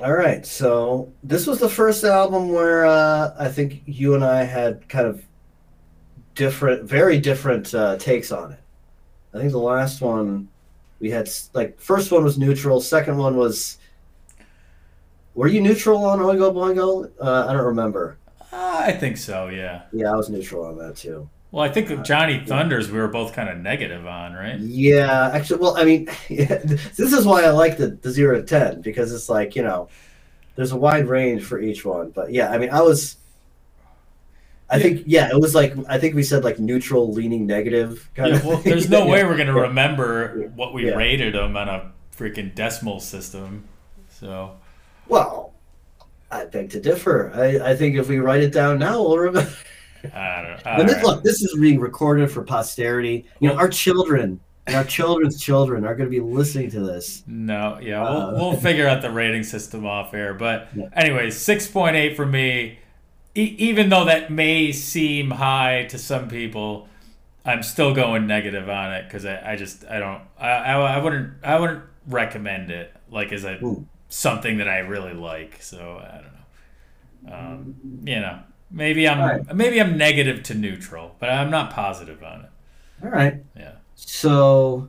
All 0.00 0.12
right, 0.12 0.46
so 0.46 1.12
this 1.24 1.44
was 1.48 1.58
the 1.58 1.68
first 1.68 2.04
album 2.04 2.50
where 2.52 2.86
uh, 2.86 3.34
I 3.36 3.48
think 3.48 3.82
you 3.84 4.14
and 4.14 4.24
I 4.24 4.44
had 4.44 4.88
kind 4.88 5.08
of 5.08 5.24
different, 6.36 6.84
very 6.84 7.18
different 7.18 7.74
uh, 7.74 7.96
takes 7.96 8.30
on 8.30 8.52
it. 8.52 8.60
I 9.34 9.38
think 9.38 9.50
the 9.50 9.58
last 9.58 10.00
one 10.00 10.48
we 11.00 11.10
had 11.10 11.28
like 11.52 11.80
first 11.80 12.12
one 12.12 12.22
was 12.22 12.38
neutral, 12.38 12.80
second 12.80 13.16
one 13.16 13.36
was. 13.36 13.78
Were 15.34 15.48
you 15.48 15.60
neutral 15.60 16.04
on 16.04 16.20
Oingo 16.20 16.52
Boingo? 16.52 17.10
Uh, 17.20 17.46
I 17.48 17.52
don't 17.52 17.66
remember. 17.66 18.18
Uh, 18.52 18.82
I 18.86 18.92
think 18.92 19.16
so. 19.16 19.48
Yeah. 19.48 19.82
Yeah, 19.92 20.12
I 20.12 20.16
was 20.16 20.30
neutral 20.30 20.64
on 20.64 20.78
that 20.78 20.96
too. 20.96 21.28
Well, 21.50 21.64
I 21.64 21.70
think 21.70 22.04
Johnny 22.04 22.44
Thunders 22.44 22.90
we 22.90 22.98
were 22.98 23.08
both 23.08 23.32
kind 23.32 23.48
of 23.48 23.56
negative 23.58 24.06
on, 24.06 24.34
right? 24.34 24.58
Yeah, 24.58 25.30
actually, 25.32 25.60
well, 25.60 25.76
I 25.78 25.84
mean, 25.84 26.04
this 26.28 26.98
is 27.12 27.24
why 27.26 27.42
I 27.44 27.50
like 27.50 27.78
the, 27.78 27.88
the 27.88 28.10
zero 28.10 28.36
to 28.36 28.42
ten 28.42 28.82
because 28.82 29.12
it's 29.14 29.28
like 29.30 29.56
you 29.56 29.62
know, 29.62 29.88
there's 30.56 30.72
a 30.72 30.76
wide 30.76 31.08
range 31.08 31.44
for 31.44 31.60
each 31.60 31.84
one. 31.84 32.10
But 32.10 32.32
yeah, 32.32 32.50
I 32.50 32.58
mean, 32.58 32.70
I 32.70 32.82
was, 32.82 33.16
I 34.70 34.78
think, 34.78 35.04
yeah, 35.06 35.30
it 35.30 35.40
was 35.40 35.54
like 35.54 35.74
I 35.88 35.98
think 35.98 36.14
we 36.14 36.22
said 36.22 36.44
like 36.44 36.58
neutral, 36.58 37.12
leaning 37.12 37.46
negative. 37.46 38.08
Kind 38.14 38.32
Yeah, 38.32 38.36
of. 38.36 38.44
well, 38.44 38.58
there's 38.58 38.88
no 38.90 39.04
Yeah. 39.06 39.12
way 39.12 39.24
we're 39.24 39.36
gonna 39.38 39.54
Yeah. 39.54 39.62
remember 39.62 40.50
what 40.54 40.74
we 40.74 40.86
Yeah. 40.86 40.94
rated 40.94 41.34
them 41.34 41.56
on 41.56 41.68
a 41.68 41.92
freaking 42.14 42.54
decimal 42.54 43.00
system. 43.00 43.64
So 44.10 44.56
Well, 45.06 45.54
I 46.30 46.44
beg 46.44 46.70
to 46.70 46.80
differ. 46.80 47.32
I, 47.34 47.70
I 47.70 47.76
think 47.76 47.96
if 47.96 48.08
we 48.08 48.18
write 48.18 48.42
it 48.42 48.52
down 48.52 48.78
now, 48.78 49.00
we'll 49.02 49.18
remember. 49.18 49.50
I 50.14 50.42
don't. 50.42 50.66
And 50.66 50.88
this, 50.88 50.96
alright. 50.96 51.02
look, 51.04 51.24
this 51.24 51.42
is 51.42 51.56
being 51.60 51.80
recorded 51.80 52.30
for 52.30 52.42
posterity. 52.44 53.26
You 53.40 53.48
know, 53.48 53.56
our 53.56 53.68
children 53.68 54.38
and 54.66 54.76
our 54.76 54.84
children's 54.84 55.40
children 55.40 55.84
are 55.86 55.94
going 55.94 56.06
to 56.08 56.10
be 56.10 56.20
listening 56.20 56.70
to 56.72 56.80
this. 56.80 57.22
No, 57.26 57.78
yeah, 57.80 58.02
Uh, 58.04 58.32
we'll, 58.32 58.50
we'll 58.50 58.60
figure 58.60 58.86
out 58.86 59.00
the 59.02 59.10
rating 59.10 59.42
system 59.42 59.86
off 59.86 60.12
air. 60.14 60.34
But 60.34 60.68
Yeah. 60.76 60.88
anyway, 60.92 61.30
six 61.30 61.66
point 61.66 61.96
eight 61.96 62.14
for 62.16 62.26
me. 62.26 62.78
E- 63.34 63.54
even 63.58 63.88
though 63.88 64.04
that 64.04 64.30
may 64.30 64.70
seem 64.72 65.30
high 65.30 65.86
to 65.90 65.98
some 65.98 66.28
people, 66.28 66.88
I'm 67.44 67.62
still 67.62 67.94
going 67.94 68.26
negative 68.26 68.68
on 68.68 68.92
it 68.92 69.04
because 69.04 69.24
I, 69.24 69.52
I 69.52 69.56
just 69.56 69.84
I 69.86 69.98
don't 69.98 70.20
I, 70.38 70.48
I, 70.50 70.96
I 70.96 70.98
wouldn't 71.02 71.32
I 71.42 71.58
wouldn't 71.58 71.82
recommend 72.06 72.70
it 72.70 72.92
like 73.10 73.32
as 73.32 73.44
a 73.44 73.54
Ooh. 73.64 73.86
Something 74.08 74.58
that 74.58 74.68
I 74.68 74.78
really 74.78 75.14
like. 75.14 75.62
So 75.62 76.02
I 76.02 76.14
don't 76.16 77.32
know. 77.32 77.36
Um, 77.36 77.74
you 78.04 78.20
know, 78.20 78.40
maybe 78.70 79.08
I'm 79.08 79.20
Alright. 79.20 79.54
maybe 79.54 79.80
I'm 79.80 79.96
negative 79.96 80.42
to 80.44 80.54
neutral, 80.54 81.16
but 81.18 81.30
I'm 81.30 81.50
not 81.50 81.72
positive 81.72 82.22
on 82.22 82.42
it. 82.42 82.50
All 83.04 83.10
right. 83.10 83.42
Yeah. 83.56 83.72
So 83.94 84.88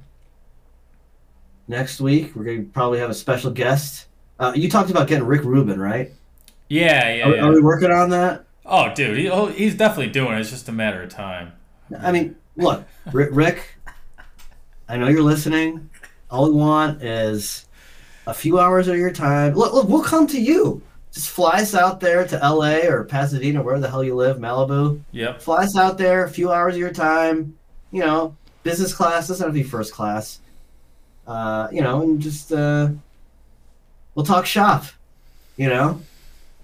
next 1.68 2.00
week 2.02 2.36
we're 2.36 2.44
going 2.44 2.66
to 2.66 2.72
probably 2.72 3.00
have 3.00 3.10
a 3.10 3.16
special 3.16 3.52
guest. 3.52 4.08
Uh, 4.40 4.54
you 4.56 4.70
talked 4.70 4.90
about 4.90 5.08
getting 5.08 5.26
Rick 5.26 5.44
Rubin, 5.44 5.80
right? 5.80 6.12
Yeah, 6.70 7.14
yeah. 7.14 7.28
Are, 7.28 7.36
yeah. 7.36 7.46
are 7.46 7.52
we 7.52 7.62
working 7.62 7.92
on 7.92 8.10
that? 8.12 8.46
Oh, 8.66 8.94
dude, 8.94 9.18
he, 9.18 9.30
oh, 9.30 9.48
he's 9.48 9.76
definitely 9.76 10.12
doing 10.12 10.34
it. 10.34 10.42
It's 10.42 10.52
just 10.52 10.70
a 10.70 10.72
matter 10.72 11.02
of 11.02 11.10
time. 11.10 11.54
I 12.00 12.12
mean, 12.12 12.36
look, 12.56 12.86
Rick, 13.12 13.30
Rick, 13.34 13.76
I 14.88 14.98
know 14.98 15.08
you're 15.08 15.24
listening. 15.24 15.90
All 16.30 16.46
we 16.46 16.56
want 16.56 17.02
is 17.02 17.66
a 18.30 18.34
few 18.34 18.60
hours 18.60 18.88
of 18.88 18.96
your 18.96 19.12
time. 19.12 19.56
Look, 19.56 19.74
look, 19.74 19.90
we'll 19.90 20.04
come 20.04 20.28
to 20.28 20.40
you. 20.40 20.82
Just 21.12 21.30
fly 21.30 21.62
us 21.62 21.74
out 21.74 22.00
there 22.00 22.28
to 22.28 22.38
LA 22.38 22.88
or 22.88 23.04
Pasadena, 23.04 23.64
where 23.64 23.80
the 23.80 23.90
hell 23.90 24.04
you 24.04 24.16
live, 24.16 24.38
Malibu. 24.38 25.02
Yep. 25.12 25.42
Fly 25.42 25.64
us 25.64 25.76
out 25.76 25.98
there, 25.98 26.24
a 26.24 26.30
few 26.30 26.52
hours 26.52 26.76
of 26.76 26.80
your 26.80 26.94
time. 26.94 27.58
You 27.92 28.02
know, 28.02 28.36
business 28.62 28.94
class 28.94 29.28
doesn't 29.28 29.44
have 29.44 29.54
to 29.54 29.60
be 29.60 29.68
first 29.68 29.94
class. 29.94 30.40
Uh, 31.26 31.70
you 31.72 31.82
know, 31.82 32.04
and 32.04 32.22
just 32.22 32.52
uh, 32.52 32.90
we'll 34.14 34.26
talk 34.26 34.46
shop. 34.46 34.86
You 35.58 35.70
know, 35.70 36.00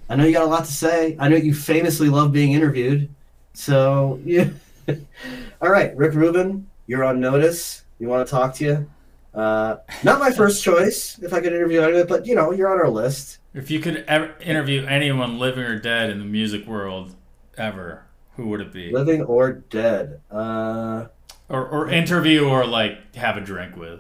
I 0.08 0.16
know 0.16 0.26
you 0.26 0.34
got 0.34 0.44
a 0.44 0.48
lot 0.48 0.66
to 0.66 0.72
say. 0.72 1.18
I 1.20 1.30
know 1.30 1.36
you 1.36 1.56
famously 1.56 2.10
love 2.10 2.32
being 2.32 2.52
interviewed. 2.52 3.10
So 3.54 4.20
yeah. 4.24 4.50
All 5.62 5.72
right, 5.72 5.98
Rick 5.98 6.14
Rubin, 6.14 6.70
you're 6.86 7.04
on 7.04 7.20
notice. 7.20 7.84
We 7.98 8.06
want 8.06 8.28
to 8.28 8.30
talk 8.30 8.54
to 8.56 8.64
you. 8.64 8.90
Uh, 9.36 9.78
not 10.04 10.20
my 10.20 10.32
first 10.32 10.64
choice 10.64 11.20
if 11.22 11.34
I 11.34 11.42
could 11.42 11.52
interview 11.54 11.82
anyone, 11.82 12.08
but 12.08 12.26
you 12.26 12.36
know, 12.36 12.52
you're 12.52 12.72
on 12.72 12.80
our 12.80 12.90
list. 12.90 13.40
If 13.54 13.70
you 13.70 13.80
could 13.80 14.04
ever 14.08 14.34
interview 14.42 14.86
anyone 14.86 15.40
living 15.40 15.64
or 15.64 15.78
dead 15.80 16.10
in 16.10 16.20
the 16.20 16.26
music 16.26 16.66
world 16.68 17.16
ever, 17.58 18.06
who 18.36 18.48
would 18.50 18.62
it 18.62 18.72
be? 18.74 18.92
Living 18.92 19.22
or 19.24 19.52
dead. 19.54 20.22
Uh, 20.32 21.08
Or, 21.50 21.68
or 21.68 21.90
interview 21.90 22.48
or 22.48 22.66
like 22.66 23.16
have 23.16 23.38
a 23.38 23.42
drink 23.42 23.76
with? 23.76 24.00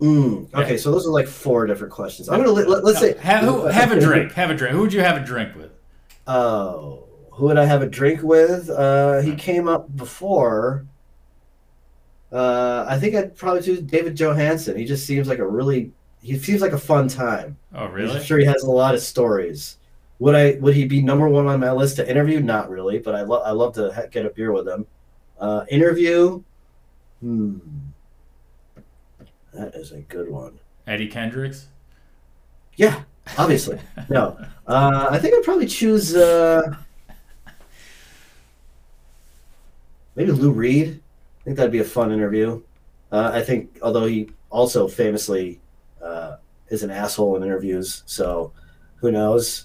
mm, 0.00 0.52
okay, 0.54 0.72
Yeah. 0.72 0.76
so 0.78 0.92
those 0.92 1.06
are 1.06 1.10
like 1.10 1.26
four 1.26 1.66
different 1.66 1.92
questions. 1.92 2.28
I'm 2.28 2.38
gonna 2.40 2.52
let, 2.52 2.68
us 2.68 2.84
No, 2.84 2.92
say 3.00 3.16
have, 3.18 3.44
who, 3.44 3.66
have 3.80 3.92
a 3.92 3.98
drink. 4.00 4.32
Have 4.32 4.50
a 4.50 4.54
drink. 4.54 4.74
Who 4.74 4.82
would 4.82 4.92
you 4.92 5.00
have 5.00 5.16
a 5.20 5.24
drink 5.24 5.56
with? 5.56 5.70
Oh, 6.26 7.04
who 7.32 7.46
would 7.46 7.58
I 7.58 7.64
have 7.64 7.82
a 7.82 7.86
drink 7.86 8.22
with? 8.22 8.68
Uh, 8.70 9.20
he 9.20 9.34
came 9.34 9.68
up 9.68 9.94
before. 9.96 10.86
Uh, 12.30 12.84
I 12.88 12.98
think 12.98 13.14
I'd 13.14 13.36
probably 13.36 13.62
choose 13.62 13.80
David 13.80 14.16
Johansen. 14.16 14.76
He 14.76 14.84
just 14.84 15.06
seems 15.06 15.28
like 15.28 15.38
a 15.38 15.46
really. 15.46 15.92
He 16.20 16.36
seems 16.38 16.60
like 16.60 16.72
a 16.72 16.78
fun 16.78 17.08
time. 17.08 17.56
Oh, 17.74 17.86
really? 17.86 18.16
I'm 18.16 18.22
sure 18.22 18.38
he 18.38 18.44
has 18.44 18.64
a 18.64 18.70
lot 18.70 18.94
of 18.94 19.00
stories. 19.00 19.78
Would 20.18 20.34
I? 20.34 20.58
Would 20.60 20.74
he 20.74 20.84
be 20.84 21.00
number 21.00 21.28
one 21.28 21.46
on 21.46 21.60
my 21.60 21.72
list 21.72 21.96
to 21.96 22.08
interview? 22.08 22.40
Not 22.40 22.68
really, 22.68 22.98
but 22.98 23.14
I 23.14 23.22
love. 23.22 23.42
I 23.44 23.52
love 23.52 23.74
to 23.74 23.92
ha- 23.92 24.06
get 24.10 24.26
a 24.26 24.30
beer 24.30 24.52
with 24.52 24.68
him. 24.68 24.86
Uh, 25.40 25.64
interview. 25.70 26.42
Hmm. 27.20 27.58
That 29.54 29.74
is 29.74 29.92
a 29.92 30.00
good 30.00 30.28
one. 30.30 30.58
Eddie 30.86 31.08
Kendricks? 31.08 31.68
Yeah, 32.76 33.02
obviously. 33.36 33.78
no, 34.08 34.38
uh, 34.66 35.08
I 35.10 35.18
think 35.18 35.34
I'd 35.34 35.42
probably 35.42 35.66
choose 35.66 36.14
uh, 36.14 36.74
maybe 40.14 40.32
Lou 40.32 40.52
Reed. 40.52 41.00
Think 41.48 41.56
that'd 41.56 41.72
be 41.72 41.78
a 41.78 41.84
fun 41.84 42.12
interview. 42.12 42.60
Uh, 43.10 43.30
I 43.32 43.40
think, 43.40 43.78
although 43.80 44.04
he 44.04 44.28
also 44.50 44.86
famously 44.86 45.60
uh, 46.02 46.36
is 46.68 46.82
an 46.82 46.90
asshole 46.90 47.36
in 47.36 47.42
interviews, 47.42 48.02
so 48.04 48.52
who 48.96 49.10
knows? 49.10 49.64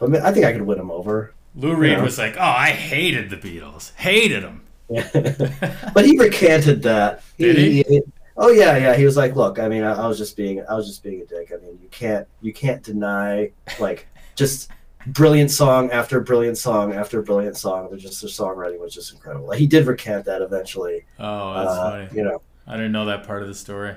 But 0.00 0.12
I 0.16 0.32
think 0.32 0.44
I 0.44 0.52
could 0.52 0.62
win 0.62 0.80
him 0.80 0.90
over. 0.90 1.32
Lou 1.54 1.76
Reed 1.76 1.92
Yeah. 1.92 2.02
was 2.02 2.18
like, 2.18 2.34
oh, 2.36 2.40
I 2.42 2.70
hated 2.70 3.30
the 3.30 3.36
Beatles. 3.36 3.94
Hated 3.94 4.42
them. 4.42 4.62
but 5.94 6.04
he 6.04 6.18
recanted 6.18 6.82
that. 6.82 7.22
Did 7.38 7.58
he? 7.58 8.02
oh 8.36 8.50
yeah, 8.50 8.76
yeah. 8.76 8.96
He 8.96 9.04
was 9.04 9.16
like, 9.16 9.36
"Look, 9.36 9.60
I 9.60 9.68
mean, 9.68 9.84
I, 9.84 9.92
I 10.02 10.08
was 10.08 10.18
just 10.18 10.36
being, 10.36 10.64
I 10.68 10.74
was 10.74 10.88
just 10.88 11.04
being 11.04 11.20
a 11.20 11.26
dick. 11.26 11.52
I 11.54 11.64
mean, 11.64 11.78
you 11.80 11.88
can't, 11.92 12.26
you 12.42 12.52
can't 12.52 12.82
deny 12.82 13.52
like 13.78 14.08
just 14.34 14.68
brilliant 15.06 15.50
song 15.50 15.90
after 15.90 16.20
brilliant 16.20 16.58
song 16.58 16.92
after 16.92 17.22
brilliant 17.22 17.56
song. 17.56 17.88
They're 17.90 17.98
just 17.98 18.20
their 18.20 18.30
songwriting 18.30 18.78
was 18.80 18.94
just 18.94 19.12
incredible. 19.12 19.46
Like, 19.48 19.58
he 19.58 19.66
did 19.66 19.86
recant 19.86 20.24
that 20.26 20.42
eventually. 20.42 21.04
Oh, 21.18 21.54
that's 21.54 21.70
Uh, 21.70 21.90
funny. 21.90 22.08
You 22.18 22.24
know, 22.24 22.42
I 22.66 22.76
didn't 22.76 22.92
know 22.92 23.06
that 23.06 23.26
part 23.26 23.42
of 23.42 23.48
the 23.48 23.54
story. 23.54 23.94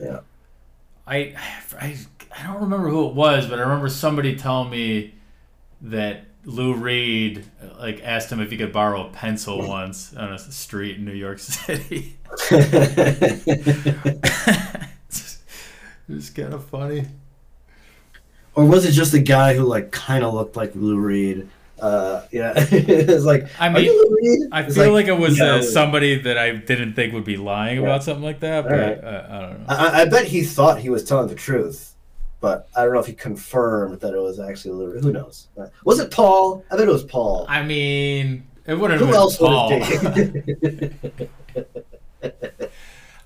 Yeah. 0.00 0.20
I, 1.06 1.34
I, 1.80 1.96
I 2.36 2.46
don't 2.46 2.62
remember 2.62 2.88
who 2.88 3.08
it 3.08 3.14
was, 3.14 3.46
but 3.46 3.58
I 3.58 3.62
remember 3.62 3.88
somebody 3.88 4.36
telling 4.36 4.70
me 4.70 5.14
that 5.82 6.24
Lou 6.46 6.74
Reed 6.74 7.44
like 7.78 8.02
asked 8.02 8.30
him 8.32 8.40
if 8.40 8.50
he 8.50 8.56
could 8.56 8.72
borrow 8.72 9.06
a 9.06 9.10
pencil 9.10 9.66
once 9.66 10.14
on 10.14 10.32
a 10.32 10.38
street 10.38 10.96
in 10.98 11.04
New 11.04 11.12
York 11.12 11.38
City. 11.38 12.16
it's 12.50 13.38
just 16.08 16.34
kind 16.34 16.54
of 16.54 16.64
funny. 16.66 17.04
Or 18.54 18.64
was 18.66 18.84
it 18.84 18.92
just 18.92 19.14
a 19.14 19.18
guy 19.18 19.54
who 19.54 19.64
like 19.64 19.90
kind 19.90 20.24
of 20.24 20.34
looked 20.34 20.56
like 20.56 20.72
Lou 20.74 20.98
Reed? 20.98 21.48
Uh, 21.80 22.22
yeah, 22.30 22.52
it's 22.56 23.24
like, 23.24 23.46
I 23.58 23.68
mean, 23.68 23.86
Lou 23.88 24.16
Reed? 24.16 24.48
I 24.52 24.62
It's 24.62 24.74
feel 24.76 24.92
like, 24.92 25.06
it 25.06 25.18
was 25.18 25.38
yeah, 25.38 25.56
uh, 25.56 25.62
somebody 25.62 26.18
that 26.20 26.38
I 26.38 26.52
didn't 26.52 26.94
think 26.94 27.12
would 27.12 27.24
be 27.24 27.36
lying 27.36 27.76
Yeah. 27.78 27.82
about 27.82 28.04
something 28.04 28.22
like 28.22 28.40
that, 28.40 28.64
but 28.64 28.72
Alright. 28.72 29.04
uh, 29.04 29.26
I 29.28 29.40
don't 29.40 29.58
know. 29.60 29.64
I, 29.68 30.00
I 30.02 30.04
bet 30.06 30.24
he 30.26 30.42
thought 30.44 30.78
he 30.78 30.88
was 30.88 31.04
telling 31.04 31.28
the 31.28 31.34
truth, 31.34 31.94
but 32.40 32.68
I 32.76 32.84
don't 32.84 32.94
know 32.94 33.00
if 33.00 33.06
he 33.06 33.12
confirmed 33.12 34.00
that 34.00 34.14
it 34.14 34.18
was 34.20 34.38
actually 34.40 34.74
Lou. 34.74 34.92
Reed. 34.92 35.02
Who 35.04 35.12
knows? 35.12 35.48
Was 35.84 35.98
it 35.98 36.10
Paul? 36.10 36.64
I 36.70 36.76
bet 36.76 36.88
it 36.88 36.92
was 36.92 37.04
Paul. 37.04 37.44
I 37.48 37.62
mean, 37.64 38.46
it 38.66 38.74
wouldn't 38.78 39.00
have 39.00 39.08
Who 39.08 39.12
been 39.12 39.20
else 39.20 39.36
Paul. 39.36 39.70
would 39.70 39.82
it 39.82 41.02
be? 41.02 41.28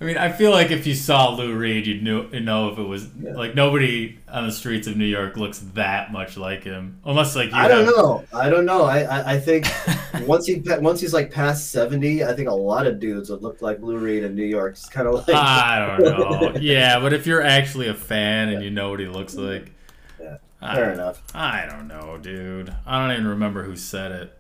I 0.01 0.05
mean, 0.05 0.17
I 0.17 0.31
feel 0.31 0.53
like 0.53 0.71
if 0.71 0.87
you 0.87 0.95
saw 0.95 1.31
Lou 1.31 1.57
Reed, 1.57 1.85
you'd 1.89 2.05
know, 2.05 2.29
you'd 2.33 2.45
know 2.45 2.69
if 2.69 2.79
it 2.79 2.85
was 2.85 3.09
Yeah. 3.21 3.33
like 3.35 3.57
nobody 3.57 4.17
on 4.29 4.47
the 4.47 4.53
streets 4.53 4.87
of 4.87 4.97
New 4.97 5.05
York 5.05 5.37
looks 5.37 5.59
that 5.75 6.13
much 6.13 6.37
like 6.37 6.63
him, 6.63 7.01
unless 7.05 7.35
like 7.35 7.51
you 7.51 7.57
I 7.57 7.67
don't 7.67 7.85
have- 7.85 7.97
know. 7.97 8.25
I 8.33 8.49
don't 8.49 8.65
know. 8.65 8.85
I 8.85 9.01
I, 9.01 9.33
I 9.35 9.41
think 9.41 9.67
once 10.29 10.47
he 10.47 10.63
once 10.79 11.01
he's 11.01 11.13
like 11.13 11.33
past 11.33 11.73
seventy, 11.73 12.23
I 12.23 12.33
think 12.33 12.49
a 12.49 12.55
lot 12.55 12.87
of 12.87 13.01
dudes 13.01 13.29
would 13.31 13.43
look 13.43 13.61
like 13.61 13.81
Lou 13.81 13.99
Reed 13.99 14.23
in 14.23 14.37
New 14.37 14.45
York. 14.45 14.75
It's 14.75 14.89
kind 14.89 15.09
of 15.09 15.15
like 15.15 15.31
I 15.37 15.97
don't 15.99 16.05
know. 16.05 16.53
Yeah, 16.61 17.01
but 17.01 17.13
if 17.13 17.27
you're 17.27 17.43
actually 17.43 17.89
a 17.89 17.95
fan 17.95 18.51
and 18.51 18.63
you 18.63 18.71
know 18.71 18.91
what 18.91 19.01
he 19.01 19.07
looks 19.07 19.35
like, 19.35 19.73
Yeah, 20.21 20.37
I, 20.63 20.75
fair 20.77 20.93
enough. 20.93 21.23
I 21.35 21.67
don't 21.69 21.89
know, 21.89 22.19
dude. 22.19 22.73
I 22.87 23.01
don't 23.01 23.13
even 23.15 23.27
remember 23.27 23.65
who 23.65 23.75
said 23.75 24.13
it. 24.13 24.39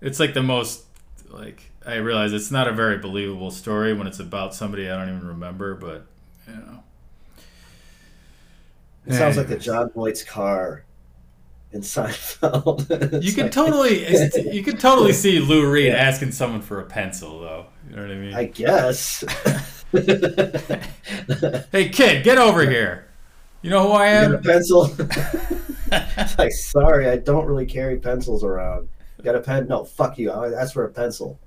It's 0.00 0.18
like 0.18 0.34
the 0.34 0.42
most 0.42 0.82
like 1.30 1.70
I 1.86 1.96
realize 1.96 2.32
it's 2.32 2.50
not 2.50 2.66
a 2.68 2.72
very 2.72 2.98
believable 2.98 3.50
story 3.50 3.94
when 3.94 4.06
it's 4.06 4.18
about 4.18 4.54
somebody 4.54 4.90
I 4.90 4.96
don't 4.96 5.14
even 5.14 5.28
remember, 5.28 5.74
but 5.74 6.06
you 6.48 6.54
know. 6.54 6.82
It 9.06 9.14
sounds 9.14 9.36
like 9.36 9.46
the 9.46 9.56
Jon 9.56 9.90
Voight's 9.90 10.24
car 10.24 10.84
in 11.72 11.80
Seinfeld. 11.82 13.22
You 13.22 13.32
can 13.32 13.44
like- 13.44 13.52
totally, 13.52 14.52
you 14.52 14.64
can 14.64 14.76
totally 14.78 15.12
see 15.12 15.38
Lou 15.38 15.70
Reed 15.70 15.92
asking 15.92 16.32
someone 16.32 16.60
for 16.60 16.80
a 16.80 16.84
pencil, 16.84 17.38
though. 17.40 17.66
You 17.88 17.96
know 17.96 18.02
what 18.02 18.10
I 18.10 18.14
mean? 18.16 18.34
I 18.34 18.44
guess. 18.46 19.24
hey, 21.72 21.88
kid, 21.88 22.24
get 22.24 22.38
over 22.38 22.68
here. 22.68 23.06
You 23.62 23.70
know 23.70 23.86
who 23.88 23.92
I 23.92 24.10
Got 24.22 24.32
a 24.32 24.36
am? 24.38 24.42
pencil? 24.42 24.90
Like, 26.36 26.50
sorry, 26.52 27.08
I 27.08 27.16
don't 27.16 27.46
really 27.46 27.66
carry 27.66 27.98
pencils 27.98 28.42
around. 28.42 28.88
Got 29.22 29.36
a 29.36 29.40
pen? 29.40 29.68
No, 29.68 29.84
fuck 29.84 30.18
you. 30.18 30.30
I 30.32 30.52
asked 30.52 30.74
for 30.74 30.84
a 30.84 30.88
pencil. 30.90 31.38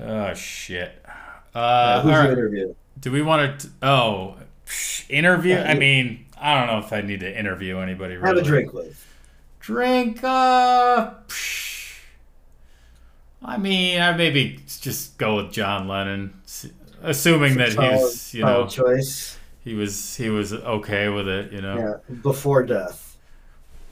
Oh 0.00 0.34
shit. 0.34 1.04
Uh, 1.54 1.58
Uh, 1.58 2.02
who's 2.02 2.12
right. 2.12 2.30
interview? 2.30 2.74
Do 3.00 3.10
we 3.12 3.22
want 3.22 3.60
to? 3.60 3.68
Oh, 3.82 4.36
psh, 4.66 5.04
interview. 5.10 5.54
Yeah, 5.54 5.68
I 5.68 5.72
you- 5.74 5.80
mean, 5.80 6.26
I 6.40 6.54
don't 6.58 6.66
know 6.68 6.78
if 6.78 6.92
I 6.92 7.00
need 7.00 7.20
to 7.20 7.38
interview 7.38 7.78
anybody. 7.78 8.16
Really. 8.16 8.28
Have 8.28 8.36
a 8.38 8.42
drink 8.48 8.72
with. 8.72 9.06
Drink. 9.60 10.22
Uh. 10.22 11.14
psh. 11.28 11.98
I 13.42 13.56
mean, 13.56 14.00
I 14.00 14.14
maybe 14.16 14.60
just 14.80 15.16
go 15.18 15.36
with 15.36 15.50
John 15.52 15.88
Lennon, 15.88 16.34
assuming 17.02 17.56
that 17.56 17.72
Solid- 17.72 17.90
he's, 17.98 18.34
you 18.34 18.44
know, 18.44 18.66
choice. 18.66 19.38
he 19.64 19.74
was 19.74 20.14
he 20.16 20.28
was 20.28 20.52
okay 20.52 21.08
with 21.08 21.26
it. 21.26 21.50
You 21.52 21.62
know. 21.62 21.78
Yeah, 22.08 22.14
before 22.22 22.62
death. 22.62 23.09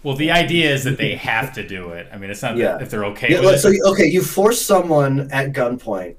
Well, 0.03 0.17
the 0.17 0.31
idea 0.31 0.73
is 0.73 0.85
that 0.85 0.97
they 0.99 1.15
have 1.17 1.53
to 1.55 1.67
do 1.67 1.91
it. 1.91 2.07
I 2.13 2.19
mean, 2.19 2.31
it's 2.31 2.43
not 2.43 2.57
Yeah. 2.57 2.73
that 2.73 2.83
if 2.83 2.91
they're 2.91 3.05
okay 3.07 3.31
Yeah, 3.33 3.41
with 3.41 3.65
like, 3.65 3.75
it. 3.75 3.83
so 3.83 3.91
okay, 3.93 4.07
you 4.07 4.23
force 4.23 4.61
someone 4.61 5.29
at 5.33 5.53
gunpoint 5.53 6.15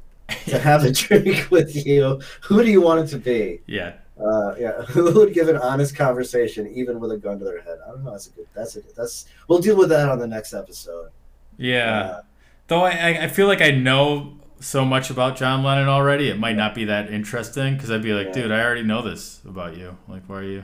to 0.48 0.60
have 0.70 0.84
a 0.84 0.92
drink 0.92 1.50
with 1.50 1.76
you. 1.86 2.22
Who 2.44 2.64
do 2.64 2.70
you 2.70 2.82
want 2.82 3.02
it 3.02 3.08
to 3.08 3.18
be? 3.18 3.62
yeah. 3.68 3.94
Uh, 4.22 4.54
yeah, 4.60 4.82
who 4.90 5.14
would 5.14 5.34
give 5.34 5.48
an 5.48 5.56
honest 5.56 5.96
conversation 5.96 6.68
even 6.76 7.00
with 7.00 7.10
a 7.14 7.18
gun 7.18 7.40
to 7.40 7.46
their 7.46 7.62
head? 7.62 7.78
I 7.88 7.92
don't 7.92 8.04
know. 8.04 8.12
That's 8.12 8.28
a 8.28 8.32
good. 8.32 8.48
That's 8.54 8.76
a 8.76 8.82
good. 8.82 8.94
that's. 8.94 9.26
We'll 9.48 9.60
deal 9.60 9.78
with 9.78 9.88
that 9.90 10.10
on 10.10 10.20
the 10.20 10.28
next 10.28 10.54
episode. 10.54 11.12
Yeah. 11.58 12.02
Uh, 12.02 12.22
Though 12.68 12.82
I, 12.84 12.90
I- 12.92 13.24
I 13.24 13.28
feel 13.30 13.48
like 13.48 13.62
I 13.62 13.72
know 13.72 14.34
so 14.60 14.84
much 14.84 15.10
about 15.10 15.38
John 15.38 15.64
Lennon 15.64 15.88
already, 15.88 16.28
it 16.30 16.38
might 16.38 16.58
not 16.58 16.76
be 16.76 16.84
that 16.84 17.10
interesting 17.10 17.76
because 17.76 17.90
I'd 17.90 18.04
be 18.04 18.12
like, 18.12 18.28
Yeah. 18.28 18.34
dude, 18.34 18.52
I 18.52 18.62
already 18.62 18.84
know 18.84 19.02
this 19.02 19.40
about 19.48 19.78
you. 19.78 19.98
Like, 20.10 20.24
why 20.28 20.36
are 20.40 20.44
you, 20.44 20.64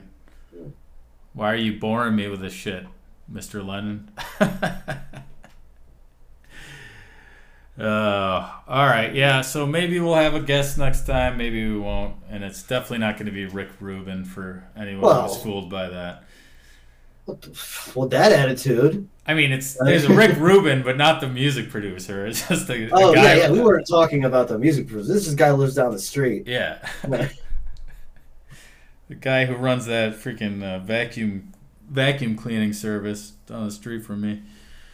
why 1.34 1.54
are 1.54 1.56
you 1.56 1.80
boring 1.80 2.16
me 2.18 2.28
with 2.28 2.42
this 2.42 2.52
shit, 2.54 2.86
Mister 3.28 3.62
Lennon? 3.64 4.12
uh, 7.80 8.50
all 8.68 8.86
right, 8.86 9.14
yeah. 9.14 9.42
So 9.42 9.66
maybe 9.66 10.00
we'll 10.00 10.16
have 10.16 10.34
a 10.36 10.40
guest 10.40 10.78
next 10.78 11.06
time. 11.06 11.38
Maybe 11.38 11.68
we 11.68 11.78
won't, 11.80 12.16
and 12.30 12.44
it's 12.44 12.64
definitely 12.64 13.00
not 13.00 13.16
going 13.16 13.26
to 13.26 13.32
be 13.32 13.46
Rick 13.46 13.70
Rubin 13.80 14.24
for 14.26 14.64
anyone 14.78 15.02
Well- 15.02 15.28
who's 15.28 15.42
fooled 15.42 15.70
by 15.70 15.90
that. 15.90 16.24
what 17.26 17.42
the- 17.42 17.92
well, 17.96 18.08
that 18.10 18.32
attitude. 18.32 19.10
I 19.28 19.34
mean, 19.34 19.52
it's 19.52 19.76
there's 19.84 20.08
Rick 20.08 20.38
Rubin, 20.38 20.84
but 20.84 20.98
not 20.98 21.20
the 21.20 21.28
music 21.28 21.72
producer. 21.72 22.28
It's 22.28 22.48
just 22.48 22.68
the, 22.68 22.86
the 22.86 22.92
Oh 22.94 23.14
guy. 23.16 23.24
yeah, 23.24 23.36
yeah. 23.46 23.52
We 23.52 23.60
weren't 23.60 23.88
talking 23.88 24.24
about 24.24 24.48
the 24.48 24.60
music 24.60 24.88
producer. 24.88 25.12
This 25.14 25.28
is 25.28 25.34
guy 25.34 25.50
who 25.50 25.56
lives 25.56 25.74
down 25.74 25.92
the 25.92 25.98
street. 26.00 26.44
Yeah. 26.46 26.78
the 27.02 27.32
guy 29.20 29.46
who 29.46 29.56
runs 29.56 29.88
that 29.88 30.14
freaking 30.14 30.62
uh, 30.64 30.78
vacuum 30.78 31.52
vacuum 31.90 32.36
cleaning 32.36 32.74
service 32.74 33.32
down 33.48 33.66
the 33.66 33.72
street 33.72 34.04
from 34.04 34.22
me. 34.22 34.42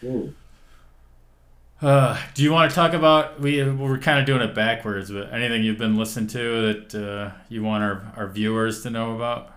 Ooh. 0.03 0.33
Uh, 1.81 2.15
do 2.35 2.43
you 2.43 2.51
want 2.51 2.69
to 2.69 2.75
talk 2.75 2.93
about 2.93 3.39
we 3.39 3.63
we're 3.67 3.97
kind 3.97 4.19
of 4.19 4.25
doing 4.25 4.41
it 4.41 4.53
backwards, 4.53 5.09
but 5.09 5.33
anything 5.33 5.63
you've 5.63 5.79
been 5.79 5.97
listening 5.97 6.27
to 6.27 6.73
that 6.73 6.95
uh, 6.95 7.31
you 7.49 7.63
want 7.63 7.83
our, 7.83 8.13
our 8.15 8.27
viewers 8.27 8.83
to 8.83 8.91
know 8.91 9.15
about? 9.15 9.55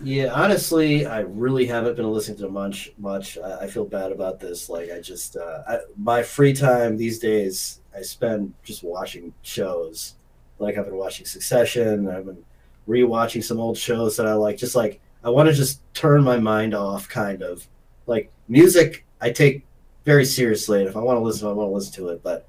Yeah, 0.00 0.26
honestly, 0.32 1.06
I 1.06 1.20
really 1.20 1.66
haven't 1.66 1.96
been 1.96 2.10
listening 2.12 2.36
to 2.38 2.48
much. 2.48 2.92
Much. 2.98 3.38
I, 3.38 3.62
I 3.62 3.66
feel 3.66 3.84
bad 3.84 4.12
about 4.12 4.38
this. 4.38 4.68
Like, 4.68 4.90
I 4.92 5.00
just 5.00 5.36
uh, 5.36 5.62
I, 5.66 5.78
my 5.96 6.22
free 6.22 6.52
time 6.52 6.96
these 6.96 7.18
days, 7.18 7.80
I 7.96 8.02
spend 8.02 8.52
just 8.62 8.84
watching 8.84 9.32
shows. 9.42 10.14
Like, 10.58 10.76
I've 10.76 10.84
been 10.84 10.96
watching 10.96 11.26
Succession. 11.26 12.08
I've 12.08 12.26
been 12.26 12.44
rewatching 12.86 13.42
some 13.42 13.58
old 13.58 13.78
shows 13.78 14.16
that 14.18 14.26
I 14.26 14.34
like. 14.34 14.58
Just 14.58 14.76
like 14.76 15.00
I 15.26 15.30
want 15.30 15.48
to 15.48 15.52
just 15.52 15.80
turn 15.92 16.22
my 16.22 16.38
mind 16.38 16.72
off, 16.72 17.08
kind 17.08 17.42
of. 17.42 17.66
Like 18.06 18.30
music, 18.46 19.04
I 19.20 19.30
take 19.30 19.64
very 20.04 20.24
seriously, 20.24 20.78
and 20.78 20.88
if 20.88 20.96
I 20.96 21.00
want 21.00 21.16
to 21.16 21.20
listen, 21.20 21.48
I 21.48 21.52
want 21.52 21.68
to 21.68 21.74
listen 21.74 21.92
to 21.94 22.10
it. 22.10 22.22
But 22.22 22.46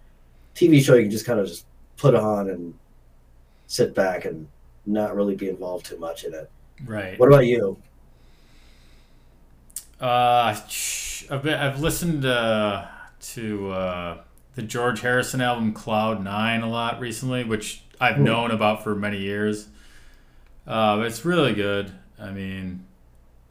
TV 0.54 0.80
show, 0.84 0.94
you 0.94 1.02
can 1.02 1.10
just 1.10 1.26
kind 1.26 1.40
of 1.40 1.48
just 1.48 1.66
put 1.98 2.14
on 2.14 2.52
and 2.52 2.76
sit 3.66 3.96
back 3.96 4.26
and 4.26 4.48
not 4.86 5.16
really 5.16 5.36
be 5.36 5.50
involved 5.50 5.88
too 5.88 5.98
much 5.98 6.24
in 6.24 6.36
it. 6.36 6.52
Right. 6.86 7.20
What 7.20 7.30
about 7.30 7.48
you? 7.48 7.82
Uh, 10.00 10.56
I've 11.32 11.42
been, 11.42 11.56
I've 11.56 11.80
listened 11.80 12.26
uh, 12.26 12.86
to 13.20 13.72
uh, 13.72 14.18
the 14.54 14.62
George 14.62 15.02
Harrison 15.02 15.42
album 15.42 15.74
Cloud 15.74 16.24
Nine 16.24 16.62
a 16.62 16.70
lot 16.70 17.00
recently, 17.00 17.44
which 17.44 17.82
I've 18.00 18.20
Ooh. 18.20 18.24
known 18.24 18.52
about 18.52 18.84
for 18.84 18.94
many 18.94 19.18
years. 19.18 19.68
Uh, 20.68 21.02
it's 21.04 21.26
really 21.26 21.56
good. 21.56 21.92
I 22.20 22.32
mean, 22.32 22.86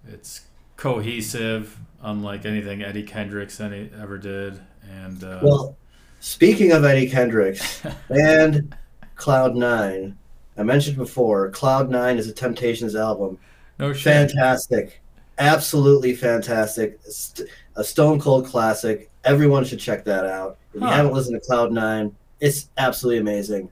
it's 0.08 0.42
cohesive, 0.76 1.78
unlike 2.02 2.44
anything 2.44 2.82
Eddie 2.82 3.02
Kendricks 3.02 3.60
any 3.60 3.90
ever 4.00 4.18
did. 4.18 4.60
And 5.04 5.22
uh, 5.24 5.40
Well, 5.42 5.76
speaking 6.20 6.72
of 6.72 6.84
Eddie 6.84 7.08
Kendricks 7.08 7.82
and 8.10 8.74
Cloud 9.16 9.56
Nine, 9.56 10.16
I 10.58 10.62
mentioned 10.62 10.96
before, 10.96 11.50
Cloud 11.50 11.90
Nine 11.90 12.18
is 12.18 12.28
a 12.28 12.32
Temptations 12.32 12.94
album. 12.96 13.38
no 13.78 13.92
shit. 13.92 14.04
Fantastic. 14.30 15.00
Absolutely 15.38 16.14
fantastic. 16.14 16.98
St- 17.04 17.48
A 17.76 17.84
Stone 17.84 18.20
Cold 18.20 18.46
classic. 18.46 19.10
Everyone 19.24 19.64
should 19.64 19.80
check 19.80 20.04
that 20.04 20.24
out. 20.24 20.56
If 20.72 20.80
you 20.80 20.86
haven't 20.86 21.12
listened 21.12 21.40
to 21.40 21.46
Cloud 21.46 21.72
Nine, 21.72 22.14
it's 22.40 22.68
absolutely 22.78 23.18
amazing. 23.20 23.70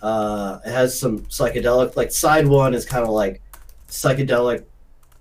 Uh, 0.00 0.58
it 0.64 0.70
has 0.70 0.98
some 0.98 1.20
psychedelic, 1.26 1.96
like 1.96 2.10
side 2.12 2.46
one 2.46 2.74
is 2.74 2.84
kind 2.84 3.04
of 3.04 3.10
like 3.10 3.40
psychedelic 3.92 4.64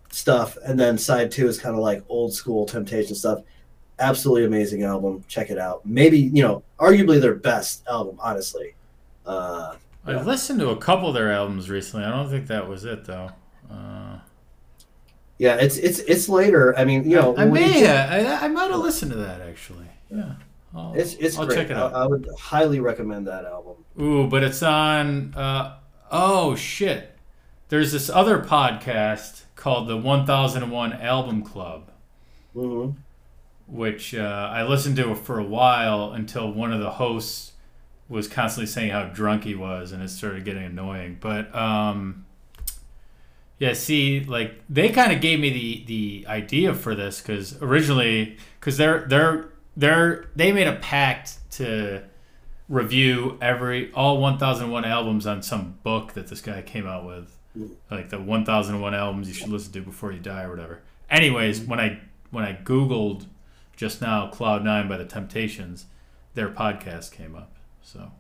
stuff, 0.10 0.58
and 0.66 0.80
then 0.80 0.98
side 0.98 1.30
two 1.32 1.48
is 1.48 1.60
kind 1.60 1.76
of 1.76 1.82
like 1.82 2.04
old 2.10 2.34
school 2.34 2.66
Temptation 2.66 3.16
stuff. 3.16 3.42
Absolutely 4.00 4.46
amazing 4.46 4.84
album. 4.84 5.24
Check 5.28 5.52
it 5.52 5.58
out. 5.60 5.86
Maybe 5.86 6.18
you 6.18 6.42
know, 6.42 6.64
arguably 6.80 7.22
their 7.22 7.36
best 7.36 7.84
album, 7.88 8.18
honestly. 8.20 8.76
Uh, 9.26 9.76
I 10.06 10.14
listened 10.24 10.60
to 10.62 10.70
a 10.70 10.78
couple 10.78 11.10
of 11.10 11.14
their 11.14 11.32
albums 11.32 11.70
recently. 11.70 12.06
I 12.06 12.10
don't 12.10 12.30
think 12.30 12.48
that 12.48 12.68
was 12.68 12.86
it 12.86 13.06
though. 13.06 13.30
Uh, 13.70 14.18
yeah, 15.38 15.56
it's 15.58 15.78
it's 15.78 16.00
it's 16.00 16.28
later. 16.30 16.78
I 16.78 16.86
mean, 16.86 17.08
you 17.10 17.16
know, 17.18 17.36
I 17.36 17.46
you 17.46 17.52
may, 17.52 17.80
get- 17.82 18.10
I, 18.10 18.46
I 18.46 18.48
might 18.48 18.72
have 18.72 18.80
listened 18.80 19.12
to 19.12 19.18
that 19.18 19.42
actually. 19.42 19.86
Yeah, 20.10 20.34
I'll, 20.74 20.94
it's 20.96 21.14
it's 21.16 21.38
I'll 21.38 21.46
great. 21.46 21.58
check 21.58 21.70
it 21.70 21.78
out. 21.78 21.94
I, 21.94 22.04
I 22.04 22.08
would 22.08 22.28
highly 22.40 22.80
recommend 22.80 23.28
that 23.28 23.46
album. 23.46 23.76
Ooh, 24.02 24.28
but 24.28 24.44
it's 24.44 24.64
on. 24.64 25.34
Uh, 25.36 25.78
oh 26.12 26.56
shit! 26.56 27.11
There's 27.72 27.94
this 27.94 28.10
other 28.10 28.40
podcast 28.40 29.44
called 29.56 29.88
the 29.88 29.96
1001 29.96 30.92
Album 30.92 31.42
Club, 31.42 31.90
hmm 32.54 32.90
which 33.66 34.14
uh, 34.14 34.50
I 34.52 34.64
listened 34.64 34.98
to 34.98 35.16
for 35.16 35.40
a 35.40 35.46
while 35.46 36.12
until 36.12 36.52
one 36.52 36.74
of 36.74 36.82
the 36.82 36.90
hosts 36.90 37.54
was 38.10 38.28
constantly 38.28 38.68
saying 38.68 38.92
how 38.92 39.06
drunk 39.06 39.46
he 39.46 39.56
was, 39.56 39.94
and 39.94 40.04
it 40.04 40.10
started 40.10 40.44
getting 40.44 40.66
annoying. 40.66 41.18
But 41.22 41.56
um, 41.56 42.26
yeah, 43.58 43.72
see, 43.72 44.26
like 44.26 44.62
they 44.70 44.90
kind 44.90 45.14
of 45.14 45.22
gave 45.22 45.40
me 45.40 45.50
the 45.50 45.86
the 45.86 46.28
idea 46.28 46.74
for 46.74 46.94
this 46.94 47.22
because 47.22 47.56
originally, 47.62 48.36
because 48.60 48.76
they're 48.76 49.06
they're 49.08 49.46
they're 49.78 50.26
they 50.36 50.52
made 50.52 50.68
a 50.68 50.76
pact 50.76 51.38
to 51.52 52.04
review 52.68 53.38
every 53.42 53.94
all 53.94 54.18
1001 54.18 54.84
albums 54.84 55.26
on 55.26 55.42
some 55.42 55.80
book 55.84 56.12
that 56.16 56.28
this 56.28 56.42
guy 56.42 56.62
came 56.62 56.86
out 56.86 57.06
with 57.06 57.38
like 57.90 58.10
the 58.10 58.20
1001 58.20 58.94
albums 58.94 59.28
you 59.28 59.34
should 59.34 59.50
listen 59.50 59.74
to 59.74 59.82
before 59.82 60.12
you 60.12 60.20
die 60.20 60.44
or 60.44 60.50
whatever 60.50 60.82
anyways 61.10 61.60
mm-hmm. 61.60 61.72
when 61.72 61.80
i 61.80 62.00
when 62.32 62.44
i 62.44 62.54
googled 62.54 63.26
just 63.82 64.00
now 64.00 64.28
Cloud 64.28 64.64
Nine 64.64 64.88
by 64.88 64.98
the 64.98 65.06
Temptations, 65.06 65.88
their 66.36 66.50
podcast 66.50 67.12
came 67.12 67.36
up. 67.36 67.52
So, 67.82 68.12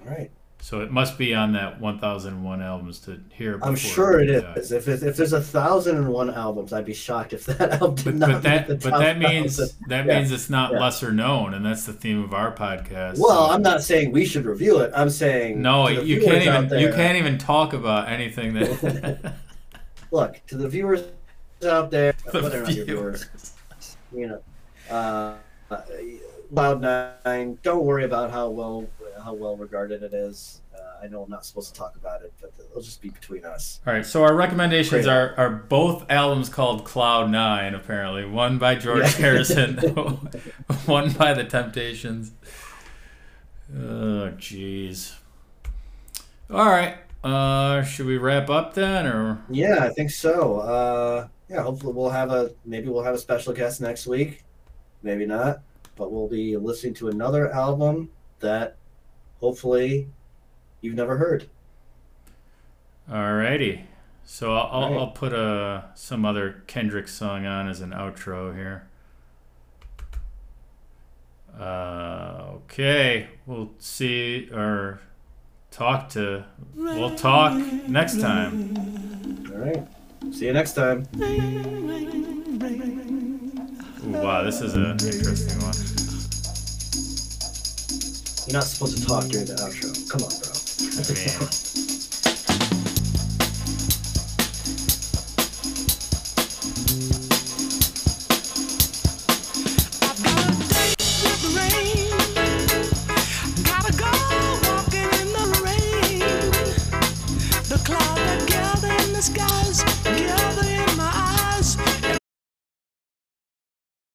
All 0.00 0.10
right. 0.10 0.32
So 0.66 0.80
it 0.80 0.90
must 0.90 1.16
be 1.16 1.32
on 1.32 1.52
that 1.52 1.80
1001 1.80 2.60
albums 2.60 2.98
to 2.98 3.20
hear. 3.32 3.60
I'm 3.62 3.76
sure 3.76 4.18
it 4.18 4.28
is. 4.28 4.72
If, 4.72 4.88
if, 4.88 5.04
if 5.04 5.16
there's 5.16 5.32
a 5.32 5.40
thousand 5.40 5.96
and 5.96 6.08
one 6.08 6.28
albums, 6.28 6.72
I'd 6.72 6.84
be 6.84 6.92
shocked 6.92 7.32
if 7.34 7.46
that 7.46 7.74
album 7.80 7.94
did 7.94 8.04
But, 8.04 8.14
not 8.16 8.30
but 8.30 8.42
that 8.42 8.66
the 8.66 8.74
but 8.74 8.98
that 8.98 9.16
means 9.16 9.58
1,000. 9.60 9.76
that 9.90 10.06
Yeah. 10.06 10.18
means 10.18 10.32
it's 10.32 10.50
not 10.50 10.72
Yeah. 10.72 10.80
lesser 10.80 11.12
known, 11.12 11.54
and 11.54 11.64
that's 11.64 11.86
the 11.86 11.92
theme 11.92 12.20
of 12.20 12.34
our 12.34 12.52
podcast. 12.52 13.16
Well, 13.20 13.46
so- 13.46 13.52
I'm 13.54 13.62
not 13.62 13.84
saying 13.84 14.10
we 14.10 14.24
should 14.26 14.44
review 14.44 14.80
it. 14.80 14.90
I'm 14.92 15.08
saying 15.08 15.62
No, 15.62 15.86
you 15.86 16.20
can't 16.20 16.42
even 16.42 16.80
you 16.80 16.92
can't 16.92 17.16
even 17.16 17.38
talk 17.38 17.72
about 17.72 18.08
anything 18.08 18.54
that. 18.54 19.34
look 20.10 20.40
to 20.48 20.56
the 20.56 20.68
viewers 20.68 21.04
out 21.64 21.92
there. 21.92 22.12
The 22.32 22.40
your 22.74 22.84
viewers? 22.84 23.26
You 24.12 24.26
know, 24.26 24.42
uh, 24.90 25.34
uh, 25.70 25.82
Cloud 26.52 26.80
Nine. 26.80 27.56
Don't 27.62 27.84
worry 27.84 28.02
about 28.02 28.32
how 28.32 28.48
well 28.48 28.88
how 29.26 29.34
well 29.34 29.56
regarded 29.56 30.04
it 30.04 30.14
is. 30.14 30.60
Uh, 30.72 31.04
I 31.04 31.08
know 31.08 31.24
I'm 31.24 31.28
not 31.30 31.44
supposed 31.44 31.74
to 31.74 31.78
talk 31.78 31.96
about 31.96 32.22
it, 32.22 32.32
but 32.40 32.52
it'll 32.70 32.80
just 32.80 33.02
be 33.02 33.08
between 33.10 33.44
us. 33.44 33.80
All 33.84 33.92
right, 33.92 34.06
so 34.06 34.22
our 34.22 34.34
recommendations 34.36 35.04
Great. 35.04 35.08
are, 35.12 35.34
are 35.36 35.50
both 35.50 36.08
albums 36.08 36.48
called 36.48 36.84
Cloud 36.84 37.28
Nine, 37.28 37.74
apparently. 37.74 38.24
One 38.24 38.58
by 38.58 38.76
George 38.76 39.00
Yeah. 39.00 39.08
Harrison, 39.08 39.76
one 40.86 41.10
by 41.12 41.34
The 41.34 41.42
Temptations. 41.44 42.30
Oh, 43.74 44.30
jeez. 44.38 45.14
All 46.48 46.66
right, 46.66 46.98
uh, 47.24 47.82
should 47.82 48.06
we 48.06 48.16
wrap 48.16 48.48
up 48.48 48.74
then, 48.74 49.06
or 49.08 49.42
Yeah, 49.50 49.78
I 49.80 49.88
think 49.88 50.12
so. 50.12 50.60
Uh, 50.60 51.26
yeah, 51.48 51.62
hopefully 51.62 51.92
we'll 51.94 52.10
have 52.10 52.30
a 52.30 52.52
maybe 52.64 52.88
we'll 52.88 53.02
have 53.02 53.16
a 53.16 53.18
special 53.18 53.52
guest 53.52 53.80
next 53.80 54.06
week. 54.06 54.44
Maybe 55.02 55.26
not, 55.26 55.62
but 55.96 56.12
we'll 56.12 56.28
be 56.28 56.56
listening 56.56 56.94
to 56.94 57.08
another 57.08 57.52
album 57.52 58.10
that 58.38 58.76
hopefully 59.40 60.08
you've 60.80 60.94
never 60.94 61.16
heard. 61.16 61.48
alrighty? 63.10 63.84
So 64.24 64.54
I'll, 64.54 64.68
I'll, 64.84 64.90
Right. 64.90 64.98
I'll 65.00 65.10
put 65.12 65.32
uh, 65.32 65.82
some 65.94 66.24
other 66.24 66.62
Kendrick 66.66 67.06
song 67.08 67.46
on 67.46 67.68
as 67.68 67.80
an 67.80 67.90
outro 67.90 68.54
here. 68.54 68.88
Uh, 71.58 72.50
okay, 72.54 73.28
we'll 73.46 73.70
see 73.78 74.50
or 74.52 75.00
talk 75.70 76.08
to. 76.10 76.44
We'll 76.74 77.14
talk 77.14 77.54
next 77.88 78.20
time. 78.20 79.46
All 79.52 79.58
right. 79.58 79.86
See 80.34 80.46
you 80.46 80.52
next 80.52 80.74
time. 80.74 81.06
Ooh, 84.04 84.10
wow, 84.10 84.42
this 84.42 84.60
is 84.60 84.74
an 84.74 84.90
interesting 84.90 85.60
one. 85.62 86.05
You're 88.46 88.54
not 88.54 88.64
supposed 88.64 88.96
to 88.98 89.04
talk 89.04 89.24
during 89.24 89.46
the 89.46 89.54
outro. 89.54 89.90
Come 90.08 90.22
on, 90.22 90.30
bro. 90.38 91.82